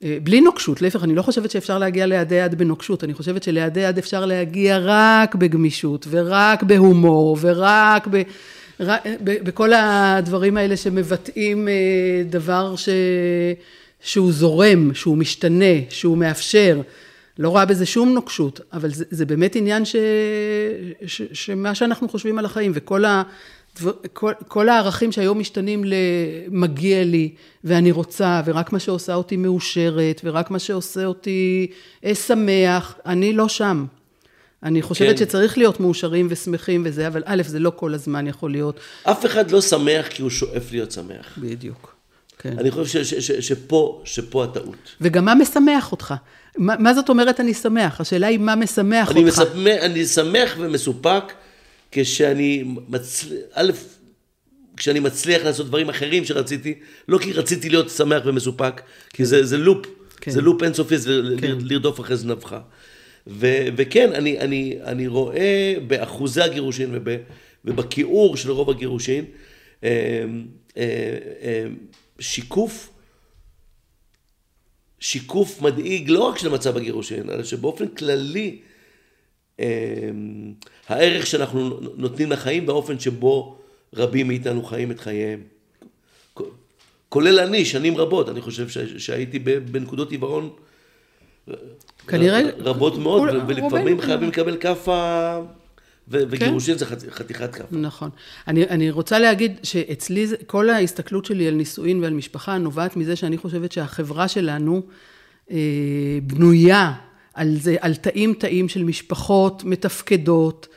אה, 0.03 0.17
בלי 0.23 0.41
נוקשות, 0.41 0.81
להפך, 0.81 1.03
אני 1.03 1.15
לא 1.15 1.21
חושבת 1.21 1.51
שאפשר 1.51 1.77
להגיע 1.77 2.05
ליעדי 2.05 2.35
יד 2.35 2.55
בנוקשות, 2.55 3.03
אני 3.03 3.13
חושבת 3.13 3.43
שליעדי 3.43 3.79
יד 3.79 3.97
אפשר 3.97 4.25
להגיע 4.25 4.79
רק 4.81 5.35
בגמישות, 5.35 6.07
ורק 6.09 6.63
בהומור, 6.63 7.37
ורק 7.41 8.07
ב... 8.11 8.21
רק, 8.79 9.01
ב- 9.23 9.43
בכל 9.43 9.73
הדברים 9.73 10.57
האלה 10.57 10.77
שמבטאים 10.77 11.67
דבר 12.29 12.75
ש... 12.75 12.89
שהוא 13.99 14.31
זורם, 14.31 14.93
שהוא 14.93 15.17
משתנה, 15.17 15.75
שהוא 15.89 16.17
מאפשר. 16.17 16.81
לא 17.39 17.49
רואה 17.49 17.65
בזה 17.65 17.85
שום 17.85 18.13
נוקשות, 18.13 18.59
אבל 18.73 18.89
זה, 18.89 19.05
זה 19.11 19.25
באמת 19.25 19.55
עניין 19.55 19.85
ש... 19.85 19.95
ש... 21.05 21.21
שמה 21.33 21.75
שאנחנו 21.75 22.09
חושבים 22.09 22.39
על 22.39 22.45
החיים, 22.45 22.71
וכל 22.75 23.05
ה... 23.05 23.23
דבר- 23.79 23.91
כל, 24.13 24.33
כל 24.47 24.69
הערכים 24.69 25.11
שהיום 25.11 25.39
משתנים 25.39 25.83
למגיע 25.85 27.03
לי, 27.03 27.29
ואני 27.63 27.91
רוצה, 27.91 28.41
ורק 28.45 28.73
מה 28.73 28.79
שעושה 28.79 29.13
אותי 29.15 29.37
מאושרת, 29.37 30.21
ורק 30.23 30.51
מה 30.51 30.59
שעושה 30.59 31.05
אותי 31.05 31.67
אה, 32.05 32.15
שמח, 32.15 32.95
אני 33.05 33.33
לא 33.33 33.47
שם. 33.47 33.85
אני 34.63 34.81
חושבת 34.81 35.09
כן. 35.19 35.25
שצריך 35.25 35.57
להיות 35.57 35.79
מאושרים 35.79 36.27
ושמחים 36.29 36.81
וזה, 36.85 37.07
אבל 37.07 37.23
א', 37.25 37.41
זה 37.45 37.59
לא 37.59 37.71
כל 37.75 37.93
הזמן 37.93 38.27
יכול 38.27 38.51
להיות. 38.51 38.79
אף 39.03 39.25
אחד 39.25 39.51
לא 39.51 39.61
שמח 39.61 40.07
כי 40.07 40.21
הוא 40.21 40.29
שואף 40.29 40.71
להיות 40.71 40.91
שמח. 40.91 41.37
בדיוק. 41.37 41.95
כן. 42.37 42.59
אני 42.59 42.71
חושב 42.71 43.03
ש, 43.03 43.13
ש, 43.13 43.31
ש, 43.31 43.31
שפה, 43.47 44.01
שפה 44.05 44.43
הטעות. 44.43 44.95
וגם 45.01 45.25
מה 45.25 45.35
משמח 45.35 45.91
אותך? 45.91 46.13
מה, 46.57 46.75
מה 46.79 46.93
זאת 46.93 47.09
אומרת 47.09 47.39
אני 47.39 47.53
שמח? 47.53 48.01
השאלה 48.01 48.27
היא 48.27 48.39
מה 48.39 48.55
משמח 48.55 49.11
אני, 49.11 49.19
אותך. 49.29 49.39
מספ... 49.39 49.47
אני 49.81 50.05
שמח 50.05 50.55
ומסופק 50.57 51.23
כשאני 51.91 52.63
מצליח, 52.87 53.41
א', 53.53 53.71
כשאני 54.77 54.99
מצליח 54.99 55.43
לעשות 55.43 55.67
דברים 55.67 55.89
אחרים 55.89 56.25
שרציתי, 56.25 56.73
לא 57.07 57.17
כי 57.17 57.33
רציתי 57.33 57.69
להיות 57.69 57.89
שמח 57.89 58.23
ומסופק, 58.25 58.81
כי 59.09 59.25
זה, 59.25 59.45
זה 59.45 59.57
לופ, 59.57 59.85
כן. 60.21 60.31
זה 60.31 60.41
לופ 60.41 60.63
אינסופי, 60.63 60.97
זה 60.97 61.21
כן. 61.41 61.57
לרדוף 61.61 61.99
אחרי 61.99 62.17
זנבך. 62.17 62.57
ו, 63.27 63.47
וכן, 63.77 64.13
אני, 64.13 64.39
אני, 64.39 64.77
אני 64.83 65.07
רואה 65.07 65.73
באחוזי 65.87 66.41
הגירושין 66.41 66.89
וב, 66.93 67.09
ובכיעור 67.65 68.37
של 68.37 68.51
רוב 68.51 68.69
הגירושין, 68.69 69.25
אה, 69.83 69.89
אה, 70.77 71.17
אה, 71.41 71.65
שיקוף 72.19 72.89
שיקוף 74.99 75.61
מדאיג 75.61 76.09
לא 76.09 76.23
רק 76.23 76.37
של 76.37 76.49
מצב 76.49 76.77
הגירושין, 76.77 77.29
אלא 77.29 77.43
שבאופן 77.43 77.87
כללי 77.87 78.59
הערך 80.89 81.27
שאנחנו 81.27 81.79
נותנים 81.97 82.31
לחיים 82.31 82.65
באופן 82.65 82.99
שבו 82.99 83.57
רבים 83.95 84.27
מאיתנו 84.27 84.63
חיים 84.63 84.91
את 84.91 84.99
חייהם. 84.99 85.39
כולל 87.09 87.39
אני, 87.39 87.65
שנים 87.65 87.97
רבות, 87.97 88.29
אני 88.29 88.41
חושב 88.41 88.67
שהייתי 88.97 89.39
בנקודות 89.39 90.11
עיוורון 90.11 90.49
כנראה- 92.07 92.41
רבות 92.59 92.97
מאוד, 92.97 93.29
ולפעמים. 93.47 94.01
חייבים 94.01 94.29
לקבל 94.29 94.57
כאפה, 94.57 95.37
ו- 96.07 96.23
וגירושין 96.29 96.77
זה 96.77 96.85
חת- 96.85 97.09
חתיכת 97.09 97.55
כאפה. 97.55 97.75
נכון. 97.77 98.09
אני, 98.47 98.63
אני 98.63 98.91
רוצה 98.91 99.19
להגיד 99.19 99.57
שאצלי, 99.63 100.25
כל 100.47 100.69
ההסתכלות 100.69 101.25
שלי 101.25 101.47
על 101.47 101.53
נישואין 101.53 102.03
ועל 102.03 102.13
משפחה 102.13 102.57
נובעת 102.57 102.95
מזה 102.95 103.15
שאני 103.15 103.37
חושבת 103.37 103.71
שהחברה 103.71 104.27
שלנו 104.27 104.81
אה, 105.51 105.57
בנויה 106.23 106.93
על 107.33 107.55
זה, 107.61 107.75
על 107.81 107.95
תאים 107.95 108.33
תאים 108.33 108.69
של 108.69 108.83
משפחות 108.83 109.63
מתפקדות, 109.63 110.67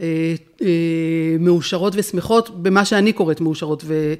אה, 0.00 0.34
אה, 0.62 0.66
מאושרות 1.40 1.92
ושמחות, 1.96 2.62
במה 2.62 2.84
שאני 2.84 3.12
קוראת 3.12 3.40
מאושרות 3.40 3.82
ו, 3.86 4.14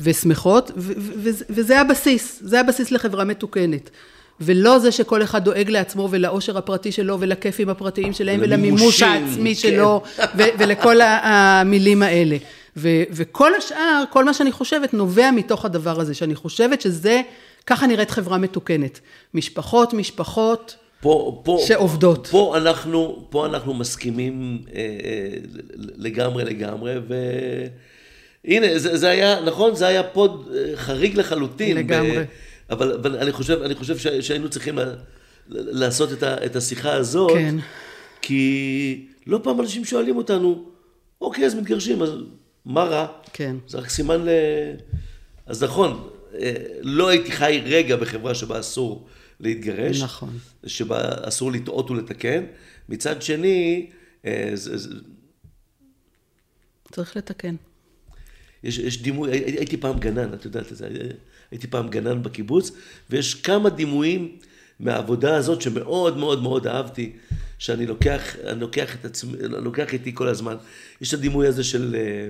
ושמחות, 0.00 0.70
ו, 0.76 0.92
ו, 0.98 1.30
וזה- 1.50 1.80
הבסיס, 1.80 2.38
זה 2.42 2.60
הבסיס 2.60 2.90
לחברה 2.90 3.24
מתוקנת. 3.24 3.90
ולא 4.40 4.78
זה 4.78 4.92
שכל 4.92 5.22
אחד 5.22 5.44
דואג 5.44 5.70
לעצמו 5.70 6.08
ולאושר 6.10 6.58
הפרטי 6.58 6.92
שלו 6.92 7.20
ולכיפים 7.20 7.68
הפרטיים 7.68 8.12
שלהם 8.12 8.40
ולמימוש 8.42 9.02
העצמי 9.02 9.54
כן. 9.54 9.60
שלו 9.60 10.02
ו- 10.38 10.42
ולכל 10.58 10.96
המילים 11.02 12.02
האלה. 12.02 12.36
ו- 12.76 13.02
וכל 13.10 13.54
השאר, 13.54 14.04
כל 14.10 14.24
מה 14.24 14.34
שאני 14.34 14.52
חושבת, 14.52 14.94
נובע 14.94 15.30
מתוך 15.30 15.64
הדבר 15.64 16.00
הזה, 16.00 16.14
שאני 16.14 16.34
חושבת 16.34 16.80
שזה, 16.80 17.20
ככה 17.66 17.86
נראית 17.86 18.10
חברה 18.10 18.38
מתוקנת. 18.38 19.00
משפחות, 19.34 19.92
משפחות, 19.94 20.76
פה, 21.00 21.40
פה, 21.44 21.64
שעובדות. 21.66 22.26
פה 22.26 22.56
אנחנו, 22.56 23.26
פה 23.30 23.46
אנחנו 23.46 23.74
מסכימים 23.74 24.62
אה, 24.74 24.80
אה, 24.80 25.38
לגמרי 25.96 26.44
לגמרי, 26.44 26.94
והנה, 28.44 28.78
זה, 28.78 28.96
זה 28.96 29.08
היה, 29.08 29.40
נכון, 29.40 29.74
זה 29.74 29.86
היה 29.86 30.02
פוד 30.02 30.48
אה, 30.54 30.76
חריג 30.76 31.16
לחלוטין. 31.16 31.76
לגמרי. 31.76 32.18
ב, 32.18 32.24
אבל, 32.70 32.92
אבל 32.92 33.16
אני 33.16 33.32
חושב, 33.32 33.62
אני 33.62 33.74
חושב 33.74 33.98
ש, 33.98 34.06
שהיינו 34.06 34.48
צריכים 34.48 34.78
לעשות 35.48 36.12
את, 36.12 36.22
ה, 36.22 36.44
את 36.46 36.56
השיחה 36.56 36.92
הזאת, 36.92 37.32
כן. 37.32 37.54
כי 38.22 39.06
לא 39.26 39.40
פעם 39.42 39.60
אנשים 39.60 39.84
שואלים 39.84 40.16
אותנו, 40.16 40.64
אוקיי, 41.20 41.46
אז 41.46 41.54
מתגרשים, 41.54 42.02
אז 42.02 42.10
מה 42.64 42.84
רע? 42.84 43.06
כן. 43.32 43.56
זה 43.66 43.78
רק 43.78 43.88
סימן 43.88 44.24
ל... 44.24 44.28
אז 45.46 45.62
נכון, 45.62 46.08
אה, 46.40 46.52
לא 46.82 47.08
הייתי 47.08 47.32
חי 47.32 47.62
רגע 47.64 47.96
בחברה 47.96 48.34
שבה 48.34 48.60
אסור 48.60 49.06
להתגרש. 49.40 50.02
נכון. 50.02 50.38
שבה 50.66 51.28
אסור 51.28 51.52
לטעות 51.52 51.90
ולתקן. 51.90 52.44
מצד 52.88 53.22
שני, 53.22 53.90
אה, 54.26 54.50
זה, 54.54 54.78
זה, 54.78 54.88
צריך 56.92 57.16
לתקן. 57.16 57.54
יש, 58.62 58.78
יש 58.78 59.02
דימוי, 59.02 59.30
הי- 59.32 59.44
הייתי 59.58 59.76
פעם 59.76 59.98
גנן, 59.98 60.34
את 60.34 60.44
יודעת 60.44 60.72
את 60.72 60.76
זה, 60.76 60.88
הייתי 61.50 61.66
פעם 61.66 61.88
גנן 61.88 62.22
בקיבוץ, 62.22 62.70
ויש 63.10 63.34
כמה 63.34 63.70
דימויים 63.70 64.38
מהעבודה 64.80 65.36
הזאת 65.36 65.62
שמאוד 65.62 66.16
מאוד 66.16 66.42
מאוד 66.42 66.66
אהבתי, 66.66 67.12
שאני 67.58 67.86
לוקח, 67.86 68.36
אני 68.36 68.60
לוקח 68.60 68.94
את 68.94 69.04
עצמי, 69.04 69.32
לוקח 69.42 69.92
איתי 69.92 70.10
כל 70.14 70.28
הזמן. 70.28 70.56
יש 71.00 71.14
את 71.14 71.18
הדימוי 71.18 71.46
הזה 71.46 71.64
של 71.64 71.94
אה, 71.94 72.28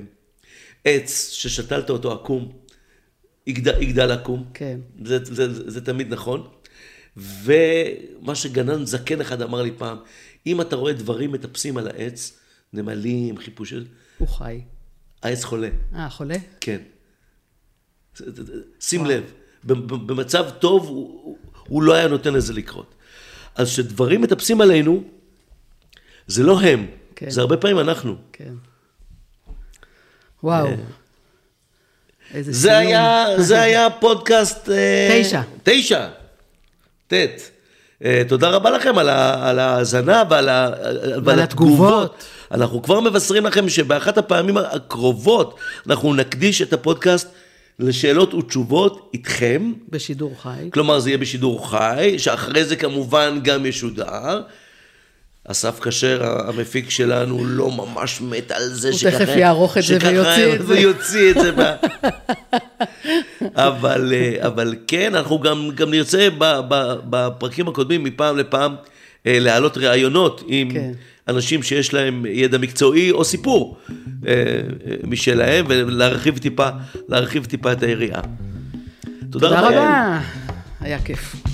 עץ 0.84 1.30
ששתלת 1.30 1.90
אותו 1.90 2.12
עקום, 2.12 2.52
יגדל, 3.46 3.82
יגדל 3.82 4.10
עקום. 4.10 4.44
כן. 4.54 4.80
זה, 5.04 5.24
זה, 5.24 5.54
זה, 5.54 5.70
זה 5.70 5.80
תמיד 5.84 6.12
נכון. 6.14 6.48
ומה 7.18 8.34
שגנן 8.34 8.86
זקן 8.86 9.20
אחד 9.20 9.42
אמר 9.42 9.62
לי 9.62 9.70
פעם, 9.78 9.98
אם 10.46 10.60
אתה 10.60 10.76
רואה 10.76 10.92
דברים 10.92 11.32
מטפסים 11.32 11.76
על 11.76 11.88
העץ, 11.88 12.38
נמלים, 12.72 13.38
חיפושים, 13.38 13.84
הוא 14.18 14.28
חי. 14.28 14.60
העץ 15.22 15.44
חולה. 15.44 15.68
אה, 15.94 16.10
חולה? 16.10 16.36
כן. 16.60 16.78
שים 18.80 19.06
לב, 19.06 19.32
במצב 19.64 20.50
טוב 20.58 20.86
הוא, 20.86 21.38
הוא 21.68 21.82
לא 21.82 21.94
היה 21.94 22.08
נותן 22.08 22.34
לזה 22.34 22.52
לקרות. 22.52 22.94
אז 23.54 23.68
כשדברים 23.68 24.22
מטפסים 24.22 24.60
עלינו, 24.60 25.04
זה 26.26 26.42
לא 26.42 26.60
הם, 26.60 26.86
כן. 27.16 27.30
זה 27.30 27.40
הרבה 27.40 27.56
פעמים 27.56 27.78
אנחנו. 27.78 28.16
כן. 28.32 28.54
וואו. 30.42 30.68
איזה 32.34 32.52
זה 32.52 32.68
סיום. 32.68 32.78
היה, 32.80 33.26
זה 33.38 33.60
היה 33.60 33.90
פודקאסט... 34.00 34.68
אה, 34.68 35.20
תשע. 35.22 35.42
תשע. 35.62 36.08
ט'. 37.08 37.14
אה, 38.04 38.22
תודה 38.28 38.48
רבה 38.48 38.70
לכם 38.70 38.98
על 38.98 39.58
ההאזנה 39.58 40.22
ועל 40.30 40.48
ועל 41.24 41.40
התגובות. 41.40 42.24
אנחנו 42.50 42.82
כבר 42.82 43.00
מבשרים 43.00 43.46
לכם 43.46 43.68
שבאחת 43.68 44.18
הפעמים 44.18 44.56
הקרובות 44.56 45.58
אנחנו 45.86 46.14
נקדיש 46.14 46.62
את 46.62 46.72
הפודקאסט 46.72 47.28
לשאלות 47.78 48.34
ותשובות 48.34 49.10
איתכם. 49.14 49.72
בשידור 49.88 50.34
חי. 50.42 50.70
כלומר, 50.72 50.98
זה 50.98 51.10
יהיה 51.10 51.18
בשידור 51.18 51.70
חי, 51.70 52.14
שאחרי 52.18 52.64
זה 52.64 52.76
כמובן 52.76 53.40
גם 53.42 53.66
ישודר. 53.66 54.42
אסף 55.50 55.80
כשר, 55.80 56.48
המפיק 56.48 56.90
שלנו, 56.90 57.44
לא 57.44 57.70
ממש 57.70 58.20
מת 58.20 58.50
על 58.50 58.68
זה 58.68 58.88
הוא 58.88 58.98
שככה... 58.98 59.18
תכף 59.18 59.36
יערוך 59.36 59.78
את 59.78 59.82
זה 59.82 59.98
ויוציא 60.00 60.54
את 60.54 60.66
זה. 60.66 60.74
ויוציא 60.74 61.30
את 61.30 61.34
זה. 61.34 61.50
אבל, 63.68 64.12
אה, 64.12 64.46
אבל 64.46 64.74
כן, 64.86 65.14
אנחנו 65.14 65.38
גם, 65.38 65.70
גם 65.74 65.90
נרצה 65.90 66.28
בפרקים 67.10 67.68
הקודמים, 67.68 68.04
מפעם 68.04 68.38
לפעם, 68.38 68.74
אה, 69.26 69.38
להעלות 69.38 69.78
ראיונות 69.78 70.42
עם 70.46 70.70
כן. 70.70 70.92
אנשים 71.28 71.62
שיש 71.62 71.94
להם 71.94 72.26
ידע 72.28 72.58
מקצועי 72.58 73.10
או 73.10 73.24
סיפור 73.24 73.76
אה, 74.26 74.60
משלהם, 75.02 75.64
ולהרחיב 75.68 76.38
טיפה, 76.38 76.68
טיפה 77.48 77.72
את 77.72 77.82
היריעה. 77.82 78.20
תודה 79.30 79.48
תודה. 79.48 79.68
רבה. 79.68 80.20
היה 80.80 81.02
כיף. 81.02 81.47